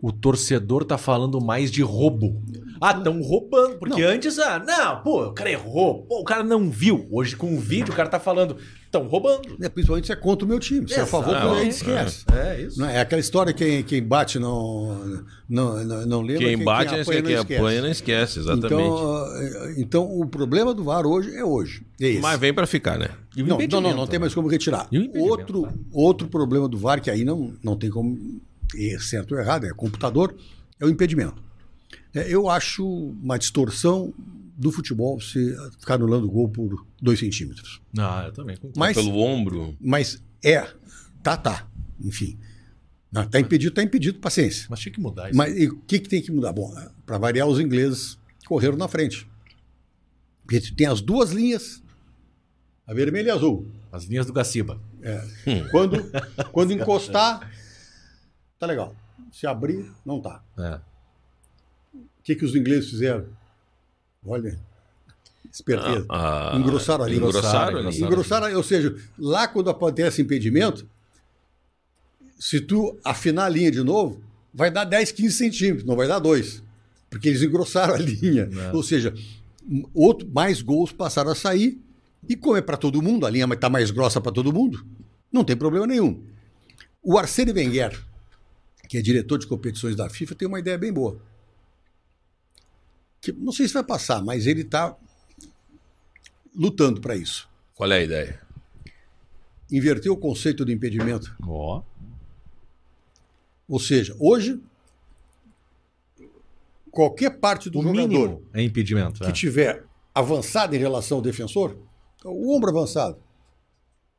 [0.00, 2.42] o torcedor tá falando mais de roubo.
[2.80, 3.78] Ah, estão roubando.
[3.78, 6.02] Porque antes, ah, não, pô, o cara errou.
[6.02, 7.06] Pô, o cara não viu.
[7.10, 8.56] Hoje, com o vídeo, o cara tá falando,
[8.92, 9.56] estão roubando.
[9.60, 10.86] É, principalmente se é contra o meu time.
[10.86, 11.54] Se é a favor, Exato.
[11.54, 12.24] aí esquece.
[12.30, 12.78] É isso.
[12.78, 12.96] Não é?
[12.96, 16.46] É aquela história que quem bate não, não, não, não lembra.
[16.46, 17.60] Quem bate, quem, apanha quem não esquece.
[17.60, 18.66] apanha não esquece, exatamente.
[18.66, 21.82] Então, ah, então, o problema do VAR hoje é hoje.
[22.00, 22.20] É esse.
[22.20, 23.08] Mas vem pra ficar, né?
[23.36, 24.88] Não, não, não, não tem mais como retirar.
[25.14, 25.72] Outro, tá?
[25.90, 28.40] outro problema do VAR, que aí não, não tem como,
[28.76, 30.34] é certo ou errado, é computador,
[30.78, 31.42] é o impedimento.
[32.14, 34.12] É, eu acho uma distorção
[34.56, 37.80] do futebol se ficar anulando o gol por dois centímetros.
[37.98, 38.78] Ah, eu também concordo.
[38.78, 39.76] Mas, Pelo ombro.
[39.80, 40.66] mas é,
[41.22, 41.68] tá, tá,
[42.00, 42.38] enfim.
[43.10, 44.66] Não, tá impedido, tá impedido, paciência.
[44.70, 45.36] Mas tinha que mudar isso.
[45.36, 46.52] Mas e o que, que tem que mudar?
[46.52, 46.72] Bom,
[47.04, 49.28] para variar, os ingleses correram na frente.
[50.42, 51.82] Porque tem as duas linhas,
[52.86, 53.66] a vermelha e a azul.
[53.90, 54.80] As linhas do Gaciba.
[55.70, 56.10] Quando,
[56.50, 57.50] quando encostar,
[58.58, 58.96] tá legal.
[59.30, 60.42] Se abrir, não tá.
[60.58, 60.80] É.
[61.94, 63.26] O que, que os ingleses fizeram?
[64.24, 64.58] Olha,
[65.50, 66.06] esperteza.
[66.08, 67.16] Ah, engrossaram ali.
[67.16, 68.02] Engrossaram ali.
[68.02, 70.86] Engrossaram, ou seja, lá quando acontece impedimento,
[72.38, 74.22] se tu afinar a linha de novo,
[74.52, 76.62] vai dar 10, 15 centímetros, não vai dar 2.
[77.10, 78.48] Porque eles engrossaram a linha.
[78.72, 79.12] Ou seja,
[79.94, 81.80] outro, mais gols passaram a sair.
[82.28, 84.84] E como é para todo mundo, a linha está mais grossa para todo mundo,
[85.30, 86.22] não tem problema nenhum.
[87.02, 88.00] O Arsene Wenger,
[88.88, 91.20] que é diretor de competições da FIFA, tem uma ideia bem boa.
[93.22, 94.96] Que, não sei se vai passar, mas ele está
[96.54, 97.48] lutando para isso.
[97.72, 98.42] Qual é a ideia?
[99.70, 101.34] Inverter o conceito do impedimento.
[101.46, 101.82] Ó.
[103.68, 104.60] Ou seja, hoje,
[106.90, 109.20] qualquer parte do O jogador é impedimento.
[109.20, 109.32] que é.
[109.32, 111.78] tiver avançado em relação ao defensor,
[112.24, 113.18] o ombro avançado,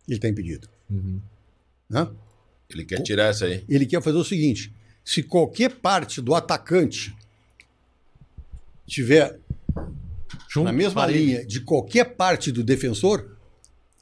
[0.08, 0.68] ele está impedido.
[1.90, 2.10] Né?
[2.70, 3.66] Ele quer tirar essa aí.
[3.68, 4.74] Ele quer fazer o seguinte:
[5.04, 7.16] se qualquer parte do atacante
[8.88, 9.40] tiver
[10.50, 11.20] Junto, na mesma parelho.
[11.26, 13.38] linha de qualquer parte do defensor,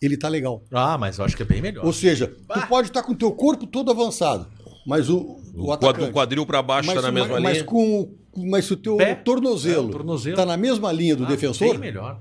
[0.02, 0.64] ele tá legal.
[0.72, 1.86] Ah, mas eu acho que é bem melhor.
[1.86, 4.48] Ou seja, tu pode estar com o teu corpo todo avançado,
[4.86, 5.18] mas o,
[5.54, 5.94] o, O atacante...
[6.00, 7.64] quadril, quadril para baixo mas, está na mesma mas, mas linha.
[7.66, 9.16] com, mas se o teu Pé.
[9.16, 10.36] tornozelo É, o tornozelo.
[10.36, 12.20] tá na mesma linha do Ah, defensor, Bem melhor.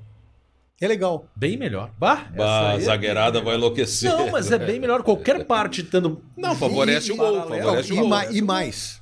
[0.80, 1.26] é legal.
[1.34, 1.90] Bem melhor.
[1.98, 4.10] Bah, Bah, essa a é zagueirada bem vai enlouquecer.
[4.10, 5.02] Não, mas é bem melhor.
[5.02, 6.22] Qualquer parte estando.
[6.36, 7.48] Não, favorece o gol.
[7.48, 8.08] Favorece o e, gol.
[8.08, 9.00] ma- e mais,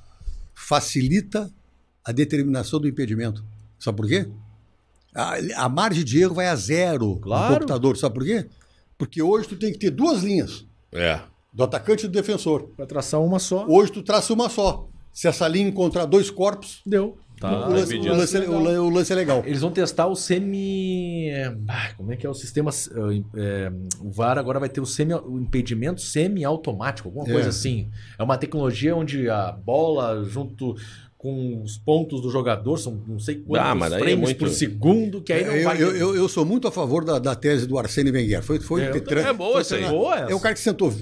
[0.55, 1.51] facilita
[2.09, 3.45] a determinação do impedimento.
[3.79, 4.27] Sabe por quê?
[5.15, 7.45] A, a margem de erro vai a zero Claro.
[7.53, 7.97] no computador.
[7.97, 8.47] Sabe por quê?
[8.97, 11.21] Porque hoje tu tem que ter duas linhas, É.
[11.53, 12.71] do atacante e do defensor.
[12.77, 13.67] Vai traçar uma só.
[13.69, 14.89] Hoje tu traça uma só.
[15.13, 17.19] Se essa linha encontrar dois corpos, Deu.
[17.41, 17.69] Tá.
[17.69, 19.43] o, lance, o lance é- o lan- o lance é legal.
[19.47, 21.29] Eles vão testar o semi.
[21.31, 22.71] é, ah, Como é que é o sistema?
[23.37, 27.33] é, o VAR agora vai ter o, semi, o impedimento semi-automático, alguma É.
[27.33, 27.89] coisa assim.
[28.19, 30.75] É uma tecnologia onde a bola, junto
[31.19, 35.21] com os pontos do jogador, são não sei quantos Ah, é frames muito- por segundo,
[35.21, 35.83] que aí não eu, vai.
[35.83, 38.41] eu, eu, eu sou muito a favor da, da tese do Arsene Wenger.
[38.43, 39.21] Foi, foi, É, tre-.
[39.23, 39.81] É boa foi essa aí.
[39.83, 40.33] treinar- Boa essa.
[40.33, 40.95] É o cara que sentou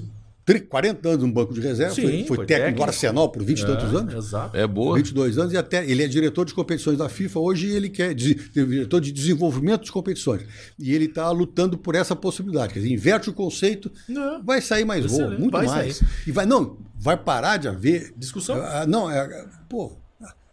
[0.46, 2.76] tri- 40 anos no banco de reserva, Sim, foi, foi foi técnico, técnico.
[2.78, 4.14] do Arsenal por 20 e tantos É, anos.
[4.14, 4.56] Exato.
[4.56, 4.96] É boa.
[4.96, 7.38] 22 anos e até ele é diretor de competições da FIFA.
[7.40, 10.42] Hoje ele quer diretor de desenvolvimento de competições.
[10.78, 12.72] E ele está lutando por essa possibilidade.
[12.72, 14.42] Quer dizer, inverte o conceito, Não.
[14.42, 15.96] vai sair mais gol, muito vai mais.
[15.98, 16.08] sair.
[16.26, 18.56] E vai não, vai parar de haver Discussão.
[18.62, 19.98] Ah, não, é, pô,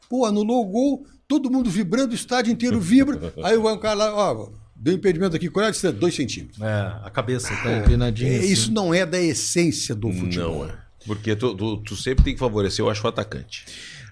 [0.09, 3.33] pô, anulou o gol, todo mundo vibrando, o estádio inteiro vibra.
[3.43, 5.97] aí vai um cara lá, ó, deu impedimento aqui, qual é a distância?
[5.97, 6.61] Dois centímetros.
[6.61, 8.31] É, a cabeça tá inclinadinha.
[8.33, 8.51] É, assim.
[8.51, 10.65] Isso não é da essência do futebol.
[10.65, 10.77] Não é.
[11.05, 13.65] Porque tu, tu- tu sempre tem que favorecer, eu acho, o atacante.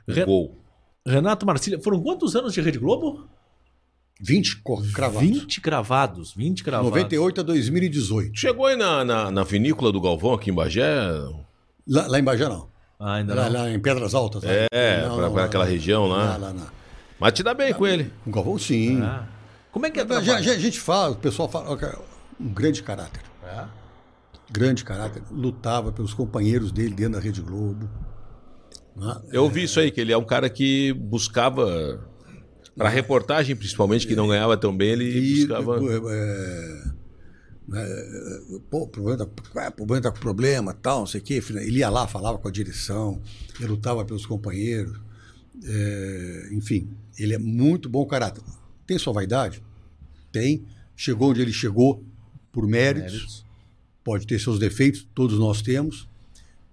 [0.08, 0.58] O Re- gol.
[1.08, 3.28] Renato Marcília, foram quantos anos de Rede Globo?
[4.24, 5.30] 20 cor- cravados.
[5.30, 6.34] 20 cravados.
[6.36, 6.90] 20 cravados.
[6.92, 8.38] 98 a 2018.
[8.40, 10.86] Chegou aí na, na, na vinícola do Galvão, aqui em Bagé?
[11.88, 12.68] Lá, lá em Bagé não.
[13.04, 13.60] Ah, ainda Lá, não.
[13.62, 14.44] lá em Pedras Altas.
[14.44, 14.52] lá.
[14.72, 16.38] É, Não, pra, não, pra aquela região lá.
[16.38, 16.68] Lá, lá.
[17.20, 18.14] Mas te dá bem com ele.
[18.26, 19.02] O Galvão, sim.
[19.02, 19.26] Ah.
[19.72, 21.78] Como é que é já a gente fala, o pessoal fala,
[22.40, 23.22] um grande caráter.
[23.44, 23.64] É?
[24.52, 25.24] Grande caráter.
[25.32, 27.90] Lutava pelos companheiros dele dentro da Rede Globo.
[28.96, 29.20] né?
[29.32, 32.00] Eu vi isso aí, que ele é um cara que buscava.
[32.78, 35.78] Pra reportagem, principalmente, que não ganhava tão bem, ele E, buscava.
[35.78, 36.84] é, é,
[38.70, 41.42] pô, o problema tá, o problema tá com problema, tal, não sei o quê.
[41.50, 43.22] Ele ia lá, falava com a direção,
[43.60, 45.00] ele lutava pelos companheiros.
[45.64, 48.44] é, enfim, ele é muito bom caráter.
[48.86, 49.62] Tem sua vaidade?
[50.32, 50.66] Tem.
[50.96, 52.04] Chegou onde ele chegou
[52.52, 53.14] por méritos.
[53.14, 53.46] Méritos.
[54.04, 56.10] Pode ter seus defeitos, todos nós temos.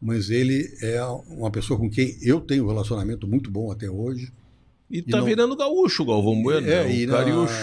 [0.01, 4.33] Mas ele é uma pessoa com quem eu tenho um relacionamento muito bom até hoje.
[4.90, 6.66] E tá não- virando gaúcho, o Galvão Bueno.
[6.69, 6.94] É, né?
[6.97, 7.55] e o na- Cariúcho.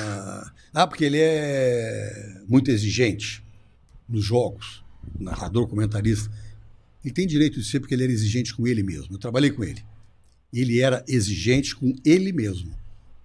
[0.73, 3.43] Ah, porque ele é muito exigente
[4.07, 4.83] nos jogos,
[5.19, 6.29] narrador, comentarista.
[7.03, 9.15] Ele tem direito de ser porque ele era exigente com ele mesmo.
[9.15, 9.81] Eu trabalhei com ele.
[10.53, 12.71] Ele era exigente com ele mesmo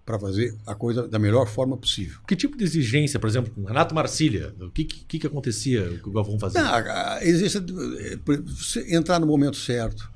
[0.07, 2.19] para fazer a coisa da melhor forma possível.
[2.27, 4.55] Que tipo de exigência, por exemplo, com Renato Marcília?
[4.61, 6.63] O que, que, que acontecia, o que o Galvão fazia?
[6.63, 10.11] Não, a- a- existe eh, entrar no momento certo,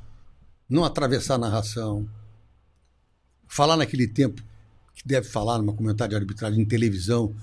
[0.69, 2.09] não atravessar a narração,
[3.55, 4.43] falar naquele tempo
[4.94, 7.35] que deve falar numa comentário de arbitragem em televisão,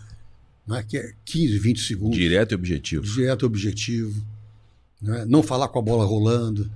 [0.67, 2.17] né, que é 15, 20 segundos.
[2.17, 3.03] Direto e objetivo.
[3.03, 4.25] direto e objetivo.
[5.01, 5.25] né?
[5.27, 6.69] Não falar com a bola rolando.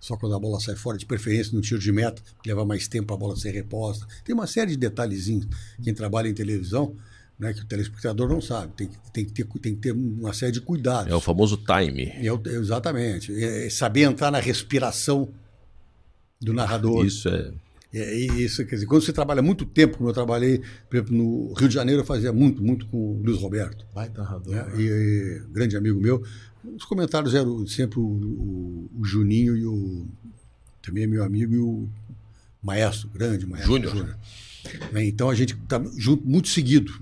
[0.00, 2.86] Só quando a bola sai fora, de preferência no tiro de meta, que leva mais
[2.88, 4.06] tempo para a bola ser reposta.
[4.24, 5.46] Tem uma série de detalhezinhos.
[5.82, 6.94] Quem trabalha em televisão,
[7.38, 8.72] né, que o telespectador não sabe.
[8.76, 11.10] Tem, que- tem, que ter, tem que ter uma série de cuidados.
[11.10, 12.04] É o famoso time.
[12.06, 13.32] É exatamente.
[13.42, 15.28] É saber entrar na respiração
[16.40, 17.06] do narrador.
[17.06, 17.50] Isso é.
[17.94, 20.60] É, e isso, quer dizer, quando você trabalha muito tempo, como eu trabalhei,
[20.90, 24.08] por exemplo, no Rio de Janeiro, eu fazia muito, muito com o Luiz Roberto Vai,
[24.10, 24.52] narrador.
[24.52, 24.66] né?
[24.76, 26.22] E, e grande amigo meu.
[26.76, 30.06] Os comentários eram sempre o, o- o Juninho e o.
[30.82, 31.88] Também é meu amigo e o
[32.62, 33.72] Maestro, grande Maestro.
[33.74, 34.18] Júnior.
[34.92, 35.04] Né?
[35.04, 36.92] Então a gente tá junto muito seguido.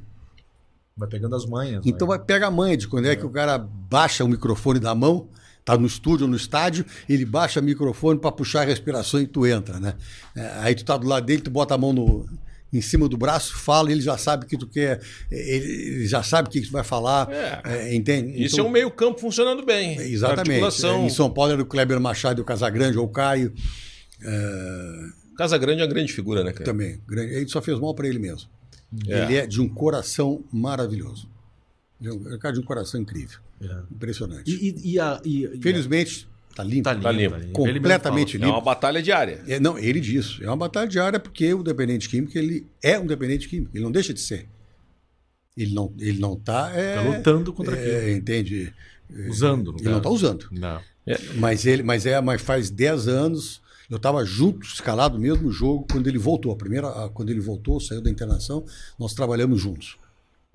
[0.97, 1.82] Vai pegando as manhas.
[1.86, 2.16] Então né?
[2.16, 5.28] vai pega a manha de quando é que o cara baixa o microfone da mão,
[5.64, 9.26] tá no estúdio ou no estádio, ele baixa o microfone para puxar a respiração e
[9.26, 9.94] tu entra, né?
[10.36, 12.28] É, Aí tu tá do lado dele, tu bota a mão no
[12.74, 14.98] em cima do braço, fala, ele já sabe o que tu quer,
[15.30, 15.66] ele,
[15.97, 17.60] ele já sabe o que, tu vai falar, É.
[17.90, 18.43] é, entende?
[18.43, 19.98] Isso Então- é um meio campo funcionando bem.
[19.98, 20.48] Exatamente.
[20.48, 21.05] Articulação.
[21.05, 23.52] Em São Paulo era o Kleber Machado e o Casagrande, ou o Caio.
[24.24, 26.64] é, Casa Grande é uma grande figura, né, cara?
[26.64, 26.98] também.
[27.06, 27.34] Grande.
[27.34, 28.48] Ele só fez mal para ele mesmo.
[29.09, 29.22] É.
[29.24, 31.28] Ele é de um coração maravilhoso.
[32.02, 33.38] É um é um cara de um coração incrível.
[33.60, 33.66] É.
[33.90, 34.50] Impressionante.
[34.50, 35.20] E, e, e a.
[35.24, 36.84] E, Felizmente, tá limpo.
[36.84, 37.30] Tá limpo, Tá limpo.
[37.34, 37.52] tá limpo.
[37.52, 39.42] Completamente É uma batalha diária.
[39.46, 40.38] É, não, ele diz.
[40.40, 43.70] É uma batalha diária porque o dependente químico ele é um dependente químico.
[43.74, 44.48] Ele não deixa de ser.
[45.56, 48.72] Ele não ele não está é, Tá lutando contra é, entende?
[49.28, 49.76] Usando.
[49.78, 50.48] Ele não está usando.
[50.50, 50.80] Não.
[51.36, 53.60] Mas ele, mas é, mas faz 10 anos.
[53.90, 56.50] Eu estava junto, escalado no mesmo jogo quando ele voltou.
[56.50, 58.64] A primeira, a- quando ele voltou, saiu da internação,
[58.98, 59.98] nós trabalhamos juntos.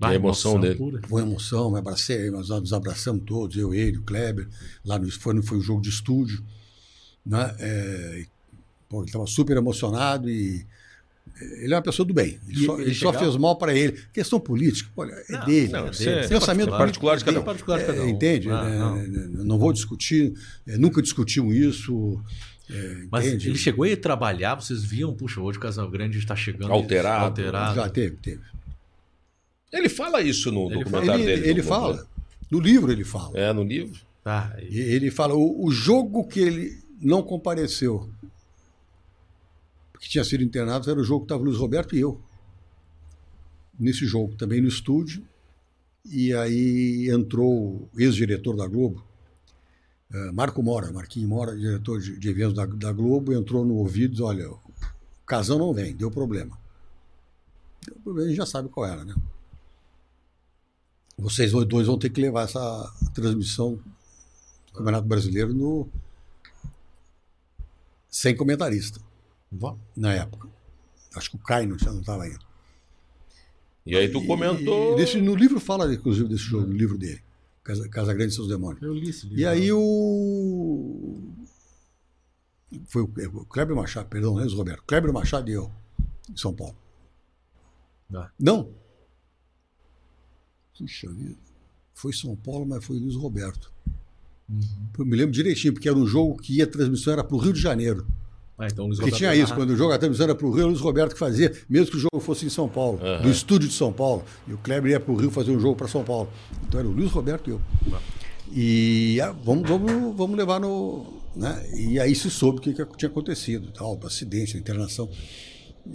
[0.00, 0.76] Ah, a emoção dele.
[0.76, 1.00] pura.
[1.08, 4.46] Foi emoção, me abracei, nós nos abraçamos todos, eu, ele, o Kleber.
[4.84, 6.40] Lá no foi, foi um jogo de estúdio.
[7.26, 7.54] Né?
[7.58, 8.24] É,
[8.88, 10.64] pô, ele estava super emocionado e
[11.40, 12.38] é, ele é uma pessoa do bem.
[12.48, 14.00] Ele E só, ele ele só fez mal para ele.
[14.12, 15.72] Questão política, olha, é Não, dele.
[15.72, 16.10] não, é dele.
[16.10, 17.44] é pensamento particular de cada um.
[17.44, 18.08] Particular de cada É, um.
[18.08, 18.48] entende?
[18.52, 19.44] Ah, É, não.
[19.44, 20.32] não vou discutir,
[20.66, 22.22] é, nunca discutimos isso.
[22.70, 23.48] é, Mas entende?
[23.48, 26.72] ele chegou a ir trabalhar, vocês viam, puxa, hoje o Casal Grande está chegando.
[26.72, 27.24] Alterado.
[27.24, 27.74] Alterado.
[27.74, 28.40] Já teve, teve.
[29.72, 31.48] Ele fala isso no Ele documentário Ele, dele.
[31.50, 32.08] ele no- fala.
[32.50, 33.38] No livro ele fala.
[33.38, 34.00] É, no livro.
[34.24, 38.10] Tá, E Ele fala, o, o jogo que ele não compareceu,
[40.00, 42.20] que tinha sido internado, era o jogo que estava o Luiz Roberto e eu.
[43.78, 45.24] Nesse jogo, também no estúdio.
[46.04, 49.04] E aí entrou o ex-diretor da Globo,
[50.12, 54.06] eh, Marco Mora, Marquinhos Mora, diretor de, de eventos da, da Globo, entrou no ouvido
[54.06, 54.58] e disse, olha, o
[55.26, 56.58] Casão não vem, deu problema.
[57.86, 59.14] Deu problema, a gente já sabe qual era, né?
[61.18, 63.74] Vocês dois vão ter que levar essa transmissão
[64.68, 65.88] do Campeonato Brasileiro no
[68.08, 69.00] sem comentarista
[69.96, 70.48] na época.
[71.14, 72.38] Acho que o Caio não estava ainda.
[73.84, 74.94] E aí tu comentou.
[74.94, 77.22] E, nesse- no livro fala, inclusive, desse jogo, no livro dele,
[77.64, 78.82] Casa, Casa Grande e seus demônios.
[78.82, 79.40] Eu li esse livro.
[79.40, 81.20] E aí o.
[82.86, 83.06] Foi o
[83.40, 84.82] o Kleber Machado, perdão, não é o Roberto.
[84.86, 85.70] Kleber Machado e eu,
[86.30, 86.76] em São Paulo.
[88.14, 88.30] Ah.
[88.38, 88.70] Não.
[90.78, 91.36] Puxa vida.
[91.92, 93.72] Foi São Paulo, mas foi Luiz Roberto.
[94.48, 94.60] Uhum.
[94.98, 97.38] Eu me lembro direitinho, porque era um jogo que ia, a transmissão era para o
[97.38, 98.06] Rio de Janeiro.
[98.56, 100.50] Ah, então Luiz Porque Roberto tinha isso, quando o jogo, a transmissão era para o
[100.50, 103.22] Rio, o Luiz Roberto que fazia, mesmo que o jogo fosse em São Paulo, Aham.
[103.22, 104.24] do estúdio de São Paulo.
[104.48, 106.28] E o Kleber ia para o Rio fazer um jogo para São Paulo.
[106.66, 107.60] Então era o Luiz Roberto e eu.
[108.52, 111.22] E ah, vamos, vamos, vamos levar no.
[111.36, 111.70] Né?
[111.76, 115.08] E aí se soube o que, que tinha acontecido, tal, acidente, internação.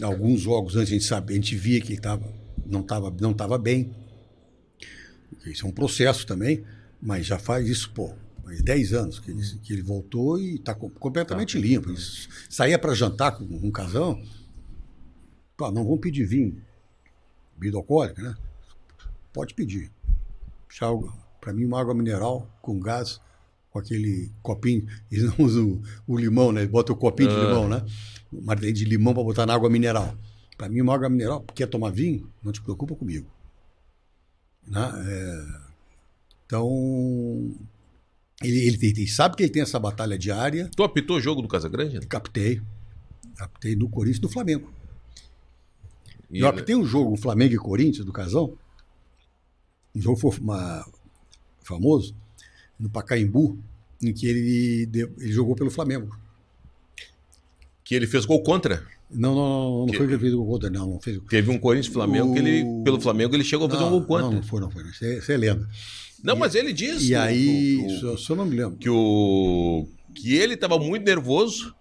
[0.02, 2.32] Alguns jogos antes a gente sabia, a gente via que ele tava,
[2.66, 3.92] não estava não tava bem.
[5.46, 6.64] Isso é um processo também,
[7.02, 10.74] mas já faz isso, pô, faz 10 anos que ele, que ele voltou e está
[10.74, 11.90] completamente limpo.
[11.90, 12.00] Ele
[12.50, 14.22] saía para jantar com um casão,
[15.58, 16.62] pô, não vamos pedir vinho,
[17.58, 18.36] bebida alcoólica, né?
[19.32, 19.92] Pode pedir.
[21.40, 23.20] Para mim, uma água mineral com gás,
[23.70, 26.66] com aquele copinho, eles não usam o, o limão, né?
[26.66, 27.84] Bota o copinho de limão, né?
[28.32, 30.16] Uma de limão para botar na água mineral.
[30.58, 32.30] Para mim, uma água mineral, quer tomar vinho?
[32.44, 33.28] Não te preocupa comigo.
[34.68, 34.92] Né?
[35.08, 35.46] É,
[36.46, 37.54] então,
[38.42, 40.70] ele, ele, tem- ele sabe que ele tem essa batalha diária.
[40.76, 42.00] Tu apitou o jogo do Casagrande?
[42.08, 42.62] Captei.
[43.36, 44.72] Captei no Corinthians e no Flamengo.
[46.32, 48.58] E, Eu apitei um jogo, Flamengo e Corinthians, do Casão.
[49.96, 50.86] Um jogo foi uma-
[51.62, 52.16] famoso,
[52.80, 53.58] no Pacaembu,
[54.02, 56.18] em que ele, ele jogou pelo Flamengo.
[57.84, 58.86] Que ele fez gol contra.
[59.16, 61.20] Não, não, não, não Que- foi que ele o gol contra, não, não fez.
[61.30, 63.90] Teve um Corinthians e Flamengo que ele, O- pelo Flamengo, ele chegou a fazer um
[63.90, 64.26] não, gol contra.
[64.28, 64.84] Não, não foi, não foi.
[64.90, 65.68] Isso é, é lenda.
[66.24, 67.08] Não, mas ele disse.
[67.12, 68.78] E aí, o- isso eu não me lembro.
[68.78, 71.74] que o que ele estava muito nervoso.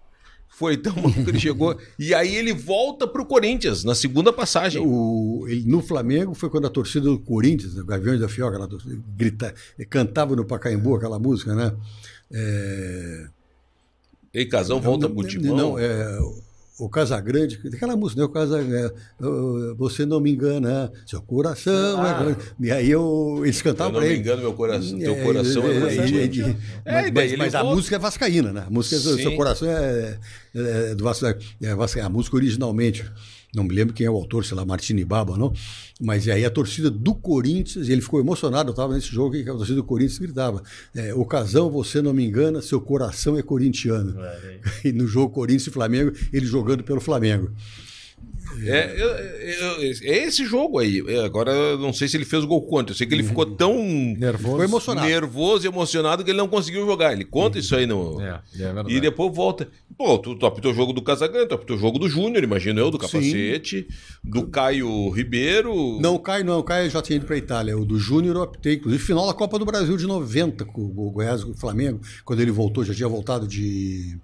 [0.55, 1.75] Foi tão maluco que ele chegou.
[1.97, 4.83] E aí ele volta pro Corinthians na segunda passagem.
[4.85, 8.69] O, ele, no Flamengo foi quando a torcida do Corinthians, o Gaviões da Fioca, ela
[9.17, 9.51] grita,
[9.89, 11.73] cantava no Pacaembu aquela música, né?
[12.31, 13.27] É,
[14.31, 15.55] E Casão volta pro Timão.
[15.57, 16.19] Não, é,
[16.79, 18.25] o Casagrande, aquela música, né?
[18.25, 18.91] O Casa, é,
[19.23, 22.09] "Oh, você não me engana, seu coração Ah.
[22.09, 22.37] é grande.
[22.59, 24.21] E aí eu, eles Se eu cantavam não para me ele.
[24.21, 26.09] engano, meu coração, teu É, coração é, é, mais é, é,
[26.85, 28.63] É, mas mas- ele mas a música é vascaína, né?
[28.67, 29.17] A música Sim.
[29.21, 30.17] seu coração é,
[30.55, 33.05] é do Vasco, é a música originalmente.
[33.55, 35.53] Não me lembro quem é o autor, sei lá, Martini Baba, não.
[36.01, 39.53] Mas aí a torcida do Corinthians, ele ficou emocionado, eu estava nesse jogo e a
[39.53, 40.63] torcida do Corinthians gritava:
[40.95, 44.15] é, Ocasão, você não me engana, seu coração é corintiano.
[44.83, 47.51] E no jogo Corinthians e Flamengo, ele jogando pelo Flamengo.
[48.65, 51.03] É, eu- eu- é esse jogo aí.
[51.07, 52.93] É, Agora, eu não sei se ele fez o gol contra.
[52.93, 53.73] Eu sei que ele ficou tão
[54.17, 54.57] Nervoso.
[54.57, 55.07] Foi emocionado.
[55.07, 57.13] nervoso e emocionado que ele não conseguiu jogar.
[57.13, 58.21] Ele conta isso aí no.
[58.21, 58.73] É, é.
[58.87, 59.67] E depois volta.
[59.97, 62.79] Pô, tu, tu apitou o jogo do Casagrande, tu apitou o jogo do Júnior, imagino
[62.79, 63.87] eu, do Capacete,
[64.23, 65.99] do Caio Ribeiro.
[65.99, 67.77] Não, o Caio não, o Caio já tinha ido para a Itália.
[67.77, 71.11] O do Júnior eu optei, inclusive, final da Copa do Brasil de 90, com o
[71.11, 74.17] Goiás e o Flamengo, quando ele voltou, já tinha voltado de.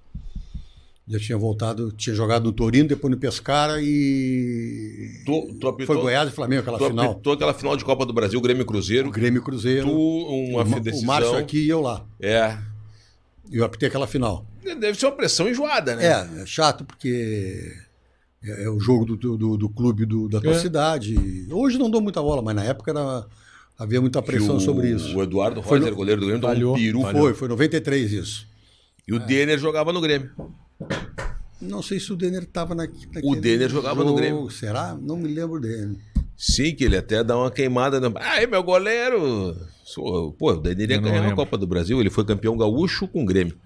[1.10, 5.24] Já tinha voltado, tinha jogado no Torino, depois no Pescara e.
[5.26, 7.12] Tu, tu apitou, Foi Goiás e Flamengo aquela tu final.
[7.14, 9.10] apitou aquela final de Copa do Brasil, Grêmio e Cruzeiro.
[9.10, 9.88] O Grêmio e Cruzeiro.
[9.88, 11.04] Tu, uma o, decisão.
[11.04, 12.06] o Márcio aqui e eu lá.
[12.20, 12.56] É.
[13.52, 14.46] Eu apitei aquela final.
[14.64, 16.06] Deve ser uma pressão enjoada, né?
[16.06, 17.74] É, é chato porque
[18.44, 20.60] é, é o jogo do, do, do- do clube do- da tua É.
[20.60, 21.48] cidade.
[21.50, 23.26] Hoje não dou muita bola, mas na época era,
[23.80, 25.18] havia muita pressão o, sobre isso.
[25.18, 26.74] O Eduardo no- goleiro do Grêmio, tomou Falhou.
[26.76, 27.02] um peru.
[27.20, 28.48] Foi, foi 93 isso.
[29.08, 30.30] E o Denner jogava no Grêmio.
[31.62, 34.50] Não sei se o Denner estava na, naquele O Denner jogava no jogo, Grêmio.
[34.50, 34.98] Será?
[35.00, 35.98] Não me lembro dele.
[36.38, 38.00] Sim, que ele até dá uma queimada.
[38.00, 38.10] Na...
[38.16, 39.56] Ai, meu goleiro!
[40.38, 41.36] Pô, o Denner ia ganhar a lembro.
[41.36, 42.00] Copa do Brasil.
[42.00, 43.58] Ele foi campeão gaúcho com o Grêmio.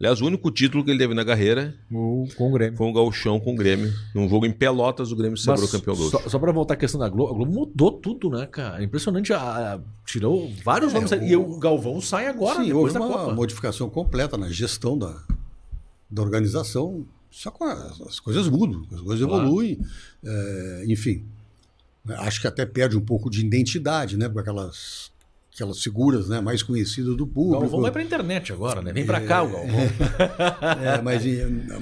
[0.00, 2.76] Aliás, o único título que ele teve na carreira O, com o Grêmio.
[2.76, 3.92] foi um gauchão com o Grêmio.
[4.14, 6.10] Num jogo em Pelotas, o Grêmio se sagrou campeão gaúcho.
[6.10, 8.82] só, só pra voltar à questão da Globo, a Globo mudou tudo, né, cara?
[8.82, 9.32] Impressionante.
[9.32, 11.12] a- a- tirou vários É, nomes.
[11.12, 13.34] o- E o Galvão sai agora, Sim, depois houve da uma Copa.
[13.34, 15.14] modificação completa na gestão da,
[16.10, 17.06] da organização.
[17.30, 19.44] Só que as, as coisas mudam, as coisas Claro.
[19.46, 19.78] evoluem.
[20.24, 21.24] é, enfim,
[22.18, 24.28] acho que até perde um pouco de identidade, né?
[24.28, 25.10] Com aquelas,
[25.52, 27.62] aquelas figuras né, mais conhecidas do público.
[27.62, 28.92] Galvão vai pra internet agora, né?
[28.92, 29.74] Vem pra cá o Galvão.
[30.82, 31.22] É, mas,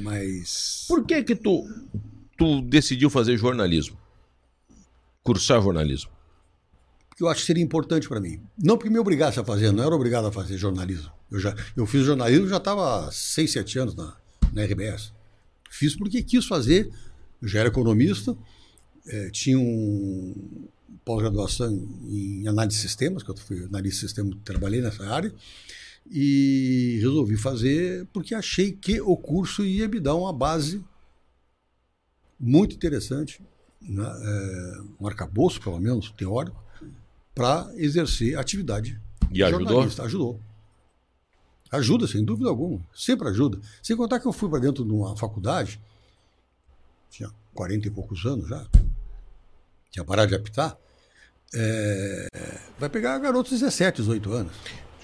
[0.02, 1.64] mas Por que que tu,
[2.38, 3.96] tu decidiu fazer jornalismo?
[5.22, 6.10] Cursar jornalismo?
[7.22, 8.40] Que eu acho que seria importante para mim.
[8.58, 11.12] Não porque me obrigasse a fazer, não era obrigado a fazer jornalismo.
[11.30, 14.16] Eu, já, eu fiz jornalismo já estava há 6, 7 anos na,
[14.52, 15.12] na RBS.
[15.70, 16.90] Fiz porque quis fazer.
[17.40, 18.36] Eu já era economista,
[19.06, 20.68] eh, tinha um
[21.04, 21.72] pós-graduação
[22.08, 25.32] em análise de sistemas, que eu fui analista de sistemas, trabalhei nessa área,
[26.10, 30.82] e resolvi fazer porque achei que o curso ia me dar uma base
[32.38, 33.40] muito interessante,
[33.80, 36.62] né, eh, um arcabouço, pelo menos, teórico,
[37.34, 39.00] para exercer atividade
[39.30, 39.66] E ajudou?
[39.68, 40.02] jornalista.
[40.04, 40.40] Ajudou.
[41.70, 42.80] Ajuda, sem dúvida alguma.
[42.94, 43.58] Sempre ajuda.
[43.82, 45.80] Sem contar que eu fui para dentro de uma faculdade,
[47.10, 48.66] tinha 40 e poucos anos já,
[49.90, 50.76] tinha parado de apitar.
[51.54, 52.26] é,
[52.78, 54.52] vai pegar garotos de 17, 18 anos.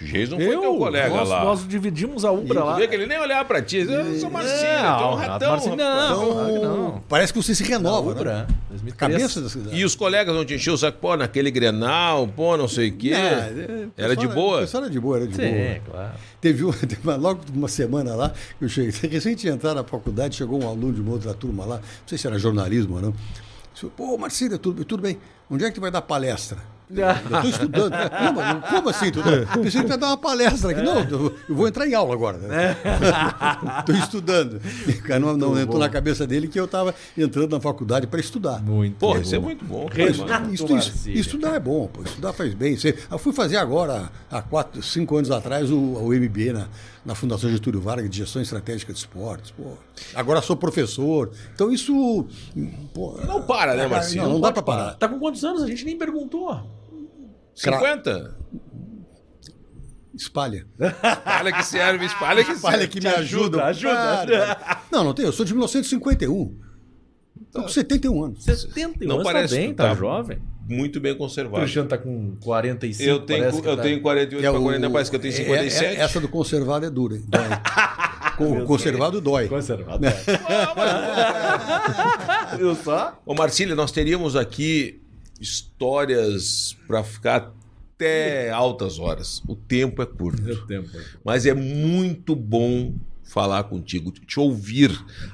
[0.00, 1.44] O Jason foi teu colega nós, lá.
[1.44, 2.76] nós dividimos a Ubra Tu lá.
[2.76, 3.78] vê que ele nem olhava pra ti.
[3.78, 3.86] Eu
[4.20, 5.50] sou É, tu é um o ratão.
[5.56, 5.76] Rapaz.
[5.76, 6.46] não.
[6.46, 7.04] Que não.
[7.08, 8.20] parece que você se renova, né?
[8.20, 8.94] Ubra, 2003.
[8.96, 9.76] Cabeça da cidade.
[9.76, 12.96] E os colegas vão te encher o saco, pô, naquele Grenal, pô, não sei o
[12.96, 13.12] quê.
[13.12, 14.60] É, Era de boa?
[14.60, 15.48] pessoal era de boa, era de boa.
[15.48, 16.12] Sim, claro.
[16.40, 20.36] Teve, um, teve uma, logo uma semana lá, eu cheguei, recém tinha entrado na faculdade,
[20.36, 23.14] chegou um aluno de uma outra turma lá, não sei se era jornalismo ou não.
[23.74, 25.18] Disse, Pô, Marcílio, tudo, tudo bem,
[25.50, 26.58] onde é que tu vai dar palestra?
[26.90, 27.90] Eu estou estudando.
[27.93, 29.10] Não, mas como assim?
[29.10, 29.20] Tu,
[29.62, 30.81] pensei que ia dar uma palestra aqui.
[30.82, 32.39] Não, eu, eu vou entrar em aula agora.
[33.81, 34.60] Estou estudando.
[34.86, 38.06] E o cara não, não entrou na cabeça dele que eu estava entrando na faculdade
[38.06, 38.62] para estudar.
[38.62, 39.20] Muito Pô, bom.
[39.20, 39.86] isso é muito bom.
[39.86, 40.02] Pô,
[40.48, 42.77] isso- isso- estudar é bom, pô, estudar faz bem.
[43.10, 46.66] Eu fui fazer agora, há quatro, cinco anos atrás, o, o MBA na,
[47.09, 49.51] na Fundação Getúlio Vargas de Gestão Estratégica de Esportes.
[49.51, 49.72] Pô.
[50.14, 51.32] Agora sou professor.
[51.55, 52.26] Então isso.
[52.93, 54.24] pô, Não para, né, Marcinho?
[54.24, 54.94] Não, não dá para parar.
[54.94, 55.62] Tá com quantos anos?
[55.62, 56.60] A gente nem perguntou.
[57.55, 58.36] 50?
[60.14, 60.66] Espalha.
[60.78, 62.89] Espalha que serve, espalha que Espalha serve.
[62.89, 63.56] que me ajuda.
[63.59, 64.82] Para.
[64.93, 65.24] Não, não tem.
[65.24, 66.59] Eu sou de 1951.
[67.47, 68.44] Estou com 71 anos.
[68.44, 69.94] 71 Não anos parece tá bem, tá, tá.
[69.94, 70.39] jovem.
[70.68, 71.60] Muito bem O conservado.
[71.62, 73.08] Cristiano tá com 45.
[73.08, 75.20] Eu tenho, parece que eu tá- tenho 48 É pra o- 40, parece que eu
[75.20, 75.96] tenho é- 57.
[75.96, 77.24] é- essa do conservado é dura, hein?
[77.26, 77.42] Dói.
[78.38, 79.48] Com- conservado dói.
[79.48, 80.04] Conservado.
[82.58, 83.20] Eu só?
[83.26, 85.00] Ô Marcília, nós teríamos aqui
[85.40, 87.52] histórias pra ficar
[87.96, 89.42] até altas horas.
[89.48, 90.42] O tempo é curto.
[90.42, 90.88] Meu tempo.
[91.24, 92.92] Mas é muito bom
[93.24, 94.90] falar contigo, te ouvir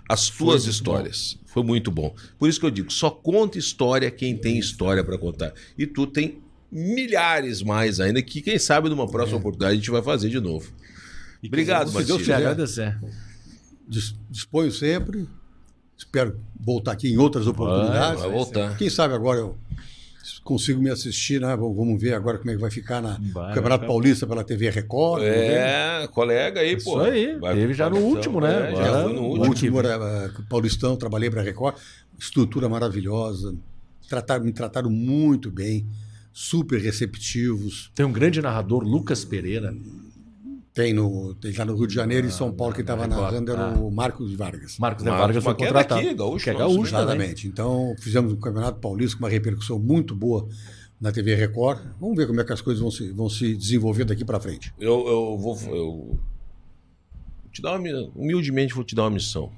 [0.09, 1.39] as tuas histórias.
[1.55, 2.13] Foi muito bom.
[2.39, 5.55] Por isso que eu digo, só conta história quem tem história para contar.
[5.79, 10.03] E tu tem milhares mais ainda que quem sabe numa próxima oportunidade a gente vai
[10.03, 10.73] fazer de novo.
[11.47, 12.35] Obrigado, se Deus quiser.
[12.35, 12.99] agradecer.
[13.87, 15.29] Dis- Disponho sempre.
[15.97, 18.21] Espero voltar aqui em outras oportunidades.
[18.21, 18.77] vai voltar.
[18.77, 19.57] Quem sabe agora eu
[20.43, 21.57] consigo me assistir, né?
[21.57, 23.89] Vamos ver agora como é que vai ficar na Vai, no Campeonato vai.
[23.89, 25.23] Paulista pela TV Record.
[25.23, 27.01] É, colega aí, Isso pô.
[27.01, 28.73] aí, teve já no último, né?
[28.73, 29.47] É, já foi no O último.
[29.49, 31.77] último era eh, Paulistão, trabalhei para a Record.
[32.19, 33.55] Estrutura maravilhosa.
[34.09, 35.87] Trataram, me trataram muito bem.
[36.33, 37.91] Super receptivos.
[37.95, 39.75] Tem um grande narrador, Lucas Pereira.
[40.75, 43.79] Tem no, tem lá no Rio de Janeiro e São Paulo, que estava narrando era
[43.79, 44.77] o Marcos Vargas.
[44.77, 46.03] Marcos de Marcos, Vargas foi mas que é contratado.
[46.03, 47.05] daqui, gaúcho, que é gaúcho também.
[47.07, 47.47] Exatamente.
[47.47, 50.49] Então, fizemos um Campeonato Paulista com uma repercussão muito boa
[51.01, 51.81] na TV Record.
[52.01, 54.75] Vamos ver como é que as coisas vão se, vão se desenvolver daqui para frente.
[54.81, 55.57] Eu, eu vou.
[55.69, 56.19] Eu,
[57.53, 59.53] te dar uma, mi- humildemente vou te dar uma missão.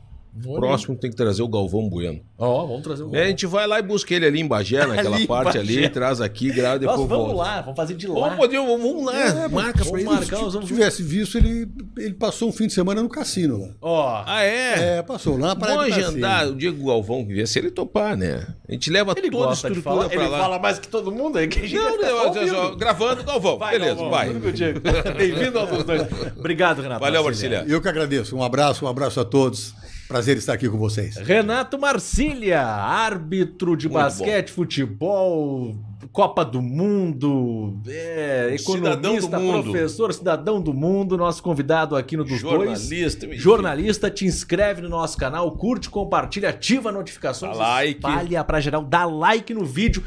[0.44, 2.20] O próximo tem que trazer o Galvão Bueno.
[2.38, 4.84] Ó, vamos trazer o É, a gente vai lá e busca ele ali em Bagé,
[4.86, 5.58] naquela Ali parte Bagé.
[5.60, 7.42] ali, traz aqui, grava e depois Nós vamos volta.
[7.42, 8.14] lá, vamos fazer de lá.
[8.20, 9.14] Vamos, poder, vamos lá,
[9.44, 10.04] É, marca pra vamos ele.
[10.04, 10.66] marcar, Se vamos...
[10.66, 13.68] tivesse visto, ele, ele passou um fim de semana no cassino lá.
[13.80, 14.98] Ó, Ah, é?
[14.98, 15.80] É, passou lá do Cassino.
[15.82, 18.46] agendar o Diego Galvão que vier, se ele topar, né?
[18.68, 20.38] A gente leva ele toda a estrutura falar, pra ele lá.
[20.38, 23.56] fala mais que todo mundo aí, que a gente Não, não, só gravando, Galvão.
[23.58, 24.28] Vai, Beleza, Galvão, vai.
[25.16, 26.02] Bem-vindo ao dos dois.
[26.36, 27.00] Obrigado, Renato.
[27.00, 27.64] Valeu, Marcília.
[27.66, 28.36] Eu que agradeço.
[28.36, 29.74] Um abraço, um abraço a todos.
[30.08, 31.16] Prazer estar aqui com vocês.
[31.16, 35.74] Renato Marcília, árbitro de Muito basquete, futebol,
[36.12, 39.62] Copa do Mundo, é, Cidadão do economista, mundo.
[39.64, 43.40] professor, cidadão do mundo, nosso convidado aqui no Dos Jornalista, Dois.
[43.40, 47.96] Jornalista, te inscreve no nosso canal, curte, compartilha, ativa notificações, Dá like.
[47.98, 50.04] espalha pra geral, dá like no vídeo.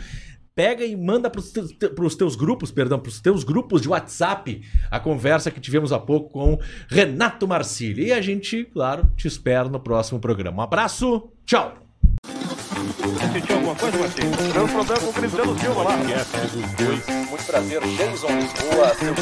[0.59, 4.61] Pega e manda teus- pros teus grupos, perdão, pros teus grupos de WhatsApp
[4.91, 6.59] a conversa que tivemos há pouco com
[6.89, 8.07] Renato Marcília.
[8.07, 10.57] E a gente, claro, te espera no próximo programa.
[10.57, 11.75] Um abraço, tchau!
[13.31, 14.35] Sentiu alguma coisa, Martins?
[14.53, 15.97] Deu problema com o Cristiano Silva lá.
[17.29, 19.13] Muito prazer, Jason Lisboa, seu.